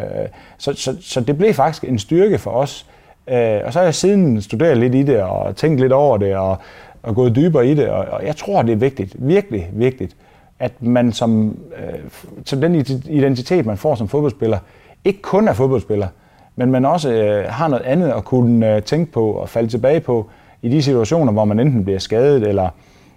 så, 0.58 0.74
så, 0.74 0.98
så 1.02 1.22
det 1.22 1.38
blev 1.38 1.54
faktisk 1.54 1.84
en 1.84 2.00
styrke 2.00 2.38
for 2.38 2.52
os. 2.52 2.86
Øh, 3.28 3.60
og 3.66 3.74
så 3.74 3.80
har 3.80 3.84
jeg 3.84 3.96
siden 3.96 4.42
studeret 4.42 4.78
lidt 4.78 4.96
i 4.96 5.04
det 5.04 5.22
og 5.22 5.56
tænkt 5.56 5.80
lidt 5.80 5.92
over 5.92 6.18
det 6.18 6.36
og, 6.36 6.58
og 7.04 7.16
gået 7.16 7.36
dybere 7.36 7.68
i 7.68 7.74
det, 7.74 7.90
og, 7.90 8.06
og 8.12 8.26
jeg 8.26 8.36
tror, 8.36 8.62
det 8.62 8.72
er 8.72 8.76
vigtigt, 8.76 9.16
virkelig 9.18 9.70
vigtigt, 9.74 10.16
at 10.60 10.72
man 10.80 11.12
som, 11.12 11.58
øh, 11.78 12.00
som 12.46 12.62
den 12.62 12.76
identitet, 13.10 13.66
man 13.66 13.78
får 13.78 13.96
som 13.96 14.08
fodboldspiller, 14.08 14.58
ikke 15.06 15.22
kun 15.22 15.48
er 15.48 15.54
fodboldspiller, 15.54 16.08
men 16.56 16.72
man 16.72 16.86
også 16.86 17.12
øh, 17.12 17.46
har 17.50 17.68
noget 17.68 17.84
andet 17.84 18.10
at 18.10 18.26
kunne 18.26 18.76
øh, 18.76 18.84
tænke 18.84 19.12
på 19.12 19.32
og 19.32 19.50
falde 19.50 19.70
tilbage 19.70 20.00
på 20.00 20.30
i 20.62 20.70
de 20.70 20.82
situationer, 20.82 21.32
hvor 21.32 21.46
man 21.46 21.60
enten 21.60 21.84
bliver 21.84 22.00
skadet 22.00 22.48
eller 22.48 22.70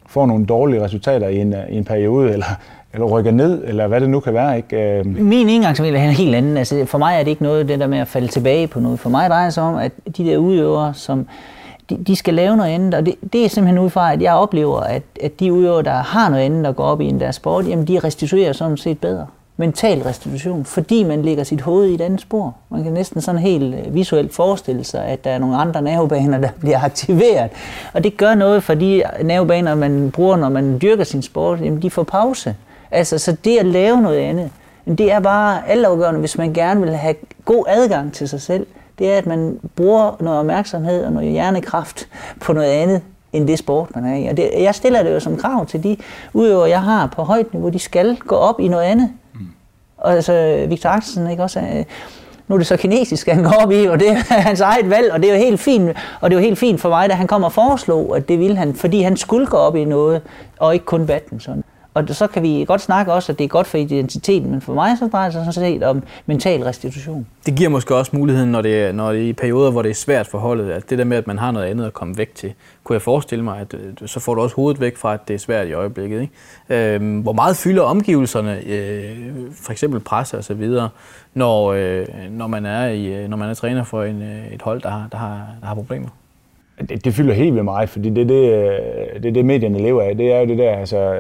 får 0.07 0.27
nogle 0.27 0.47
dårlige 0.47 0.85
resultater 0.85 1.29
i 1.29 1.39
en, 1.39 1.55
øh, 1.55 1.69
i 1.71 1.77
en 1.77 1.85
periode, 1.85 2.33
eller, 2.33 2.47
eller 2.95 3.07
rykker 3.07 3.31
ned, 3.31 3.63
eller 3.65 3.87
hvad 3.87 4.01
det 4.01 4.11
nu 4.11 4.21
kan 4.21 4.35
være. 4.35 4.57
Ikke? 4.57 4.99
Øh, 4.99 5.07
Min 5.07 5.49
indgangsvinkel 5.49 6.01
er 6.01 6.05
en 6.05 6.11
helt 6.11 6.35
anden. 6.35 6.57
Altså, 6.57 6.85
for 6.87 6.99
mig 6.99 7.15
er 7.15 7.23
det 7.23 7.31
ikke 7.31 7.43
noget 7.43 7.69
det 7.69 7.81
der 7.81 7.87
med 7.87 7.99
at 7.99 8.09
falde 8.09 8.29
tilbage 8.29 8.67
på 8.67 8.81
noget. 8.81 9.01
For 9.01 9.11
mig 9.11 9.31
drejer 9.31 9.45
det 9.45 9.55
sig 9.55 9.63
om, 9.63 9.75
at 9.75 9.93
de 10.17 10.25
der 10.25 10.37
udøvere, 10.37 10.95
som 10.95 11.27
de, 11.91 11.97
de 11.97 12.17
skal 12.17 12.35
lave 12.35 12.57
noget 12.57 12.71
andet, 12.71 12.95
og 12.95 13.07
det, 13.07 13.15
det 13.33 13.45
er 13.45 13.49
simpelthen 13.49 13.79
ud 13.85 13.91
fra, 13.91 14.13
at 14.13 14.23
jeg 14.23 14.35
oplever, 14.35 14.81
at, 14.81 15.03
at 15.23 15.41
de 15.41 15.53
udøvere, 15.53 15.83
der 15.83 15.93
har 15.93 16.29
noget 16.29 16.43
andet, 16.43 16.65
der 16.65 16.73
går 16.73 16.85
op 16.85 17.01
i 17.01 17.05
en 17.05 17.21
deres 17.21 17.37
sport, 17.37 17.69
jamen 17.69 17.89
de 17.89 17.99
restituerer 17.99 18.53
sådan 18.53 18.77
set 18.77 18.99
bedre 18.99 19.27
mental 19.57 20.03
restitution, 20.03 20.65
fordi 20.65 21.05
man 21.05 21.23
lægger 21.23 21.45
sit 21.45 21.61
hoved 21.61 21.87
i 21.89 21.95
et 21.95 22.01
andet 22.01 22.21
spor. 22.21 22.55
Man 22.71 22.83
kan 22.83 22.93
næsten 22.93 23.21
sådan 23.21 23.41
helt 23.41 23.75
øh, 23.75 23.95
visuelt 23.95 24.35
forestille 24.35 24.85
sig, 24.85 25.05
at 25.05 25.25
der 25.25 25.31
er 25.31 25.39
nogle 25.39 25.57
andre 25.57 25.83
nervebaner, 25.83 26.39
der 26.39 26.49
bliver 26.61 26.85
aktiveret. 26.85 27.51
Og 27.93 28.05
det 28.05 28.17
gør 28.17 28.35
noget 28.35 28.63
for 28.63 28.75
de 28.75 29.03
nervebaner, 29.23 29.75
man 29.75 30.11
bruger, 30.11 30.37
når 30.37 30.49
man 30.49 30.79
dyrker 30.83 31.05
sin 31.05 31.23
sport, 31.23 31.61
jamen 31.61 31.83
de 31.83 31.91
får 31.91 32.03
pause. 32.03 32.55
Altså, 32.93 33.19
så 33.19 33.37
det 33.45 33.59
at 33.59 33.67
lave 33.67 34.03
noget 34.03 34.19
andet, 34.19 34.51
det 34.87 35.13
er 35.13 35.21
bare 35.21 35.69
altafgørende, 35.69 36.21
hvis 36.21 36.39
man 36.39 36.53
gerne 36.53 36.81
vil 36.81 36.97
have 36.97 37.15
god 37.45 37.65
adgang 37.69 38.13
til 38.13 38.29
sig 38.29 38.41
selv. 38.41 38.67
Det 38.99 39.13
er, 39.13 39.19
at 39.19 39.27
man 39.27 39.61
bruger 39.77 40.17
noget 40.21 40.39
opmærksomhed 40.39 41.05
og 41.05 41.13
noget 41.13 41.31
hjernekraft 41.31 42.09
på 42.41 42.53
noget 42.53 42.69
andet, 42.69 43.03
end 43.33 43.49
det 43.49 43.59
sport, 43.59 43.95
man 43.95 44.05
er 44.05 44.17
i. 44.17 44.27
Og 44.27 44.37
det, 44.37 44.51
jeg 44.59 44.75
stiller 44.75 45.03
det 45.03 45.15
jo 45.15 45.21
som 45.21 45.37
krav 45.37 45.67
til 45.67 45.83
de 45.83 45.97
udøvere, 46.33 46.69
jeg 46.69 46.83
har 46.83 47.07
på 47.07 47.23
højt 47.23 47.53
niveau, 47.53 47.69
de 47.69 47.79
skal 47.79 48.17
gå 48.17 48.35
op 48.35 48.61
i 48.61 48.69
noget 48.69 48.85
andet. 48.85 49.11
Mm. 49.35 49.41
Og 49.99 50.13
altså, 50.13 50.67
Victor 50.69 50.91
Axelsen, 50.91 51.31
ikke 51.31 51.43
også, 51.43 51.61
øh, 51.61 51.85
nu 52.49 52.55
er 52.55 52.59
det 52.59 52.67
så 52.67 52.77
kinesisk, 52.77 53.29
han 53.29 53.43
går 53.43 53.53
op 53.63 53.73
i, 53.73 53.87
og 53.87 54.01
det 54.01 54.11
er 54.11 54.15
hans 54.49 54.61
eget 54.61 54.91
valg, 54.91 55.13
og 55.13 55.23
det 55.23 55.31
er 55.31 55.35
jo 55.35 55.41
helt 55.41 55.61
fint, 55.61 55.91
og 56.21 56.31
det 56.31 56.37
er 56.37 56.41
jo 56.41 56.45
helt 56.45 56.59
fint 56.59 56.81
for 56.81 56.89
mig, 56.89 57.09
da 57.09 57.15
han 57.15 57.27
kommer 57.27 57.49
og 57.49 57.53
foreslog, 57.53 58.17
at 58.17 58.29
det 58.29 58.39
ville 58.39 58.57
han, 58.57 58.75
fordi 58.75 59.03
han 59.03 59.17
skulle 59.17 59.47
gå 59.47 59.57
op 59.57 59.77
i 59.77 59.85
noget, 59.85 60.23
og 60.59 60.75
ikke 60.75 60.87
kun 60.87 61.07
badminton. 61.07 61.65
Og 61.95 62.05
så 62.09 62.27
kan 62.27 62.43
vi 62.43 62.65
godt 62.69 62.81
snakke 62.81 63.13
også, 63.13 63.33
at 63.33 63.39
det 63.39 63.45
er 63.45 63.49
godt 63.49 63.67
for 63.67 63.79
identiteten, 63.79 64.51
men 64.51 64.61
for 64.61 64.75
mig 64.75 64.99
så 64.99 65.09
drejer 65.09 65.25
det 65.25 65.33
sig 65.33 65.55
sådan 65.55 65.73
set 65.73 65.83
om 65.83 66.03
mental 66.27 66.63
restitution. 66.63 67.27
Det 67.47 67.55
giver 67.55 67.69
måske 67.69 67.97
også 67.97 68.17
muligheden, 68.17 68.53
når 68.53 68.63
det, 68.63 68.83
er, 68.83 68.93
når 68.93 69.13
det 69.13 69.23
er 69.23 69.29
i 69.29 69.33
perioder, 69.33 69.71
hvor 69.71 69.83
det 69.83 69.91
er 69.91 69.95
svært 69.95 70.27
for 70.27 70.39
holdet, 70.39 70.71
at 70.71 70.91
det 70.91 70.99
der 70.99 71.05
med, 71.05 71.17
at 71.17 71.27
man 71.27 71.39
har 71.39 71.51
noget 71.51 71.67
andet 71.67 71.87
at 71.87 71.93
komme 71.93 72.19
væk 72.19 72.35
til, 72.35 72.53
kunne 72.85 72.95
jeg 72.95 73.03
forestille 73.03 73.45
mig, 73.45 73.61
at 73.61 73.75
øh, 73.75 74.09
så 74.09 74.21
får 74.21 74.35
du 74.35 74.41
også 74.41 74.57
hovedet 74.57 74.81
væk 74.81 74.97
fra, 74.97 75.15
at 75.15 75.29
det 75.29 75.35
er 75.35 75.39
svært 75.39 75.69
i 75.69 75.73
øjeblikket. 75.73 76.21
Ikke? 76.21 76.95
Øhm, 76.95 77.21
hvor 77.21 77.33
meget 77.33 77.57
fylder 77.57 77.83
omgivelserne, 77.83 78.61
øh, 78.67 79.17
for 79.55 79.73
eksempel 79.73 80.01
presse 80.01 80.39
og 80.39 80.45
så 80.45 80.55
videre, 80.55 80.89
når, 81.35 81.73
øh, 81.73 82.07
når, 82.31 82.47
man 82.47 82.67
er 82.67 82.89
i, 82.89 83.07
øh, 83.07 83.29
når 83.29 83.37
man 83.37 83.51
er 83.51 83.55
træner 83.55 83.85
for 83.85 84.03
en, 84.03 84.23
øh, 84.23 84.53
et 84.53 84.63
hold, 84.63 84.83
der 84.83 84.91
har, 84.91 85.09
der 85.13 85.19
har, 85.19 85.47
der 85.61 85.67
har 85.67 85.75
problemer? 85.75 86.09
Det, 86.89 87.05
det 87.05 87.15
fylder 87.15 87.35
helt 87.35 87.53
vildt 87.53 87.65
meget, 87.65 87.89
fordi 87.89 88.11
det 88.11 88.23
er 88.23 88.27
det, 88.27 89.23
det, 89.23 89.35
det 89.35 89.45
medierne 89.45 89.79
lever 89.79 90.03
af. 90.03 90.17
Det 90.17 90.33
er 90.33 90.41
jo 90.41 90.47
det 90.47 90.59
der, 90.59 90.71
altså 90.71 91.15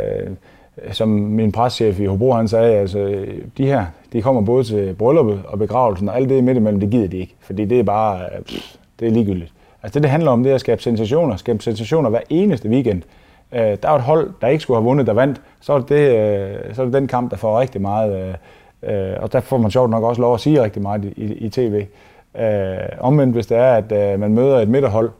som 0.92 1.08
min 1.08 1.52
preschef 1.52 2.00
i 2.00 2.06
Hobro, 2.06 2.32
han 2.32 2.48
sagde, 2.48 2.74
altså, 2.76 3.24
de 3.58 3.66
her, 3.66 3.84
de 4.12 4.22
kommer 4.22 4.42
både 4.42 4.64
til 4.64 4.94
brylluppet 4.94 5.42
og 5.44 5.58
begravelsen, 5.58 6.08
og 6.08 6.16
alt 6.16 6.28
det 6.28 6.44
midt 6.44 6.56
imellem, 6.56 6.80
det 6.80 6.90
gider 6.90 7.08
de 7.08 7.16
ikke, 7.16 7.34
fordi 7.40 7.64
det 7.64 7.78
er 7.78 7.82
bare, 7.82 8.20
øh, 8.20 8.44
pff, 8.44 8.76
det 9.00 9.08
er 9.08 9.12
ligegyldigt. 9.12 9.52
Altså 9.82 9.94
det, 9.94 10.02
det 10.02 10.10
handler 10.10 10.30
om, 10.30 10.42
det 10.42 10.50
er 10.50 10.54
at 10.54 10.60
skabe 10.60 10.82
sensationer, 10.82 11.36
skabe 11.36 11.62
sensationer 11.62 12.10
hver 12.10 12.20
eneste 12.30 12.68
weekend. 12.68 13.02
Øh, 13.52 13.60
der 13.60 13.88
er 13.88 13.94
et 13.94 14.02
hold, 14.02 14.30
der 14.40 14.48
ikke 14.48 14.62
skulle 14.62 14.78
have 14.78 14.84
vundet, 14.84 15.06
der 15.06 15.12
vandt, 15.12 15.40
så 15.60 15.72
er 15.72 15.78
det, 15.78 15.88
det, 15.88 16.16
øh, 16.16 16.74
så 16.74 16.82
er 16.82 16.86
det 16.86 16.94
den 16.94 17.06
kamp, 17.06 17.30
der 17.30 17.36
får 17.36 17.60
rigtig 17.60 17.80
meget, 17.80 18.36
øh, 18.82 19.10
øh 19.10 19.16
og 19.20 19.32
der 19.32 19.40
får 19.40 19.58
man 19.58 19.70
sjovt 19.70 19.90
nok 19.90 20.04
også 20.04 20.20
lov 20.20 20.34
at 20.34 20.40
sige 20.40 20.62
rigtig 20.62 20.82
meget 20.82 21.04
i, 21.04 21.22
i, 21.22 21.32
i 21.32 21.48
tv. 21.48 21.86
Øh, 22.40 22.76
omvendt, 23.00 23.34
hvis 23.34 23.46
det 23.46 23.56
er, 23.56 23.72
at 23.72 24.20
man 24.20 24.34
møder 24.34 24.60
et 24.60 24.68
midterhold, 24.68 25.10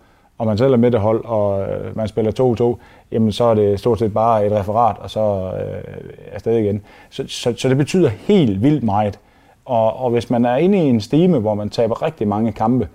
og 0.42 0.48
man 0.48 0.58
selv 0.58 0.72
er 0.72 0.76
midterhold, 0.76 1.24
og 1.24 1.62
øh, 1.62 1.96
man 1.96 2.08
spiller 2.08 2.76
2-2, 2.76 2.82
jamen 3.12 3.32
så 3.32 3.44
er 3.44 3.54
det 3.54 3.78
stort 3.78 3.98
set 3.98 4.14
bare 4.14 4.46
et 4.46 4.52
referat, 4.52 4.96
og 4.98 5.10
så 5.10 5.52
øh, 5.54 6.02
afsted 6.32 6.56
igen. 6.56 6.82
Så, 7.10 7.24
så, 7.28 7.54
så 7.56 7.68
det 7.68 7.76
betyder 7.76 8.08
helt 8.08 8.62
vildt 8.62 8.82
meget. 8.84 9.18
Og, 9.64 9.96
og 9.96 10.10
hvis 10.10 10.30
man 10.30 10.44
er 10.44 10.56
inde 10.56 10.78
i 10.78 10.80
en 10.80 11.00
stime, 11.00 11.38
hvor 11.38 11.54
man 11.54 11.70
taber 11.70 12.02
rigtig 12.02 12.28
mange 12.28 12.52
kampe, 12.52 12.88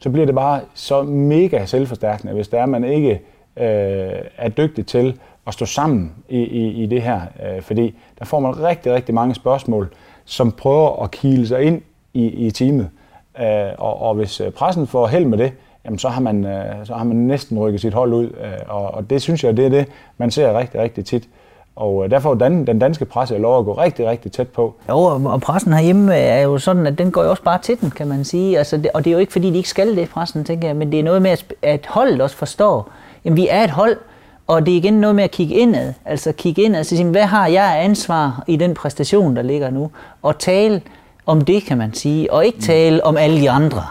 så 0.00 0.10
bliver 0.10 0.26
det 0.26 0.34
bare 0.34 0.60
så 0.74 1.02
mega 1.02 1.64
selvforstærkende, 1.64 2.34
hvis 2.34 2.48
det 2.48 2.58
er, 2.60 2.66
man 2.66 2.84
ikke 2.84 3.10
øh, 3.56 4.12
er 4.36 4.48
dygtig 4.48 4.86
til 4.86 5.18
at 5.46 5.54
stå 5.54 5.66
sammen 5.66 6.12
i, 6.28 6.38
i, 6.38 6.82
i 6.82 6.86
det 6.86 7.02
her. 7.02 7.20
Øh, 7.46 7.62
fordi 7.62 7.94
der 8.18 8.24
får 8.24 8.40
man 8.40 8.62
rigtig, 8.62 8.92
rigtig 8.92 9.14
mange 9.14 9.34
spørgsmål, 9.34 9.88
som 10.24 10.52
prøver 10.52 11.02
at 11.02 11.10
kile 11.10 11.46
sig 11.46 11.62
ind 11.62 11.82
i, 12.14 12.26
i 12.26 12.50
teamet. 12.50 12.90
Øh, 13.40 13.72
og, 13.78 14.02
og 14.02 14.14
hvis 14.14 14.40
øh, 14.40 14.50
pressen 14.50 14.86
får 14.86 15.06
held 15.06 15.24
med 15.24 15.38
det, 15.38 15.52
jamen 15.84 15.98
så 15.98 16.08
har 16.08 16.20
man, 16.20 16.44
øh, 16.44 16.64
så 16.84 16.94
har 16.94 17.04
man 17.04 17.16
næsten 17.16 17.58
rykket 17.58 17.80
sit 17.80 17.94
hold 17.94 18.12
ud. 18.12 18.24
Øh, 18.24 18.52
og, 18.68 18.94
og 18.94 19.10
det 19.10 19.22
synes 19.22 19.44
jeg, 19.44 19.56
det 19.56 19.66
er 19.66 19.70
det, 19.70 19.86
man 20.18 20.30
ser 20.30 20.58
rigtig, 20.58 20.80
rigtig 20.80 21.04
tit. 21.04 21.28
Og 21.76 22.04
øh, 22.04 22.10
derfor 22.10 22.30
er 22.30 22.34
den, 22.34 22.66
den 22.66 22.78
danske 22.78 23.04
presse 23.04 23.38
lov 23.38 23.58
at 23.58 23.64
gå 23.64 23.72
rigtig, 23.72 24.06
rigtig 24.06 24.32
tæt 24.32 24.48
på. 24.48 24.74
Jo, 24.88 24.98
og 25.24 25.40
pressen 25.40 25.72
herhjemme 25.72 26.14
er 26.14 26.42
jo 26.42 26.58
sådan, 26.58 26.86
at 26.86 26.98
den 26.98 27.10
går 27.10 27.24
jo 27.24 27.30
også 27.30 27.42
bare 27.42 27.58
til 27.58 27.80
den, 27.80 27.90
kan 27.90 28.08
man 28.08 28.24
sige. 28.24 28.58
Altså, 28.58 28.76
det, 28.76 28.90
og 28.94 29.04
det 29.04 29.10
er 29.10 29.12
jo 29.12 29.18
ikke, 29.18 29.32
fordi 29.32 29.50
de 29.50 29.56
ikke 29.56 29.68
skal 29.68 29.96
det, 29.96 30.08
pressen, 30.08 30.44
tænker 30.44 30.68
jeg, 30.68 30.76
men 30.76 30.92
det 30.92 31.00
er 31.00 31.04
noget 31.04 31.22
med, 31.22 31.30
at, 31.30 31.54
at 31.62 31.86
holdet 31.88 32.20
også 32.20 32.36
forstår, 32.36 32.90
at 33.24 33.36
vi 33.36 33.48
er 33.50 33.64
et 33.64 33.70
hold, 33.70 33.96
og 34.46 34.66
det 34.66 34.72
er 34.72 34.76
igen 34.76 34.94
noget 34.94 35.16
med 35.16 35.24
at 35.24 35.30
kigge 35.30 35.54
indad. 35.54 35.92
Altså 36.04 36.32
kigge 36.32 36.62
indad 36.62 36.80
og 36.80 36.86
sige, 36.86 37.04
hvad 37.04 37.22
har 37.22 37.46
jeg 37.46 37.64
af 37.64 37.84
ansvar 37.84 38.44
i 38.46 38.56
den 38.56 38.74
præstation, 38.74 39.36
der 39.36 39.42
ligger 39.42 39.70
nu? 39.70 39.90
Og 40.22 40.38
tale 40.38 40.82
om 41.26 41.40
det, 41.40 41.62
kan 41.62 41.78
man 41.78 41.94
sige, 41.94 42.32
og 42.32 42.46
ikke 42.46 42.60
tale 42.60 43.04
om 43.04 43.16
alle 43.16 43.40
de 43.40 43.50
andre. 43.50 43.82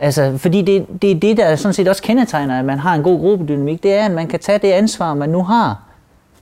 Altså, 0.00 0.38
fordi 0.38 0.62
det, 0.62 0.86
det 1.02 1.10
er 1.10 1.14
det, 1.14 1.36
der 1.36 1.56
sådan 1.56 1.74
set 1.74 1.88
også 1.88 2.02
kendetegner, 2.02 2.58
at 2.58 2.64
man 2.64 2.78
har 2.78 2.94
en 2.94 3.02
god 3.02 3.20
gruppedynamik, 3.20 3.82
det 3.82 3.94
er, 3.94 4.04
at 4.04 4.10
man 4.10 4.26
kan 4.26 4.38
tage 4.40 4.58
det 4.58 4.72
ansvar, 4.72 5.14
man 5.14 5.28
nu 5.28 5.42
har 5.42 5.82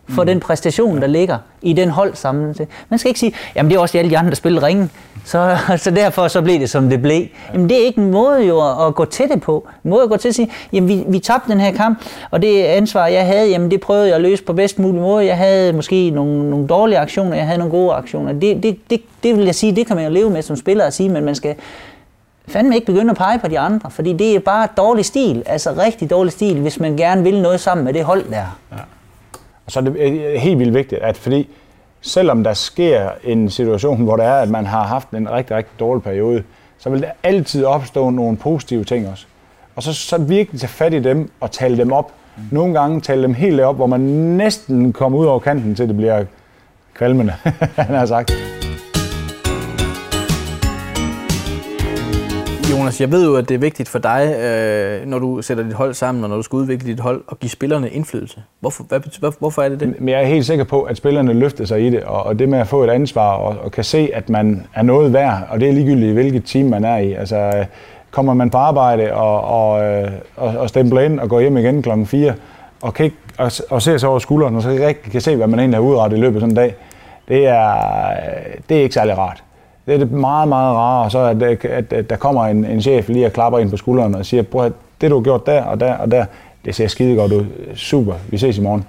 for 0.09 0.23
mm. 0.23 0.27
den 0.27 0.41
præstation, 0.41 1.01
der 1.01 1.07
ligger 1.07 1.39
i 1.63 1.73
den 1.73 1.91
hold 1.91 2.15
sammen. 2.15 2.55
Man 2.89 2.99
skal 2.99 3.09
ikke 3.09 3.21
sige, 3.21 3.33
jamen 3.57 3.71
det 3.71 3.77
er 3.77 3.81
også 3.81 3.99
alle 3.99 4.11
de 4.11 4.19
andre, 4.19 4.31
der 4.31 4.37
spiller 4.37 4.63
ringen, 4.63 4.91
så, 5.25 5.57
så 5.85 5.91
derfor 5.91 6.29
så 6.29 6.43
blev 6.43 6.61
det, 6.61 6.71
som 6.71 6.91
det 6.91 7.03
blev. 7.03 7.27
Jamen 7.53 7.69
det 7.69 7.81
er 7.81 7.87
ikke 7.87 8.01
en 8.01 8.11
måde 8.11 8.47
jo 8.47 8.87
at 8.87 8.95
gå 8.95 9.05
til 9.05 9.29
det 9.29 9.41
på. 9.41 9.69
En 9.85 9.91
måde 9.91 10.03
at 10.03 10.09
gå 10.09 10.17
til 10.17 10.29
at 10.29 10.35
sige, 10.35 10.51
jamen 10.73 10.89
vi, 10.89 11.05
vi 11.09 11.19
tabte 11.19 11.53
den 11.53 11.61
her 11.61 11.73
kamp, 11.73 11.99
og 12.31 12.43
det 12.43 12.63
ansvar, 12.63 13.07
jeg 13.07 13.27
havde, 13.27 13.49
jamen 13.49 13.71
det 13.71 13.81
prøvede 13.81 14.07
jeg 14.07 14.15
at 14.15 14.21
løse 14.21 14.45
på 14.45 14.53
bedst 14.53 14.79
mulig 14.79 15.01
måde. 15.01 15.27
Jeg 15.27 15.37
havde 15.37 15.73
måske 15.73 16.11
nogle, 16.11 16.51
nogle 16.51 16.67
dårlige 16.67 16.99
aktioner, 16.99 17.37
jeg 17.37 17.47
havde 17.47 17.59
nogle 17.59 17.71
gode 17.71 17.93
aktioner. 17.93 18.33
Det, 18.33 18.63
det, 18.63 18.79
det, 18.91 19.01
det 19.23 19.37
vil 19.37 19.45
jeg 19.45 19.55
sige, 19.55 19.77
det 19.77 19.87
kan 19.87 19.97
man 19.97 20.05
jo 20.05 20.11
leve 20.11 20.31
med 20.31 20.43
som 20.43 20.57
spiller 20.57 20.85
at 20.85 20.95
sige, 20.95 21.09
men 21.09 21.25
man 21.25 21.35
skal 21.35 21.55
fandme 22.49 22.75
ikke 22.75 22.87
begynde 22.87 23.11
at 23.11 23.17
pege 23.17 23.39
på 23.39 23.49
de 23.49 23.59
andre, 23.59 23.91
fordi 23.91 24.13
det 24.13 24.35
er 24.35 24.41
bare 24.41 24.69
dårlig 24.77 25.05
stil, 25.05 25.43
altså 25.47 25.73
rigtig 25.73 26.11
dårlig 26.11 26.33
stil, 26.33 26.61
hvis 26.61 26.81
man 26.81 26.97
gerne 26.97 27.23
vil 27.23 27.43
noget 27.43 27.61
sammen 27.61 27.85
med 27.85 27.93
det 27.93 28.05
hold 28.05 28.31
der. 28.31 28.59
Ja. 28.73 28.77
Og 29.67 29.73
så 29.73 29.81
er 29.81 29.85
det 29.85 30.41
helt 30.41 30.59
vildt 30.59 30.75
vigtigt, 30.75 31.03
at 31.03 31.17
fordi 31.17 31.49
selvom 32.01 32.45
der 32.45 32.55
sker 32.55 33.09
en 33.25 33.51
situation, 33.51 34.03
hvor 34.03 34.17
det 34.17 34.25
er, 34.25 34.35
at 34.35 34.49
man 34.49 34.67
har 34.67 34.85
haft 34.85 35.11
en 35.11 35.31
rigtig, 35.31 35.57
rigtig 35.57 35.81
dårlig 35.81 36.03
periode, 36.03 36.43
så 36.79 36.91
vil 36.91 37.03
der 37.03 37.11
altid 37.23 37.65
opstå 37.65 38.11
nogle 38.11 38.37
positive 38.37 38.85
ting 38.85 39.09
også. 39.09 39.27
Og 39.77 39.83
så, 39.83 39.93
så 39.93 40.19
virkelig 40.19 40.61
tage 40.61 40.71
fat 40.71 40.95
i 40.95 40.99
dem 40.99 41.31
og 41.41 41.51
tale 41.51 41.77
dem 41.77 41.93
op. 41.93 42.13
Mm. 42.37 42.43
Nogle 42.51 42.81
gange 42.81 43.01
tale 43.01 43.23
dem 43.23 43.35
helt 43.35 43.61
op, 43.61 43.77
hvor 43.77 43.87
man 43.87 44.01
næsten 44.01 44.93
kommer 44.93 45.19
ud 45.19 45.27
over 45.27 45.39
kanten, 45.39 45.75
til 45.75 45.89
det 45.89 45.97
bliver 45.97 46.25
kvalmende, 46.95 47.33
han 47.77 47.95
har 47.95 48.07
sagt. 48.07 48.58
Jonas, 52.71 53.01
jeg 53.01 53.13
ved 53.13 53.25
jo, 53.27 53.37
at 53.37 53.49
det 53.49 53.55
er 53.55 53.59
vigtigt 53.59 53.89
for 53.89 53.99
dig, 53.99 54.35
øh, 54.41 55.07
når 55.07 55.19
du 55.19 55.43
sætter 55.43 55.65
dit 55.65 55.73
hold 55.73 55.95
sammen, 55.95 56.25
og 56.25 56.31
når 56.31 56.37
du 56.37 56.43
skal 56.43 56.57
udvikle 56.57 56.89
dit 56.89 57.01
hold, 57.01 57.23
at 57.31 57.39
give 57.39 57.51
spillerne 57.51 57.91
indflydelse. 57.91 58.43
Hvorfor, 58.61 58.85
hvad, 58.85 59.01
hvad, 59.21 59.33
hvorfor 59.39 59.63
er 59.63 59.69
det 59.69 59.81
det? 59.81 60.01
Men 60.01 60.09
jeg 60.09 60.23
er 60.23 60.27
helt 60.27 60.47
sikker 60.47 60.65
på, 60.65 60.83
at 60.83 60.97
spillerne 60.97 61.33
løfter 61.33 61.65
sig 61.65 61.87
i 61.87 61.91
det, 61.91 62.03
og, 62.03 62.23
og 62.23 62.39
det 62.39 62.49
med 62.49 62.59
at 62.59 62.67
få 62.67 62.85
et 62.85 62.91
ansvar 62.91 63.33
og, 63.33 63.57
og 63.65 63.73
kan 63.73 63.85
se, 63.85 64.11
at 64.15 64.29
man 64.29 64.67
er 64.75 64.83
noget 64.83 65.13
værd, 65.13 65.47
og 65.51 65.61
det 65.61 65.69
er 65.69 65.73
ligegyldigt, 65.73 66.13
hvilket 66.13 66.45
team 66.45 66.67
man 66.67 66.85
er 66.85 66.97
i. 66.97 67.13
Altså, 67.13 67.37
øh, 67.37 67.67
kommer 68.11 68.35
man 68.35 68.51
på 68.51 68.59
arbejde 68.59 69.13
og, 69.13 69.41
og, 69.41 69.85
øh, 69.85 70.11
og, 70.37 70.49
og 70.49 70.69
stempler 70.69 71.01
ind 71.01 71.21
og 71.21 71.29
går 71.29 71.41
hjem 71.41 71.57
igen 71.57 71.83
klokken 71.83 72.07
4, 72.07 72.35
og, 72.83 72.95
kan 72.95 73.05
ikke, 73.05 73.17
og, 73.39 73.53
og 73.71 73.83
ser 73.83 73.99
sig 73.99 74.09
over 74.09 74.19
skulderen, 74.19 74.57
og 74.57 74.63
så 74.63 74.69
rigtig 74.69 75.13
kan 75.13 75.21
se, 75.21 75.37
hvad 75.37 75.47
man 75.47 75.59
egentlig 75.59 75.77
har 75.77 75.85
udrettet 75.85 76.17
i 76.19 76.21
løbet 76.21 76.37
af 76.37 76.41
sådan 76.41 76.51
en 76.51 76.57
dag, 76.57 76.75
det 77.29 77.47
er, 77.47 77.77
øh, 78.09 78.55
det 78.69 78.77
er 78.77 78.83
ikke 78.83 78.95
særlig 78.95 79.19
rart. 79.19 79.43
Det 79.89 79.95
er 79.95 79.99
det 79.99 80.13
meget, 80.13 80.49
meget 80.49 80.77
rare, 80.77 81.11
så 81.11 81.19
at, 81.19 81.43
at, 81.65 81.93
at 81.93 82.11
der 82.11 82.17
kommer 82.17 82.45
en, 82.47 82.65
en 82.65 82.83
chef 82.83 83.09
lige 83.09 83.27
og 83.27 83.33
klapper 83.33 83.59
ind 83.59 83.71
på 83.71 83.77
skulderen 83.77 84.15
og 84.15 84.27
siger, 84.27 84.43
prøv 84.43 84.67
at 84.67 84.73
det 85.01 85.11
du 85.11 85.17
har 85.17 85.23
gjort 85.23 85.47
der 85.47 85.63
og 85.63 85.81
der 85.81 85.95
og 85.95 86.11
der, 86.11 86.25
det 86.65 86.75
ser 86.75 86.87
skide 86.87 87.17
godt 87.17 87.33
ud. 87.33 87.45
Super, 87.75 88.15
vi 88.29 88.39
ses 88.39 88.59
i 88.59 88.61
morgen. 88.61 88.85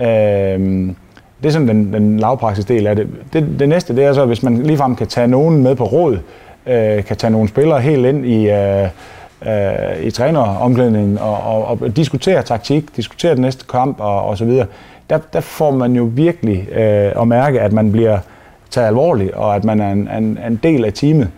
Øhm, 0.00 0.96
det 1.42 1.48
er 1.48 1.52
sådan 1.52 1.68
den, 1.68 1.92
den 1.92 2.20
lavpraksis 2.20 2.64
del 2.64 2.86
af 2.86 2.96
det. 2.96 3.08
det. 3.32 3.46
Det 3.58 3.68
næste, 3.68 3.96
det 3.96 4.04
er 4.04 4.12
så, 4.12 4.24
hvis 4.24 4.42
man 4.42 4.62
ligefrem 4.62 4.96
kan 4.96 5.06
tage 5.06 5.28
nogen 5.28 5.62
med 5.62 5.74
på 5.74 5.84
råd, 5.84 6.18
øh, 6.66 7.04
kan 7.04 7.16
tage 7.16 7.30
nogle 7.30 7.48
spillere 7.48 7.80
helt 7.80 8.06
ind 8.06 8.26
i, 8.26 8.50
øh, 8.50 8.88
øh, 9.46 10.02
i 10.02 10.10
træneromklædningen 10.10 11.18
og, 11.18 11.36
og, 11.36 11.78
og 11.82 11.96
diskutere 11.96 12.42
taktik, 12.42 12.96
diskutere 12.96 13.34
den 13.34 13.42
næste 13.42 13.64
kamp 13.70 14.00
og, 14.00 14.24
og 14.24 14.38
så 14.38 14.44
videre. 14.44 14.66
Der, 15.10 15.18
der 15.32 15.40
får 15.40 15.70
man 15.70 15.92
jo 15.92 16.10
virkelig 16.12 16.68
øh, 16.72 17.12
at 17.20 17.28
mærke, 17.28 17.60
at 17.60 17.72
man 17.72 17.92
bliver 17.92 18.18
taget 18.72 18.86
alvorligt, 18.86 19.32
og 19.32 19.56
at 19.56 19.64
man 19.64 19.80
er 19.80 19.92
en, 19.92 20.08
en, 20.08 20.38
en 20.46 20.60
del 20.62 20.84
af 20.84 20.92
teamet. 20.92 21.30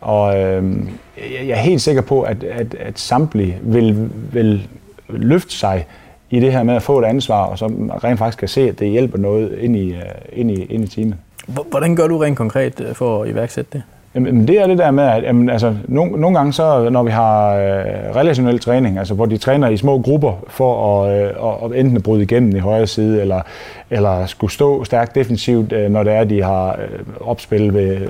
Og 0.00 0.40
øh, 0.40 0.78
jeg 1.16 1.50
er 1.50 1.62
helt 1.62 1.80
sikker 1.80 2.02
på, 2.02 2.22
at, 2.22 2.44
at, 2.44 2.74
at 2.74 2.98
samtlige 2.98 3.58
vil, 3.62 4.10
vil 4.32 4.68
løfte 5.08 5.52
sig 5.52 5.86
i 6.30 6.40
det 6.40 6.52
her 6.52 6.62
med 6.62 6.74
at 6.74 6.82
få 6.82 6.98
et 6.98 7.04
ansvar, 7.04 7.44
og 7.44 7.58
så 7.58 7.66
rent 8.04 8.18
faktisk 8.18 8.38
kan 8.38 8.48
se, 8.48 8.68
at 8.68 8.78
det 8.78 8.88
hjælper 8.88 9.18
noget 9.18 9.58
ind 9.58 9.76
i, 9.76 9.92
øh, 9.92 10.02
ind 10.32 10.50
i, 10.50 10.64
ind 10.64 10.84
i 10.84 10.86
teamet. 10.86 11.16
Hvordan 11.46 11.96
gør 11.96 12.06
du 12.06 12.18
rent 12.18 12.36
konkret 12.36 12.80
øh, 12.80 12.94
for 12.94 13.22
at 13.22 13.30
iværksætte 13.30 13.70
det? 13.72 13.82
Jamen, 14.14 14.48
det 14.48 14.60
er 14.60 14.66
det 14.66 14.78
der 14.78 14.90
med, 14.90 15.04
at 15.04 15.22
jamen, 15.22 15.50
altså, 15.50 15.74
nogle, 15.84 16.20
nogle 16.20 16.36
gange 16.36 16.52
så, 16.52 16.88
når 16.90 17.02
vi 17.02 17.10
har 17.10 17.54
øh, 17.54 18.16
relationel 18.16 18.58
træning, 18.58 18.98
altså 18.98 19.14
hvor 19.14 19.26
de 19.26 19.36
træner 19.36 19.68
i 19.68 19.76
små 19.76 20.00
grupper 20.00 20.32
for 20.48 21.02
at, 21.04 21.22
øh, 21.22 21.30
at 21.64 21.80
enten 21.80 22.02
bryde 22.02 22.22
igennem 22.22 22.56
i 22.56 22.58
højre 22.58 22.86
side, 22.86 23.20
eller, 23.20 23.40
eller 23.90 24.26
skulle 24.26 24.52
stå 24.52 24.84
stærkt 24.84 25.14
defensivt, 25.14 25.72
øh, 25.72 25.90
når 25.90 26.02
det 26.02 26.12
er, 26.12 26.24
de 26.24 26.42
har 26.42 26.70
øh, 26.70 27.28
opspil 27.28 27.74
ved, 27.74 27.96
øh, 27.96 28.08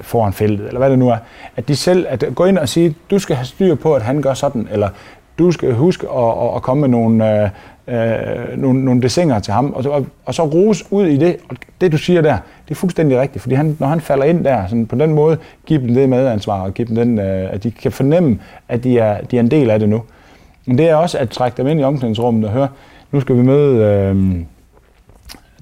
foran 0.00 0.32
feltet, 0.32 0.66
eller 0.66 0.78
hvad 0.78 0.90
det 0.90 0.98
nu 0.98 1.08
er, 1.08 1.16
at 1.56 1.68
de 1.68 1.76
selv 1.76 2.06
at 2.08 2.24
gå 2.34 2.44
ind 2.44 2.58
og 2.58 2.68
sige, 2.68 2.94
du 3.10 3.18
skal 3.18 3.36
have 3.36 3.46
styr 3.46 3.74
på, 3.74 3.94
at 3.94 4.02
han 4.02 4.22
gør 4.22 4.34
sådan, 4.34 4.68
eller 4.72 4.88
du 5.38 5.52
skal 5.52 5.72
huske 5.72 6.06
at, 6.16 6.56
at 6.56 6.62
komme 6.62 6.80
med 6.80 6.88
nogle, 6.88 7.42
øh, 7.42 7.48
øh, 7.90 8.58
nogle, 8.58 8.84
nogle 8.84 9.02
desinger 9.02 9.38
til 9.38 9.52
ham, 9.52 9.72
og, 9.72 9.84
og, 9.92 10.06
og 10.24 10.34
så 10.34 10.42
rose 10.42 10.84
ud 10.90 11.06
i 11.06 11.16
det. 11.16 11.36
Og 11.48 11.56
det, 11.80 11.92
du 11.92 11.98
siger 11.98 12.22
der, 12.22 12.36
det 12.68 12.70
er 12.70 12.74
fuldstændig 12.74 13.20
rigtigt, 13.20 13.42
fordi 13.42 13.54
han, 13.54 13.76
når 13.80 13.86
han 13.86 14.00
falder 14.00 14.24
ind 14.24 14.44
der, 14.44 14.66
sådan 14.66 14.86
på 14.86 14.96
den 14.96 15.12
måde, 15.12 15.38
giver 15.66 15.80
dem 15.80 15.94
det 15.94 16.08
medansvar, 16.08 16.62
og 16.62 16.74
giver 16.74 16.86
dem 16.86 16.96
den, 16.96 17.18
øh, 17.18 17.52
at 17.52 17.62
de 17.62 17.70
kan 17.70 17.92
fornemme, 17.92 18.38
at 18.68 18.84
de 18.84 18.98
er, 18.98 19.20
de 19.20 19.36
er 19.36 19.40
en 19.40 19.50
del 19.50 19.70
af 19.70 19.78
det 19.78 19.88
nu. 19.88 20.02
Men 20.66 20.78
det 20.78 20.88
er 20.88 20.94
også 20.94 21.18
at 21.18 21.30
trække 21.30 21.56
dem 21.56 21.66
ind 21.66 21.80
i 21.80 21.82
omklædningsrummet 21.82 22.44
og 22.44 22.50
høre, 22.50 22.68
nu 23.12 23.20
skal 23.20 23.36
vi 23.36 23.42
møde 23.42 23.84
øh, 23.84 24.36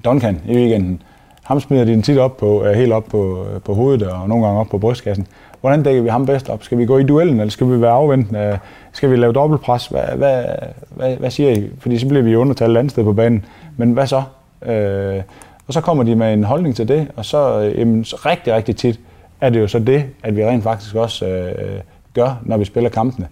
Duncan 0.05 0.41
i 0.47 0.55
weekenden. 0.55 1.01
Ham 1.43 1.59
smider 1.59 1.85
de 1.85 1.91
den 1.91 2.01
tit 2.01 2.17
op 2.17 2.37
på, 2.37 2.65
øh, 2.65 2.73
helt 2.73 2.93
op 2.93 3.05
på, 3.05 3.45
øh, 3.53 3.61
på 3.61 3.73
hovedet 3.73 4.07
og 4.07 4.29
nogle 4.29 4.45
gange 4.45 4.59
op 4.59 4.67
på 4.67 4.77
brystkassen. 4.77 5.27
Hvordan 5.61 5.83
dækker 5.83 6.01
vi 6.01 6.09
ham 6.09 6.25
bedst 6.25 6.49
op? 6.49 6.63
Skal 6.63 6.77
vi 6.77 6.85
gå 6.85 6.97
i 6.97 7.03
duellen, 7.03 7.39
eller 7.39 7.51
skal 7.51 7.71
vi 7.71 7.81
være 7.81 7.91
afventende? 7.91 8.59
Skal 8.91 9.11
vi 9.11 9.15
lave 9.15 9.33
dobbeltpres? 9.33 9.87
Hvad, 9.87 10.03
hvad, 10.15 10.43
hvad, 10.89 11.15
hvad 11.15 11.31
siger 11.31 11.51
I? 11.51 11.69
Fordi 11.79 11.97
så 11.97 12.07
bliver 12.07 12.23
vi 12.23 12.35
undertalt 12.35 12.71
et 12.71 12.77
andet 12.77 12.91
sted 12.91 13.03
på 13.03 13.13
banen. 13.13 13.45
Men 13.77 13.91
hvad 13.91 14.07
så? 14.07 14.23
Øh, 14.65 15.21
og 15.67 15.73
så 15.73 15.81
kommer 15.81 16.03
de 16.03 16.15
med 16.15 16.33
en 16.33 16.43
holdning 16.43 16.75
til 16.75 16.87
det, 16.87 17.07
og 17.15 17.25
så, 17.25 17.61
øh, 17.61 17.79
jamen, 17.79 18.05
så 18.05 18.15
rigtig, 18.25 18.53
rigtig 18.53 18.75
tit 18.75 18.99
er 19.41 19.49
det 19.49 19.59
jo 19.59 19.67
så 19.67 19.79
det, 19.79 20.03
at 20.23 20.35
vi 20.35 20.45
rent 20.45 20.63
faktisk 20.63 20.95
også 20.95 21.27
øh, 21.27 21.81
gør, 22.13 22.41
når 22.45 22.57
vi 22.57 22.65
spiller 22.65 22.89
kampene. 22.89 23.27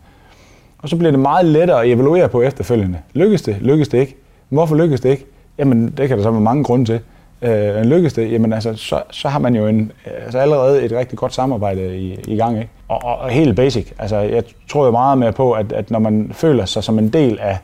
Og 0.77 0.89
så 0.89 0.97
bliver 0.97 1.11
det 1.11 1.19
meget 1.19 1.45
lettere 1.45 1.83
at 1.83 1.91
evaluere 1.91 2.29
på 2.29 2.41
efterfølgende. 2.41 2.97
Lykkes 3.13 3.41
det? 3.41 3.57
Lykkes 3.61 3.87
det 3.87 3.97
ikke? 3.97 4.15
Hvorfor 4.49 4.75
lykkes 4.75 5.01
det 5.01 5.09
ikke? 5.09 5.25
Jamen, 5.57 5.93
det 5.97 6.07
kan 6.07 6.17
der 6.17 6.23
så 6.23 6.31
være 6.31 6.41
mange 6.41 6.63
grunde 6.63 6.85
til. 6.85 6.99
Øh, 7.41 7.81
lykkes 7.81 8.13
det, 8.13 8.31
jamen 8.31 8.53
altså, 8.53 8.75
så, 8.75 9.01
så 9.11 9.29
har 9.29 9.39
man 9.39 9.55
jo 9.55 9.67
en, 9.67 9.91
altså 10.05 10.39
allerede 10.39 10.83
et 10.83 10.91
rigtig 10.91 11.17
godt 11.17 11.33
samarbejde 11.33 11.97
i, 11.97 12.19
i 12.27 12.37
gang. 12.37 12.57
Ikke? 12.57 12.69
Og, 12.87 13.03
og, 13.03 13.17
og 13.17 13.29
helt 13.29 13.55
basic. 13.55 13.91
Altså, 13.99 14.17
jeg 14.17 14.43
tror 14.69 14.85
jo 14.85 14.91
meget 14.91 15.17
mere 15.17 15.31
på, 15.31 15.51
at, 15.51 15.71
at 15.71 15.91
når 15.91 15.99
man 15.99 16.29
føler 16.33 16.65
sig 16.65 16.83
som 16.83 16.99
en 16.99 17.09
del 17.09 17.39
af, 17.39 17.57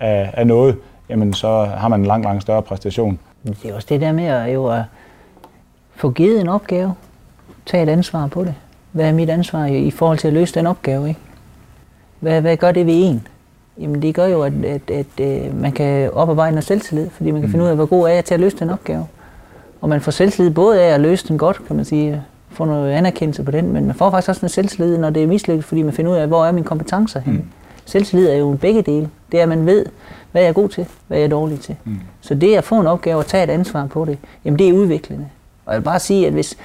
af, 0.00 0.30
af 0.32 0.46
noget, 0.46 0.76
jamen 1.08 1.32
så 1.32 1.64
har 1.64 1.88
man 1.88 2.00
en 2.00 2.06
langt, 2.06 2.24
langt 2.24 2.42
større 2.42 2.62
præstation. 2.62 3.18
Det 3.44 3.70
er 3.70 3.74
også 3.74 3.86
det 3.90 4.00
der 4.00 4.12
med 4.12 4.24
at, 4.24 4.54
jo, 4.54 4.66
at 4.66 4.82
få 5.96 6.10
givet 6.10 6.40
en 6.40 6.48
opgave, 6.48 6.94
tage 7.66 7.82
et 7.82 7.88
ansvar 7.88 8.26
på 8.26 8.44
det. 8.44 8.54
Hvad 8.92 9.08
er 9.08 9.12
mit 9.12 9.30
ansvar 9.30 9.66
i, 9.66 9.90
forhold 9.90 10.18
til 10.18 10.28
at 10.28 10.34
løse 10.34 10.54
den 10.54 10.66
opgave? 10.66 11.08
Ikke? 11.08 11.20
Hvad, 12.20 12.40
hvad 12.40 12.56
gør 12.56 12.72
det 12.72 12.86
ved 12.86 12.94
en? 12.94 13.26
Jamen 13.78 14.02
det 14.02 14.14
gør 14.14 14.26
jo, 14.26 14.42
at, 14.42 14.52
at, 14.64 14.90
at, 14.90 15.06
at 15.20 15.46
øh, 15.46 15.60
man 15.60 15.72
kan 15.72 16.10
oparbejde 16.10 16.50
noget 16.50 16.64
selvtillid, 16.64 17.10
fordi 17.10 17.30
man 17.30 17.40
kan 17.40 17.48
mm. 17.48 17.52
finde 17.52 17.64
ud 17.64 17.70
af, 17.70 17.76
hvor 17.76 17.86
god 17.86 18.08
er 18.08 18.12
jeg 18.12 18.24
til 18.24 18.34
at 18.34 18.40
løse 18.40 18.56
den 18.56 18.70
opgave. 18.70 19.06
Og 19.84 19.90
man 19.90 20.00
får 20.00 20.10
selvtillid 20.10 20.50
både 20.50 20.82
af 20.82 20.94
at 20.94 21.00
løse 21.00 21.28
den 21.28 21.38
godt, 21.38 21.66
kan 21.66 21.76
man 21.76 21.84
sige, 21.84 22.22
få 22.50 22.64
noget 22.64 22.92
anerkendelse 22.92 23.42
på 23.42 23.50
den, 23.50 23.72
men 23.72 23.86
man 23.86 23.94
får 23.94 24.10
faktisk 24.10 24.28
også 24.28 24.38
noget 24.42 24.50
selvtillid, 24.50 24.98
når 24.98 25.10
det 25.10 25.22
er 25.22 25.26
mislykket, 25.26 25.64
fordi 25.64 25.82
man 25.82 25.92
finder 25.92 26.12
ud 26.12 26.16
af, 26.16 26.26
hvor 26.26 26.46
er 26.46 26.52
mine 26.52 26.66
kompetencer 26.66 27.20
henne. 27.20 27.38
Mm. 27.38 27.48
Selvtillid 27.84 28.28
er 28.28 28.36
jo 28.36 28.58
begge 28.60 28.82
dele. 28.82 29.08
Det 29.32 29.38
er, 29.38 29.42
at 29.42 29.48
man 29.48 29.66
ved, 29.66 29.86
hvad 30.32 30.42
jeg 30.42 30.48
er 30.48 30.52
god 30.52 30.68
til, 30.68 30.86
hvad 31.08 31.18
jeg 31.18 31.24
er 31.24 31.28
dårlig 31.28 31.60
til. 31.60 31.76
Mm. 31.84 32.00
Så 32.20 32.34
det 32.34 32.56
at 32.56 32.64
få 32.64 32.80
en 32.80 32.86
opgave 32.86 33.18
og 33.18 33.26
tage 33.26 33.44
et 33.44 33.50
ansvar 33.50 33.86
på 33.86 34.04
det, 34.04 34.18
jamen 34.44 34.58
det 34.58 34.68
er 34.68 34.72
udviklende. 34.72 35.26
Og 35.66 35.72
jeg 35.72 35.80
vil 35.80 35.84
bare 35.84 36.00
sige, 36.00 36.26
at 36.26 36.32
hvis 36.32 36.56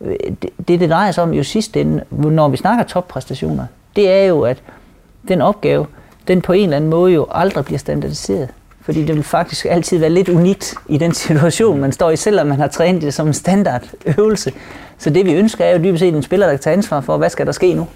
øh, 0.00 0.16
det, 0.42 0.50
det, 0.68 0.80
det 0.80 0.90
drejer 0.90 1.12
sig 1.12 1.22
om 1.22 1.32
jo 1.32 1.42
sidst 1.42 1.76
ende, 1.76 2.04
når 2.10 2.48
vi 2.48 2.56
snakker 2.56 2.84
toppræstationer, 2.84 3.66
det 3.96 4.10
er 4.10 4.24
jo, 4.24 4.40
at 4.40 4.62
den 5.28 5.42
opgave, 5.42 5.86
den 6.28 6.42
på 6.42 6.52
en 6.52 6.64
eller 6.64 6.76
anden 6.76 6.90
måde 6.90 7.12
jo 7.12 7.26
aldrig 7.30 7.64
bliver 7.64 7.78
standardiseret. 7.78 8.48
Fordi 8.84 9.04
det 9.04 9.14
vil 9.14 9.22
faktisk 9.22 9.66
altid 9.70 9.98
være 9.98 10.10
lidt 10.10 10.28
unikt 10.28 10.74
i 10.88 10.98
den 10.98 11.14
situation, 11.24 11.80
man 11.80 11.92
står 11.92 12.10
i, 12.10 12.16
selvom 12.16 12.46
man 12.46 12.58
har 12.58 12.68
trænet 12.68 13.02
det 13.02 13.14
som 13.14 13.26
en 13.26 13.34
standardøvelse. 13.34 14.52
Så 14.98 15.10
det 15.10 15.26
vi 15.26 15.32
ønsker 15.32 15.64
er 15.64 15.78
jo 15.78 15.84
dybest 15.84 16.00
set 16.00 16.14
en 16.14 16.22
spiller, 16.22 16.46
der 16.46 16.52
kan 16.52 16.60
tage 16.60 16.76
ansvar 16.76 17.00
for, 17.00 17.16
hvad 17.16 17.30
skal 17.30 17.46
der 17.46 17.52
ske 17.52 17.74
nu? 17.74 17.86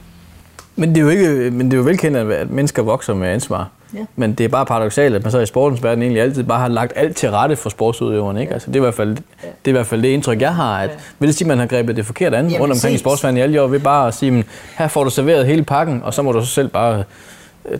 Men 0.76 0.88
det 0.88 0.96
er 0.96 1.02
jo, 1.02 1.08
ikke, 1.08 1.50
men 1.50 1.66
det 1.66 1.72
er 1.72 1.78
jo 1.78 1.84
velkendt, 1.84 2.16
at 2.16 2.50
mennesker 2.50 2.82
vokser 2.82 3.14
med 3.14 3.28
ansvar. 3.28 3.68
Ja. 3.94 3.98
Men 4.16 4.32
det 4.32 4.44
er 4.44 4.48
bare 4.48 4.66
paradoxalt, 4.66 5.14
at 5.14 5.22
man 5.22 5.32
så 5.32 5.38
i 5.38 5.46
sportens 5.46 5.82
verden 5.82 6.02
egentlig 6.02 6.22
altid 6.22 6.44
bare 6.44 6.58
har 6.58 6.68
lagt 6.68 6.92
alt 6.96 7.16
til 7.16 7.30
rette 7.30 7.56
for 7.56 7.70
sportsudøverne. 7.70 8.40
Ikke? 8.40 8.52
Altså, 8.52 8.70
det, 8.70 8.76
er 8.76 8.80
i 8.80 8.82
hvert 8.82 8.94
fald, 8.94 9.16
det 9.16 9.22
er 9.64 9.68
i 9.68 9.70
hvert 9.70 9.86
fald 9.86 10.02
det 10.02 10.08
indtryk, 10.08 10.40
jeg 10.40 10.54
har. 10.54 10.78
At, 10.78 10.90
ja. 10.90 10.94
Vil 11.18 11.26
det 11.26 11.36
sige, 11.36 11.46
at 11.46 11.48
man 11.48 11.58
har 11.58 11.66
grebet 11.66 11.96
det 11.96 12.06
forkert 12.06 12.34
an 12.34 12.52
rundt 12.60 12.72
omkring 12.72 12.94
i 12.94 12.98
sportsverdenen 12.98 13.38
i 13.38 13.42
alle 13.42 13.62
år, 13.62 13.66
ved 13.66 13.80
bare 13.80 14.08
at 14.08 14.14
sige, 14.14 14.38
at 14.38 14.44
her 14.78 14.88
får 14.88 15.04
du 15.04 15.10
serveret 15.10 15.46
hele 15.46 15.62
pakken, 15.62 16.00
og 16.04 16.14
så 16.14 16.22
må 16.22 16.32
du 16.32 16.40
så 16.40 16.46
selv 16.46 16.68
bare 16.68 17.04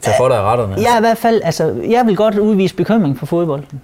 tage 0.01 0.15
for 0.19 0.29
dig 0.29 0.37
af 0.37 0.43
retterne? 0.43 0.75
Jeg 0.75 0.95
i 0.99 1.01
hvert 1.01 1.19
fald, 1.19 1.41
altså, 1.45 1.75
jeg 1.89 2.07
vil 2.07 2.17
godt 2.17 2.39
udvise 2.39 2.75
bekymring 2.75 3.19
for 3.19 3.27
fodbolden. 3.27 3.81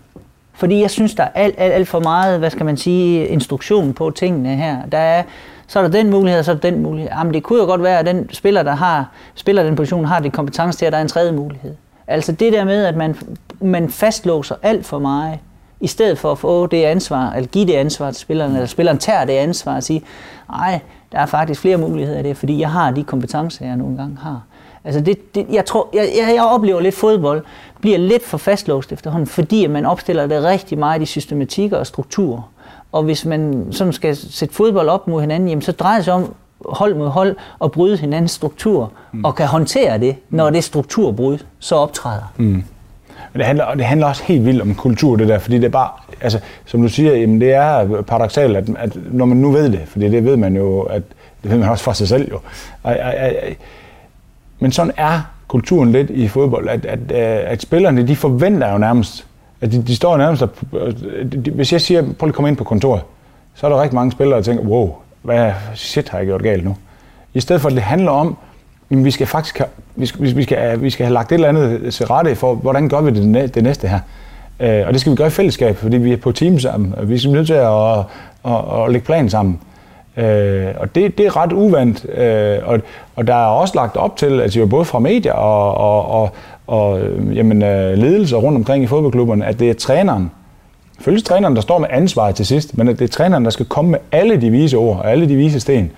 Fordi 0.53 0.81
jeg 0.81 0.91
synes, 0.91 1.15
der 1.15 1.23
er 1.23 1.29
alt, 1.35 1.55
alt, 1.59 1.73
alt 1.73 1.89
for 1.89 2.01
meget, 2.01 2.39
hvad 2.39 2.51
skal 2.51 2.67
man 2.67 2.77
sige, 2.77 3.27
instruktion 3.27 3.93
på 3.93 4.11
tingene 4.11 4.57
her. 4.57 4.77
Der 4.93 4.99
er, 4.99 5.23
så 5.67 5.79
er 5.79 5.83
der 5.83 5.91
den 5.91 6.11
mulighed, 6.11 6.39
og 6.39 6.45
så 6.45 6.51
er 6.51 6.57
der 6.57 6.71
den 6.71 6.83
mulighed. 6.83 7.11
Jamen, 7.11 7.35
det 7.35 7.43
kunne 7.43 7.59
jo 7.59 7.65
godt 7.65 7.83
være, 7.83 7.99
at 7.99 8.07
den 8.07 8.33
spiller, 8.33 8.63
der 8.63 8.75
har, 8.75 9.11
spiller 9.35 9.63
den 9.63 9.77
position, 9.77 10.05
har 10.05 10.21
det 10.21 10.33
kompetence 10.33 10.79
til, 10.79 10.87
at 10.87 10.93
der 10.93 10.99
er 10.99 11.03
en 11.03 11.09
tredje 11.09 11.33
mulighed. 11.33 11.75
Altså 12.07 12.33
det 12.33 12.53
der 12.53 12.65
med, 12.65 12.85
at 12.85 12.97
man, 12.97 13.17
man 13.61 13.89
fastlåser 13.89 14.55
alt 14.63 14.87
for 14.87 14.99
meget, 14.99 15.39
i 15.81 15.87
stedet 15.87 16.19
for 16.19 16.33
at 16.33 16.39
få 16.39 16.67
det 16.67 16.85
ansvar, 16.85 17.33
eller 17.33 17.49
give 17.49 17.67
det 17.67 17.73
ansvar 17.73 18.11
til 18.11 18.21
spilleren, 18.21 18.53
eller 18.53 18.67
spilleren 18.67 18.99
tager 18.99 19.25
det 19.25 19.33
ansvar 19.33 19.77
og 19.77 19.83
sige, 19.83 20.05
nej, 20.49 20.81
der 21.13 21.19
er 21.19 21.27
faktisk 21.27 21.61
flere 21.61 21.77
muligheder 21.77 22.19
af 22.19 22.25
det, 22.25 22.37
fordi 22.37 22.61
jeg 22.61 22.71
har 22.71 22.91
de 22.91 23.05
kompetencer, 23.05 23.67
jeg 23.67 23.77
nogle 23.77 23.97
gange 23.97 24.19
har. 24.23 24.43
Altså 24.85 25.01
det, 25.01 25.35
det, 25.35 25.47
jeg, 25.51 25.65
tror, 25.65 25.89
jeg, 25.93 26.09
jeg, 26.19 26.35
jeg 26.35 26.45
oplever 26.45 26.81
lidt 26.81 26.95
fodbold, 26.95 27.45
bliver 27.81 27.99
lidt 27.99 28.25
for 28.25 28.39
fastlåst 28.39 28.93
efterhånden, 28.93 29.27
fordi 29.27 29.67
man 29.67 29.87
opstiller 29.87 30.27
det 30.27 30.45
rigtig 30.45 30.79
meget 30.79 31.03
i 31.03 31.07
systematikker 31.07 31.77
og 31.77 31.87
strukturer. 31.87 32.51
Og 32.93 33.03
hvis 33.03 33.25
man 33.25 33.67
sådan 33.71 33.93
skal 33.93 34.17
sætte 34.17 34.55
fodbold 34.55 34.89
op 34.89 35.09
mod 35.09 35.21
hinanden, 35.21 35.49
jamen, 35.49 35.63
så 35.63 35.73
drejer 35.73 35.97
det 35.97 36.05
sig 36.05 36.15
om 36.15 36.35
hold 36.69 36.95
mod 36.95 37.09
hold 37.09 37.37
og 37.59 37.73
bryde 37.73 37.97
hinandens 37.97 38.31
struktur, 38.31 38.93
mm. 39.13 39.25
og 39.25 39.35
kan 39.35 39.47
håndtere 39.47 39.99
det, 39.99 40.17
når 40.31 40.51
det 40.51 40.65
strukturbrud 40.65 41.39
så 41.59 41.75
optræder. 41.75 42.33
Mm. 42.37 42.65
Men 43.33 43.39
det 43.39 43.45
handler, 43.45 43.75
det 43.75 43.85
handler 43.85 44.07
også 44.07 44.23
helt 44.25 44.45
vildt 44.45 44.63
om 44.63 44.75
kultur, 44.75 45.17
det 45.17 45.29
der, 45.29 45.39
fordi 45.39 45.57
det 45.57 45.65
er 45.65 45.69
bare, 45.69 45.89
altså, 46.21 46.41
som 46.65 46.83
du 46.83 46.89
siger, 46.89 47.15
jamen, 47.15 47.41
det 47.41 47.53
er 47.53 48.03
paradoxalt, 48.03 48.57
at, 48.57 48.69
at 48.79 48.97
når 49.13 49.25
man 49.25 49.37
nu 49.37 49.51
ved 49.51 49.71
det, 49.71 49.81
fordi 49.87 50.09
det 50.09 50.25
ved 50.25 50.37
man 50.37 50.57
jo, 50.57 50.81
at 50.81 51.03
det 51.43 51.51
ved 51.51 51.59
man 51.59 51.69
også 51.69 51.85
fra 51.85 51.95
sig 51.95 52.09
selv 52.09 52.31
jo. 52.31 52.41
At, 52.85 52.97
at, 52.97 53.33
at, 53.33 53.57
men 54.65 54.73
sådan 54.73 54.93
er 54.97 55.21
kulturen 55.49 55.93
lidt 55.93 56.11
i 56.11 56.29
fodbold, 56.29 56.69
at, 56.69 56.87
at, 56.87 56.99
øh, 56.99 57.53
at 57.53 57.63
spillerne, 57.63 58.07
de 58.07 58.17
forventer 58.17 58.73
jo 58.73 58.79
nærmest, 58.79 59.27
at 59.61 59.73
de, 59.73 59.83
de 59.83 59.97
står 59.97 60.17
nærmest, 60.17 60.43
øh, 60.73 61.33
de, 61.33 61.51
hvis 61.51 61.73
jeg 61.73 61.81
siger, 61.81 62.03
prøv 62.03 62.27
lige 62.27 62.29
at 62.29 62.35
komme 62.35 62.49
ind 62.49 62.57
på 62.57 62.65
kontoret, 62.65 63.03
så 63.55 63.67
er 63.67 63.71
der 63.71 63.83
rigtig 63.83 63.95
mange 63.95 64.13
spillere, 64.13 64.37
der 64.37 64.45
tænker, 64.45 64.65
wow, 64.65 64.95
hvad 65.23 65.53
shit 65.75 66.09
har 66.09 66.19
jeg 66.19 66.27
gjort 66.27 66.43
galt 66.43 66.65
nu? 66.65 66.77
I 67.35 67.41
stedet 67.41 67.63
for, 67.63 67.69
at 67.69 67.75
det 67.75 67.83
handler 67.83 68.11
om, 68.11 68.37
at 68.91 69.05
vi 69.05 69.11
skal 69.11 69.27
faktisk 69.27 69.59
have, 69.59 69.69
vi 69.97 70.07
skal, 70.07 70.37
vi 70.37 70.43
skal, 70.43 70.81
vi 70.81 70.91
skal 70.91 71.07
have 71.07 71.15
lagt 71.15 71.33
et 71.33 71.35
eller 71.35 71.49
andet 71.49 71.81
øh, 71.81 71.93
til 71.93 72.07
rette 72.07 72.35
for, 72.35 72.55
hvordan 72.55 72.89
gør 72.89 73.01
vi 73.01 73.11
det, 73.11 73.55
det 73.55 73.63
næste 73.63 73.89
her. 73.89 74.01
Og 74.87 74.93
det 74.93 75.01
skal 75.01 75.13
vi 75.13 75.17
gøre 75.17 75.27
i 75.27 75.31
fællesskab, 75.31 75.77
fordi 75.77 75.97
vi 75.97 76.13
er 76.13 76.17
på 76.17 76.33
team 76.33 76.59
sammen. 76.59 76.95
Vi 77.03 77.15
er 77.15 77.33
nødt 77.33 77.47
til 77.47 77.55
at, 77.55 77.99
at, 77.99 77.99
at, 78.53 78.85
at 78.85 78.93
lægge 78.93 79.07
planen 79.07 79.31
sammen. 79.31 79.61
Øh, 80.17 80.67
og 80.77 80.95
det, 80.95 81.19
det 81.19 81.27
er 81.27 81.37
ret 81.37 81.53
uvandt. 81.53 82.07
Øh, 82.15 82.59
og, 82.65 82.81
og 83.17 83.27
der 83.27 83.35
er 83.35 83.47
også 83.47 83.75
lagt 83.75 83.97
op 83.97 84.17
til, 84.17 84.41
altså 84.41 84.61
jo 84.61 84.67
både 84.67 84.85
fra 84.85 84.99
medier 84.99 85.33
og, 85.33 85.75
og, 85.75 86.11
og, 86.11 86.31
og 86.67 87.01
jamen, 87.35 87.63
øh, 87.63 87.99
ledelser 87.99 88.37
rundt 88.37 88.57
omkring 88.57 88.85
i 88.85 88.87
fodboldklubberne, 88.87 89.47
at 89.47 89.61
det 89.61 89.71
er 89.71 89.75
træneren, 89.75 90.31
Følges 91.01 91.23
træneren, 91.23 91.57
der 91.57 91.63
står 91.63 91.79
med 91.79 91.89
ansvaret 91.91 92.35
til 92.35 92.47
sidst, 92.47 92.79
men 92.79 92.87
det 92.87 93.01
er 93.01 93.09
træneren, 93.09 93.45
der 93.45 93.51
skal 93.51 93.67
komme 93.67 93.91
med 93.91 93.99
alle 94.13 94.41
de 94.41 94.51
vise 94.51 94.77
ord 94.77 94.99
og 94.99 95.11
alle 95.11 95.29
de 95.29 95.37
vise 95.37 95.61
sten. 95.61 95.91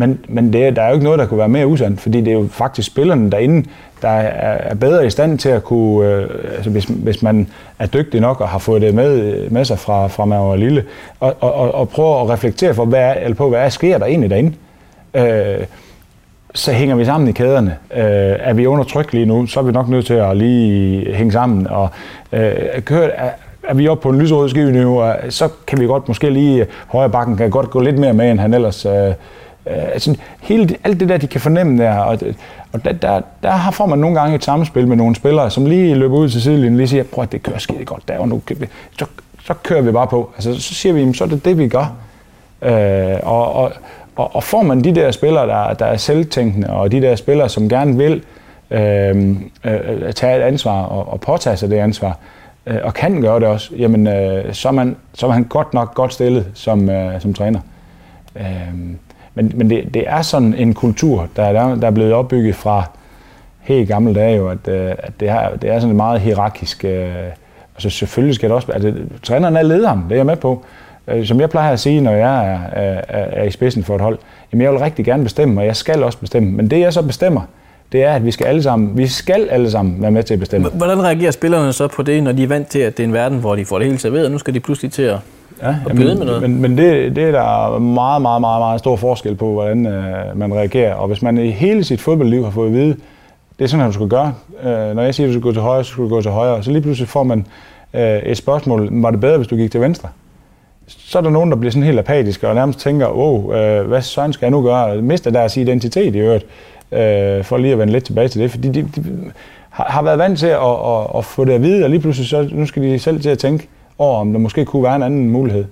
Men, 0.00 0.18
men 0.28 0.52
det, 0.52 0.76
der 0.76 0.82
er 0.82 0.88
jo 0.88 0.92
ikke 0.94 1.04
noget, 1.04 1.18
der 1.18 1.26
kunne 1.26 1.38
være 1.38 1.48
mere 1.48 1.66
usandt, 1.66 2.00
fordi 2.00 2.20
det 2.20 2.28
er 2.28 2.32
jo 2.32 2.48
faktisk 2.50 2.86
spillerne 2.86 3.30
derinde, 3.30 3.68
der 4.02 4.08
er, 4.08 4.70
er 4.70 4.74
bedre 4.74 5.06
i 5.06 5.10
stand 5.10 5.38
til 5.38 5.48
at 5.48 5.64
kunne, 5.64 6.08
øh, 6.08 6.28
altså 6.54 6.70
hvis, 6.70 6.84
hvis 6.84 7.22
man 7.22 7.48
er 7.78 7.86
dygtig 7.86 8.20
nok 8.20 8.40
og 8.40 8.48
har 8.48 8.58
fået 8.58 8.82
det 8.82 8.94
med, 8.94 9.20
øh, 9.20 9.52
med 9.52 9.64
sig 9.64 9.78
fra, 9.78 10.06
fra 10.06 10.24
man 10.24 10.38
var 10.38 10.56
lille, 10.56 10.84
og, 11.20 11.36
og, 11.40 11.54
og, 11.54 11.74
og 11.74 11.88
prøve 11.88 12.20
at 12.20 12.28
reflektere 12.28 12.74
for, 12.74 12.84
hvad 12.84 13.00
er, 13.00 13.12
eller 13.12 13.34
på, 13.34 13.48
hvad 13.48 13.60
er, 13.60 13.68
sker 13.68 13.98
der 13.98 14.06
egentlig 14.06 14.30
derinde. 14.30 14.52
Øh, 15.14 15.66
så 16.54 16.72
hænger 16.72 16.96
vi 16.96 17.04
sammen 17.04 17.28
i 17.28 17.32
kæderne. 17.32 17.76
Øh, 17.94 18.36
er 18.38 18.52
vi 18.52 18.66
under 18.66 18.84
tryk 18.84 19.12
lige 19.12 19.26
nu, 19.26 19.46
så 19.46 19.60
er 19.60 19.64
vi 19.64 19.72
nok 19.72 19.88
nødt 19.88 20.06
til 20.06 20.14
at 20.14 20.36
lige 20.36 21.14
hænge 21.14 21.32
sammen. 21.32 21.66
Og 21.66 21.88
øh, 22.32 22.52
køre, 22.84 23.10
er 23.68 23.74
vi 23.74 23.88
oppe 23.88 24.02
på 24.02 24.08
en 24.08 24.20
lyserød 24.20 24.48
skive 24.48 24.72
nu, 24.72 25.02
så 25.28 25.48
kan 25.66 25.80
vi 25.80 25.86
godt 25.86 26.08
måske 26.08 26.30
lige 26.30 26.60
øh, 26.60 26.66
højre 26.88 27.10
bakken 27.10 27.36
kan 27.36 27.50
godt 27.50 27.70
gå 27.70 27.80
lidt 27.80 27.98
mere 27.98 28.12
med, 28.12 28.30
end 28.30 28.40
han 28.40 28.54
ellers... 28.54 28.86
Øh, 28.86 29.12
Øh, 29.70 29.84
altså, 29.92 30.16
hele, 30.40 30.76
alt 30.84 31.00
det 31.00 31.08
der, 31.08 31.16
de 31.16 31.26
kan 31.26 31.40
fornemme 31.40 31.82
der, 31.82 31.98
og, 31.98 32.18
og 32.72 32.84
der, 32.84 32.92
der, 32.92 33.20
der 33.42 33.70
får 33.70 33.86
man 33.86 33.98
nogle 33.98 34.20
gange 34.20 34.34
et 34.34 34.44
samspil 34.44 34.88
med 34.88 34.96
nogle 34.96 35.14
spillere, 35.14 35.50
som 35.50 35.66
lige 35.66 35.94
løber 35.94 36.16
ud 36.16 36.28
til 36.28 36.42
sidelinjen 36.42 36.72
og 36.74 36.76
lige 36.76 36.88
siger, 36.88 37.02
prøv 37.02 37.22
at 37.22 37.32
det 37.32 37.42
kører 37.42 37.58
skide 37.58 37.84
godt 37.84 38.08
der, 38.08 38.18
og 38.18 38.28
nu 38.28 38.42
så, 38.98 39.06
så 39.44 39.54
kører 39.54 39.82
vi 39.82 39.92
bare 39.92 40.06
på. 40.06 40.30
Altså, 40.36 40.60
så 40.60 40.74
siger 40.74 40.92
vi, 40.92 41.14
så 41.14 41.24
er 41.24 41.28
det 41.28 41.44
det, 41.44 41.58
vi 41.58 41.68
gør. 41.68 41.92
Øh, 42.62 43.16
og, 43.22 43.52
og, 43.52 43.72
Og, 44.16 44.36
og 44.36 44.42
får 44.44 44.62
man 44.62 44.84
de 44.84 44.94
der 44.94 45.10
spillere, 45.10 45.46
der, 45.46 45.74
der 45.74 45.86
er 45.86 45.96
selvtænkende, 45.96 46.70
og 46.70 46.92
de 46.92 47.00
der 47.00 47.16
spillere, 47.16 47.48
som 47.48 47.68
gerne 47.68 47.96
vil 47.96 48.22
øh, 48.70 49.36
øh, 49.64 50.12
tage 50.12 50.36
et 50.36 50.42
ansvar 50.42 50.82
og, 50.82 51.12
og 51.12 51.20
påtage 51.20 51.56
sig 51.56 51.70
det 51.70 51.76
ansvar, 51.76 52.18
øh, 52.66 52.76
og 52.82 52.94
kan 52.94 53.20
gøre 53.20 53.40
det 53.40 53.48
også, 53.48 53.70
jamen, 53.76 54.06
øh, 54.06 54.54
så, 54.54 54.68
er 54.68 54.72
man, 54.72 54.96
så 55.14 55.26
er 55.26 55.30
man 55.30 55.44
godt 55.44 55.74
nok 55.74 55.94
godt 55.94 56.12
stillet 56.12 56.46
som, 56.54 56.90
øh, 56.90 57.20
som 57.20 57.34
træner. 57.34 57.60
Øh, 58.36 58.44
men 59.34 59.52
men 59.54 59.70
det, 59.70 59.94
det 59.94 60.04
er 60.06 60.22
sådan 60.22 60.54
en 60.54 60.74
kultur, 60.74 61.28
der, 61.36 61.52
der, 61.52 61.74
der 61.74 61.86
er 61.86 61.90
blevet 61.90 62.12
opbygget 62.12 62.54
fra 62.54 62.84
helt 63.60 63.88
gamle 63.88 64.14
dage, 64.14 64.36
jo, 64.36 64.48
at, 64.48 64.68
øh, 64.68 64.90
at 64.98 65.12
det, 65.20 65.30
her, 65.30 65.56
det 65.56 65.70
er 65.70 65.80
sådan 65.80 65.96
meget 65.96 66.20
hierarkisk. 66.20 66.84
Øh, 66.84 67.14
altså 67.74 67.90
selvfølgelig 67.90 68.34
skal 68.34 68.48
det 68.48 68.56
også... 68.56 68.72
Altså, 68.72 68.92
træneren 69.22 69.56
er 69.56 69.62
lederen, 69.62 70.04
det 70.04 70.12
er 70.12 70.16
jeg 70.16 70.26
med 70.26 70.36
på. 70.36 70.64
Øh, 71.08 71.26
som 71.26 71.40
jeg 71.40 71.50
plejer 71.50 71.72
at 71.72 71.80
sige, 71.80 72.00
når 72.00 72.12
jeg 72.12 72.52
er, 72.52 72.58
er, 72.72 73.02
er 73.08 73.44
i 73.44 73.50
spidsen 73.50 73.84
for 73.84 73.94
et 73.94 74.00
hold, 74.00 74.18
jamen 74.52 74.62
jeg 74.62 74.72
vil 74.72 74.80
rigtig 74.80 75.04
gerne 75.04 75.22
bestemme, 75.22 75.60
og 75.60 75.66
jeg 75.66 75.76
skal 75.76 76.02
også 76.02 76.18
bestemme. 76.18 76.52
Men 76.52 76.70
det 76.70 76.80
jeg 76.80 76.92
så 76.92 77.02
bestemmer, 77.02 77.42
det 77.92 78.02
er, 78.02 78.12
at 78.12 78.24
vi 78.24 78.30
skal 78.30 78.46
alle 78.46 78.62
sammen, 78.62 78.98
vi 78.98 79.06
skal 79.06 79.48
alle 79.50 79.70
sammen 79.70 80.02
være 80.02 80.10
med 80.10 80.22
til 80.22 80.34
at 80.34 80.40
bestemme. 80.40 80.68
Hvordan 80.68 81.02
reagerer 81.02 81.30
spillerne 81.30 81.72
så 81.72 81.88
på 81.88 82.02
det, 82.02 82.22
når 82.22 82.32
de 82.32 82.42
er 82.42 82.46
vant 82.46 82.68
til, 82.68 82.78
at 82.78 82.96
det 82.96 83.02
er 83.02 83.06
en 83.06 83.12
verden, 83.12 83.38
hvor 83.38 83.56
de 83.56 83.64
får 83.64 83.78
det 83.78 83.86
hele 83.86 83.98
serveret, 83.98 84.24
og 84.24 84.32
nu 84.32 84.38
skal 84.38 84.54
de 84.54 84.60
pludselig 84.60 84.92
til 84.92 85.02
at, 85.02 85.18
ja, 85.62 85.74
at 85.90 85.96
byde 85.96 86.14
med 86.14 86.26
noget? 86.26 86.42
Men, 86.42 86.60
men 86.60 86.78
det, 86.78 87.16
det 87.16 87.24
er 87.24 87.30
der 87.30 87.78
meget, 87.78 88.22
meget, 88.22 88.40
meget, 88.40 88.60
meget 88.60 88.78
stor 88.78 88.96
forskel 88.96 89.34
på, 89.34 89.52
hvordan 89.52 89.86
øh, 89.86 90.38
man 90.38 90.54
reagerer. 90.54 90.94
Og 90.94 91.08
hvis 91.08 91.22
man 91.22 91.38
i 91.38 91.50
hele 91.50 91.84
sit 91.84 92.00
fodboldliv 92.00 92.44
har 92.44 92.50
fået 92.50 92.66
at 92.66 92.72
vide, 92.72 92.96
det 93.58 93.64
er 93.64 93.68
sådan, 93.68 93.86
at 93.86 93.88
du 93.88 93.92
skal 93.92 94.08
gøre. 94.08 94.34
Øh, 94.62 94.96
når 94.96 95.02
jeg 95.02 95.14
siger, 95.14 95.26
at 95.26 95.28
du 95.28 95.32
skal 95.32 95.42
gå 95.42 95.52
til 95.52 95.62
højre, 95.62 95.84
så 95.84 95.90
skal 95.90 96.04
du 96.04 96.08
gå 96.08 96.22
til 96.22 96.30
højre. 96.30 96.62
Så 96.62 96.70
lige 96.70 96.82
pludselig 96.82 97.08
får 97.08 97.22
man 97.22 97.46
øh, 97.94 98.18
et 98.18 98.36
spørgsmål, 98.36 98.88
var 99.02 99.10
det 99.10 99.20
bedre, 99.20 99.36
hvis 99.36 99.48
du 99.48 99.56
gik 99.56 99.70
til 99.70 99.80
venstre? 99.80 100.08
Så 100.86 101.18
er 101.18 101.22
der 101.22 101.30
nogen, 101.30 101.50
der 101.50 101.56
bliver 101.56 101.72
sådan 101.72 101.86
helt 101.86 101.98
apatiske 101.98 102.48
og 102.48 102.54
nærmest 102.54 102.80
tænker, 102.80 103.08
wow, 103.08 103.52
øh, 103.54 103.88
hvad 103.88 104.02
sådan 104.02 104.32
skal 104.32 104.46
jeg 104.46 104.50
nu 104.50 104.62
gøre? 104.62 105.02
Mister 105.02 105.30
deres 105.30 105.56
identitet 105.56 106.14
i 106.14 106.18
øvrigt, 106.18 106.46
øh, 106.92 107.44
for 107.44 107.56
lige 107.56 107.72
at 107.72 107.78
vende 107.78 107.92
lidt 107.92 108.04
tilbage 108.04 108.28
til 108.28 108.40
det. 108.40 108.50
Fordi 108.50 108.68
de, 108.68 108.82
de 108.82 109.04
har, 109.70 109.84
har 109.84 110.02
været 110.02 110.18
vant 110.18 110.38
til 110.38 110.46
at, 110.46 110.58
at, 110.62 111.06
at 111.18 111.24
få 111.24 111.44
det 111.44 111.52
at 111.52 111.62
vide, 111.62 111.84
og 111.84 111.90
lige 111.90 112.00
pludselig 112.00 112.28
så, 112.28 112.48
nu 112.52 112.66
skal 112.66 112.82
de 112.82 112.98
selv 112.98 113.20
til 113.20 113.30
at 113.30 113.38
tænke 113.38 113.68
over, 114.00 114.20
om 114.20 114.32
der 114.32 114.40
måske 114.40 114.64
kunne 114.64 114.82
være 114.82 114.96
en 114.96 115.02
anden 115.02 115.30
mulighed. 115.30 115.64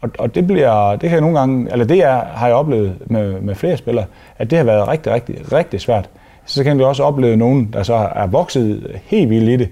Og, 0.00 0.10
og 0.18 0.34
det 0.34 0.46
bliver, 0.46 0.90
det 0.90 1.00
kan 1.00 1.10
jeg 1.10 1.20
nogle 1.20 1.38
gange, 1.38 1.72
eller 1.72 1.84
det 1.84 2.04
er, 2.04 2.24
har 2.24 2.46
jeg 2.46 2.56
oplevet 2.56 2.94
med, 3.06 3.40
med 3.40 3.54
flere 3.54 3.76
spillere, 3.76 4.04
at 4.38 4.50
det 4.50 4.58
har 4.58 4.64
været 4.64 4.88
rigtig, 4.88 5.12
rigtig, 5.12 5.52
rigtig 5.52 5.80
svært 5.80 6.08
så 6.48 6.64
kan 6.64 6.78
vi 6.78 6.82
også 6.82 7.02
opleve 7.02 7.36
nogen, 7.36 7.70
der 7.72 7.82
så 7.82 7.94
er 7.94 8.26
vokset 8.26 9.00
helt 9.04 9.30
vildt 9.30 9.48
i 9.48 9.56
det, 9.56 9.68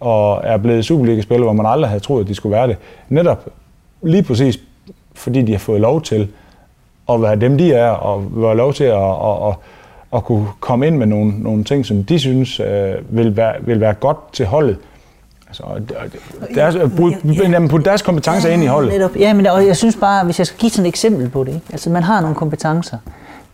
og 0.00 0.40
er 0.44 0.56
blevet 0.56 0.84
Superliga-spillere, 0.84 1.44
hvor 1.44 1.62
man 1.62 1.72
aldrig 1.72 1.88
havde 1.88 2.00
troet, 2.02 2.20
at 2.20 2.28
de 2.28 2.34
skulle 2.34 2.56
være 2.56 2.68
det. 2.68 2.76
Netop 3.08 3.48
lige 4.02 4.22
præcis, 4.22 4.60
fordi 5.14 5.42
de 5.42 5.52
har 5.52 5.58
fået 5.58 5.80
lov 5.80 6.02
til 6.02 6.28
at 7.08 7.22
være 7.22 7.36
dem, 7.36 7.58
de 7.58 7.72
er, 7.72 7.90
og 7.90 8.24
være 8.30 8.56
lov 8.56 8.72
til 8.72 8.84
at, 8.84 9.02
at, 9.02 9.48
at, 9.48 9.54
at 10.14 10.24
kunne 10.24 10.46
komme 10.60 10.86
ind 10.86 10.96
med 10.96 11.06
nogle, 11.06 11.42
nogle 11.42 11.64
ting, 11.64 11.86
som 11.86 12.04
de 12.04 12.18
synes 12.18 12.60
øh, 12.60 12.94
vil, 13.08 13.36
være, 13.36 13.54
vil 13.60 13.80
være 13.80 13.94
godt 13.94 14.32
til 14.32 14.46
holdet. 14.46 14.76
Altså, 15.48 15.64
deres, 16.54 16.76
brug, 16.96 17.10
ja, 17.24 17.50
ja. 17.50 17.78
deres 17.84 18.02
kompetencer 18.02 18.48
ja, 18.48 18.54
ind 18.54 18.64
i 18.64 18.66
holdet. 18.66 18.92
Netop. 18.92 19.16
Ja, 19.16 19.34
men 19.34 19.46
og 19.46 19.66
jeg 19.66 19.76
synes 19.76 19.96
bare, 19.96 20.24
hvis 20.24 20.38
jeg 20.38 20.46
skal 20.46 20.58
give 20.58 20.70
sådan 20.70 20.86
et 20.86 20.88
eksempel 20.88 21.28
på 21.28 21.44
det, 21.44 21.54
ikke? 21.54 21.66
altså 21.72 21.90
man 21.90 22.02
har 22.02 22.20
nogle 22.20 22.36
kompetencer, 22.36 22.98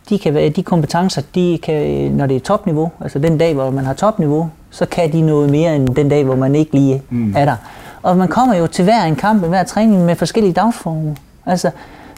de, 0.09 0.19
kan 0.19 0.33
være, 0.33 0.49
de 0.49 0.63
kompetencer, 0.63 1.21
de 1.35 1.59
kan, 1.63 2.11
når 2.11 2.25
det 2.25 2.35
er 2.35 2.39
topniveau, 2.39 2.91
altså 3.01 3.19
den 3.19 3.37
dag, 3.37 3.53
hvor 3.53 3.69
man 3.69 3.85
har 3.85 3.93
topniveau, 3.93 4.49
så 4.69 4.85
kan 4.85 5.11
de 5.11 5.21
noget 5.21 5.49
mere 5.49 5.75
end 5.75 5.89
den 5.89 6.09
dag, 6.09 6.23
hvor 6.23 6.35
man 6.35 6.55
ikke 6.55 6.71
lige 6.71 7.01
mm. 7.09 7.35
er 7.37 7.45
der. 7.45 7.55
Og 8.03 8.17
man 8.17 8.27
kommer 8.27 8.55
jo 8.55 8.67
til 8.67 8.83
hver 8.83 9.03
en 9.03 9.15
kamp, 9.15 9.45
hver 9.45 9.63
træning 9.63 10.05
med 10.05 10.15
forskellige 10.15 10.53
dagsformer. 10.53 11.15
Altså, 11.45 11.71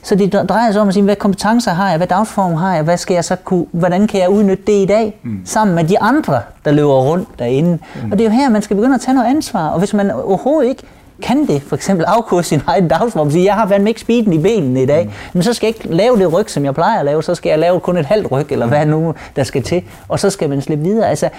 så 0.07 0.15
det 0.15 0.33
drejer 0.49 0.71
sig 0.71 0.81
om 0.81 0.87
at 0.87 0.93
sige, 0.93 1.03
hvad 1.03 1.15
kompetencer 1.15 1.71
har 1.71 1.89
jeg, 1.89 1.97
hvad 1.97 2.07
dagsform 2.07 2.53
har 2.53 2.75
jeg, 2.75 2.83
hvad 2.83 2.97
skal 2.97 3.13
jeg 3.13 3.25
så 3.25 3.35
kunne, 3.35 3.65
hvordan 3.71 4.07
kan 4.07 4.19
jeg 4.19 4.29
udnytte 4.29 4.63
det 4.67 4.73
i 4.73 4.85
dag, 4.85 5.19
mm. 5.23 5.41
sammen 5.45 5.75
med 5.75 5.83
de 5.83 5.99
andre, 5.99 6.41
der 6.65 6.71
løber 6.71 6.93
rundt 6.93 7.29
derinde. 7.39 7.69
Mm. 8.03 8.11
Og 8.11 8.17
det 8.17 8.25
er 8.25 8.29
jo 8.29 8.35
her, 8.35 8.49
man 8.49 8.61
skal 8.61 8.75
begynde 8.75 8.95
at 8.95 9.01
tage 9.01 9.15
noget 9.15 9.29
ansvar. 9.29 9.67
Og 9.69 9.79
hvis 9.79 9.93
man 9.93 10.11
overhovedet 10.11 10.69
ikke 10.69 10.83
kan 11.21 11.47
det 11.47 11.61
for 11.61 11.75
eksempel 11.75 12.05
afkurse 12.05 12.49
sin 12.49 12.61
egen 12.67 12.87
dagsform, 12.87 13.31
sige, 13.31 13.45
jeg 13.45 13.53
har 13.53 13.65
været 13.65 13.87
ikke 13.87 14.01
speeden 14.01 14.33
i 14.33 14.37
benene 14.37 14.83
i 14.83 14.85
dag, 14.85 15.05
mm. 15.05 15.11
men 15.33 15.43
så 15.43 15.53
skal 15.53 15.67
jeg 15.67 15.75
ikke 15.75 15.95
lave 15.95 16.17
det 16.17 16.33
ryg, 16.33 16.49
som 16.49 16.65
jeg 16.65 16.73
plejer 16.73 16.99
at 16.99 17.05
lave, 17.05 17.23
så 17.23 17.35
skal 17.35 17.49
jeg 17.49 17.59
lave 17.59 17.79
kun 17.79 17.97
et 17.97 18.05
halvt 18.05 18.31
ryg, 18.31 18.51
eller 18.51 18.67
hvad 18.67 18.85
nu 18.85 19.13
der 19.35 19.43
skal 19.43 19.63
til, 19.63 19.83
og 20.07 20.19
så 20.19 20.29
skal 20.29 20.49
man 20.49 20.61
slippe 20.61 20.83
videre. 20.83 21.09
Altså, 21.09 21.29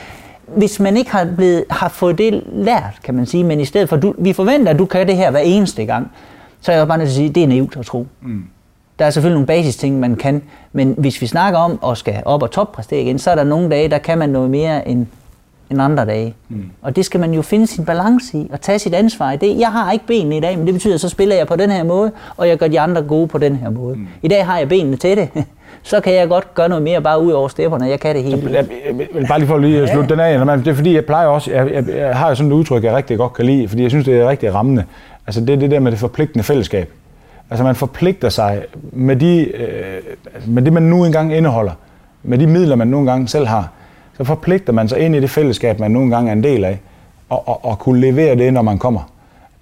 hvis 0.56 0.80
man 0.80 0.96
ikke 0.96 1.10
har, 1.10 1.28
blevet, 1.36 1.64
har 1.70 1.88
fået 1.88 2.18
det 2.18 2.42
lært, 2.52 2.98
kan 3.04 3.14
man 3.14 3.26
sige, 3.26 3.44
men 3.44 3.60
i 3.60 3.64
stedet 3.64 3.88
for, 3.88 3.96
du, 3.96 4.14
vi 4.18 4.32
forventer, 4.32 4.72
at 4.72 4.78
du 4.78 4.84
kan 4.84 5.06
det 5.06 5.16
her 5.16 5.30
hver 5.30 5.40
eneste 5.40 5.84
gang, 5.84 6.10
så 6.60 6.72
er 6.72 6.76
jeg 6.76 6.88
bare 6.88 6.98
nødt 6.98 7.08
til 7.08 7.12
at 7.12 7.16
sige, 7.16 7.28
at 7.28 7.34
det 7.34 7.42
er 7.42 7.46
naivt 7.46 7.76
at 7.76 7.86
tro. 7.86 8.06
Mm. 8.22 8.42
Der 8.98 9.04
er 9.04 9.10
selvfølgelig 9.10 9.34
nogle 9.34 9.46
basisting, 9.46 10.00
man 10.00 10.14
kan, 10.14 10.42
men 10.72 10.94
hvis 10.98 11.20
vi 11.20 11.26
snakker 11.26 11.58
om 11.58 11.78
at 11.86 11.98
skal 11.98 12.22
op 12.24 12.42
og 12.42 12.50
toppræstere 12.50 13.00
igen, 13.00 13.18
så 13.18 13.30
er 13.30 13.34
der 13.34 13.44
nogle 13.44 13.70
dage, 13.70 13.88
der 13.88 13.98
kan 13.98 14.18
man 14.18 14.28
noget 14.28 14.50
mere 14.50 14.88
end 14.88 15.06
end 15.70 15.82
andre 15.82 16.06
dage. 16.06 16.34
Mm. 16.48 16.64
Og 16.82 16.96
det 16.96 17.04
skal 17.04 17.20
man 17.20 17.34
jo 17.34 17.42
finde 17.42 17.66
sin 17.66 17.84
balance 17.84 18.38
i, 18.38 18.48
og 18.52 18.60
tage 18.60 18.78
sit 18.78 18.94
ansvar 18.94 19.32
i 19.32 19.36
det. 19.36 19.58
Jeg 19.58 19.68
har 19.68 19.92
ikke 19.92 20.06
benene 20.06 20.36
i 20.36 20.40
dag, 20.40 20.58
men 20.58 20.66
det 20.66 20.74
betyder, 20.74 20.94
at 20.94 21.00
så 21.00 21.08
spiller 21.08 21.36
jeg 21.36 21.46
på 21.46 21.56
den 21.56 21.70
her 21.70 21.84
måde, 21.84 22.12
og 22.36 22.48
jeg 22.48 22.58
gør 22.58 22.68
de 22.68 22.80
andre 22.80 23.02
gode 23.02 23.28
på 23.28 23.38
den 23.38 23.56
her 23.56 23.70
måde. 23.70 23.96
Mm. 23.96 24.06
I 24.22 24.28
dag 24.28 24.46
har 24.46 24.58
jeg 24.58 24.68
benene 24.68 24.96
til 24.96 25.16
det. 25.16 25.28
så 25.82 26.00
kan 26.00 26.14
jeg 26.14 26.28
godt 26.28 26.54
gøre 26.54 26.68
noget 26.68 26.84
mere 26.84 27.02
bare 27.02 27.22
ud 27.22 27.32
over 27.32 27.48
stepperne. 27.48 27.86
Jeg 27.86 28.00
kan 28.00 28.14
det 28.14 28.24
hele. 28.24 28.42
Jeg, 28.44 28.66
jeg, 28.86 29.08
jeg, 29.14 29.26
bare 29.28 29.38
lige 29.38 29.48
for 29.48 29.58
lige 29.58 29.82
at 29.82 29.88
slutte 29.88 30.22
ja. 30.22 30.32
den 30.38 30.48
af. 30.48 30.58
Det 30.58 30.68
er 30.68 30.74
fordi, 30.74 30.94
jeg 30.94 31.04
plejer 31.04 31.26
også, 31.26 31.50
jeg, 31.50 31.72
jeg, 31.72 31.84
jeg 31.96 32.16
har 32.16 32.34
sådan 32.34 32.52
et 32.52 32.56
udtryk, 32.56 32.84
jeg 32.84 32.94
rigtig 32.94 33.18
godt 33.18 33.32
kan 33.32 33.46
lide, 33.46 33.68
fordi 33.68 33.82
jeg 33.82 33.90
synes, 33.90 34.04
det 34.04 34.20
er 34.20 34.28
rigtig 34.28 34.54
rammende. 34.54 34.84
Altså 35.26 35.40
det 35.40 35.50
er 35.50 35.56
det 35.56 35.70
der 35.70 35.80
med 35.80 35.90
det 35.90 36.00
forpligtende 36.00 36.44
fællesskab. 36.44 36.92
Altså 37.50 37.64
man 37.64 37.74
forpligter 37.74 38.28
sig 38.28 38.64
med, 38.92 39.16
de, 39.16 39.44
øh, 39.56 40.02
med 40.46 40.62
det, 40.62 40.72
man 40.72 40.82
nu 40.82 41.04
engang 41.04 41.36
indeholder, 41.36 41.72
med 42.22 42.38
de 42.38 42.46
midler, 42.46 42.76
man 42.76 42.88
nu 42.88 42.98
engang 42.98 43.30
selv 43.30 43.46
har 43.46 43.68
så 44.18 44.24
forpligter 44.24 44.72
man 44.72 44.88
sig 44.88 44.98
ind 44.98 45.16
i 45.16 45.20
det 45.20 45.30
fællesskab, 45.30 45.78
man 45.78 45.90
nu 45.90 46.02
engang 46.02 46.28
er 46.28 46.32
en 46.32 46.42
del 46.42 46.64
af, 46.64 46.78
og, 47.28 47.48
og, 47.48 47.64
og 47.64 47.78
kunne 47.78 48.00
levere 48.00 48.36
det, 48.36 48.52
når 48.52 48.62
man 48.62 48.78
kommer. 48.78 49.10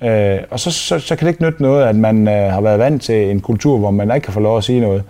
Øh, 0.02 0.38
og 0.50 0.60
så, 0.60 0.70
så, 0.70 0.98
så 0.98 1.16
kan 1.16 1.26
det 1.26 1.32
ikke 1.32 1.42
nytte 1.42 1.62
noget, 1.62 1.84
at 1.84 1.96
man 1.96 2.28
øh, 2.28 2.52
har 2.52 2.60
været 2.60 2.78
vant 2.78 3.02
til 3.02 3.30
en 3.30 3.40
kultur, 3.40 3.78
hvor 3.78 3.90
man 3.90 4.14
ikke 4.14 4.24
kan 4.24 4.32
få 4.32 4.40
lov 4.40 4.58
at 4.58 4.64
sige 4.64 4.80
noget, 4.80 5.02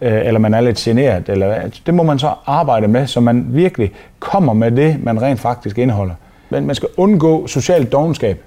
øh, 0.00 0.26
eller 0.26 0.40
man 0.40 0.54
er 0.54 0.60
lidt 0.60 0.76
generet. 0.76 1.28
Eller, 1.28 1.54
altså, 1.54 1.80
det 1.86 1.94
må 1.94 2.02
man 2.02 2.18
så 2.18 2.34
arbejde 2.46 2.88
med, 2.88 3.06
så 3.06 3.20
man 3.20 3.46
virkelig 3.48 3.92
kommer 4.18 4.52
med 4.52 4.70
det, 4.70 5.04
man 5.04 5.22
rent 5.22 5.40
faktisk 5.40 5.78
indeholder. 5.78 6.14
Men 6.50 6.66
man 6.66 6.74
skal 6.74 6.88
undgå 6.96 7.46
social 7.46 7.84
dogenskab. 7.84 8.42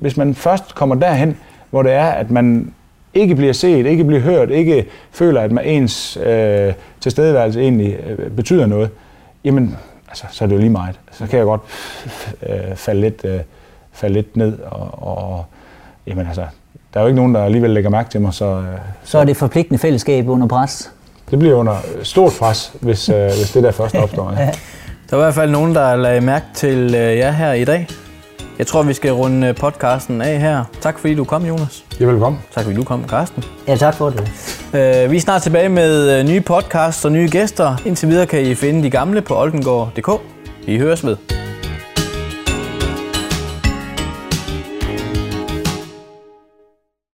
Hvis 0.00 0.16
man 0.16 0.34
først 0.34 0.74
kommer 0.74 0.94
derhen, 0.94 1.36
hvor 1.70 1.82
det 1.82 1.92
er, 1.92 2.06
at 2.06 2.30
man 2.30 2.74
ikke 3.16 3.34
bliver 3.34 3.52
set, 3.52 3.86
ikke 3.86 4.04
bliver 4.04 4.20
hørt, 4.22 4.50
ikke 4.50 4.86
føler, 5.10 5.40
at 5.40 5.52
man 5.52 5.64
ens 5.64 6.16
øh, 6.16 6.72
tilstedeværelse 7.00 7.60
egentlig 7.60 7.96
øh, 8.06 8.30
betyder 8.30 8.66
noget, 8.66 8.90
jamen 9.44 9.76
altså, 10.08 10.24
så 10.30 10.44
er 10.44 10.48
det 10.48 10.54
jo 10.54 10.60
lige 10.60 10.70
meget. 10.70 11.00
Så 11.12 11.26
kan 11.26 11.38
jeg 11.38 11.46
godt 11.46 11.60
øh, 12.48 12.76
falde, 12.76 13.00
lidt, 13.00 13.24
øh, 13.24 13.40
falde 13.92 14.14
lidt 14.14 14.36
ned, 14.36 14.58
og, 14.66 15.08
og 15.08 15.44
jamen 16.06 16.26
altså, 16.26 16.44
der 16.94 17.00
er 17.00 17.04
jo 17.04 17.08
ikke 17.08 17.16
nogen, 17.16 17.34
der 17.34 17.44
alligevel 17.44 17.70
lægger 17.70 17.90
mærke 17.90 18.10
til 18.10 18.20
mig. 18.20 18.34
Så, 18.34 18.44
øh, 18.44 18.64
så 19.04 19.18
er 19.18 19.24
det 19.24 19.36
forpligtende 19.36 19.78
fællesskab 19.78 20.28
under 20.28 20.46
pres? 20.46 20.92
Det 21.30 21.38
bliver 21.38 21.54
under 21.54 21.76
stort 22.02 22.32
pres, 22.38 22.72
hvis, 22.80 23.08
øh, 23.08 23.24
hvis 23.24 23.52
det 23.52 23.62
der 23.62 23.70
først 23.70 23.94
opstår. 23.94 24.32
Ja. 24.38 24.50
Der 25.10 25.16
er 25.16 25.20
i 25.20 25.22
hvert 25.22 25.34
fald 25.34 25.50
nogen, 25.50 25.74
der 25.74 25.96
lagde 25.96 26.20
mærke 26.20 26.46
til 26.54 26.94
øh, 26.94 27.16
jer 27.16 27.30
her 27.30 27.52
i 27.52 27.64
dag. 27.64 27.86
Jeg 28.58 28.66
tror, 28.66 28.82
vi 28.82 28.92
skal 28.92 29.12
runde 29.12 29.54
podcasten 29.54 30.20
af 30.20 30.40
her. 30.40 30.64
Tak 30.80 30.98
fordi 30.98 31.14
du 31.14 31.24
kom, 31.24 31.44
Jonas. 31.46 31.84
Ja, 32.00 32.04
velkommen. 32.04 32.40
Tak 32.54 32.64
fordi 32.64 32.76
du 32.76 32.84
kom, 32.84 33.08
Carsten. 33.08 33.44
Ja, 33.68 33.76
tak 33.76 33.94
for 33.94 34.10
det. 34.10 34.20
Uh, 34.20 35.10
vi 35.10 35.16
er 35.16 35.20
snart 35.20 35.42
tilbage 35.42 35.68
med 35.68 36.20
uh, 36.20 36.28
nye 36.28 36.40
podcasts 36.40 37.04
og 37.04 37.12
nye 37.12 37.28
gæster. 37.28 37.76
Indtil 37.86 38.08
videre 38.08 38.26
kan 38.26 38.42
I 38.42 38.54
finde 38.54 38.82
de 38.82 38.90
gamle 38.90 39.22
på 39.22 39.40
oldengård.dk. 39.40 40.10
Vi 40.66 40.78
høres 40.78 41.06
ved. 41.06 41.16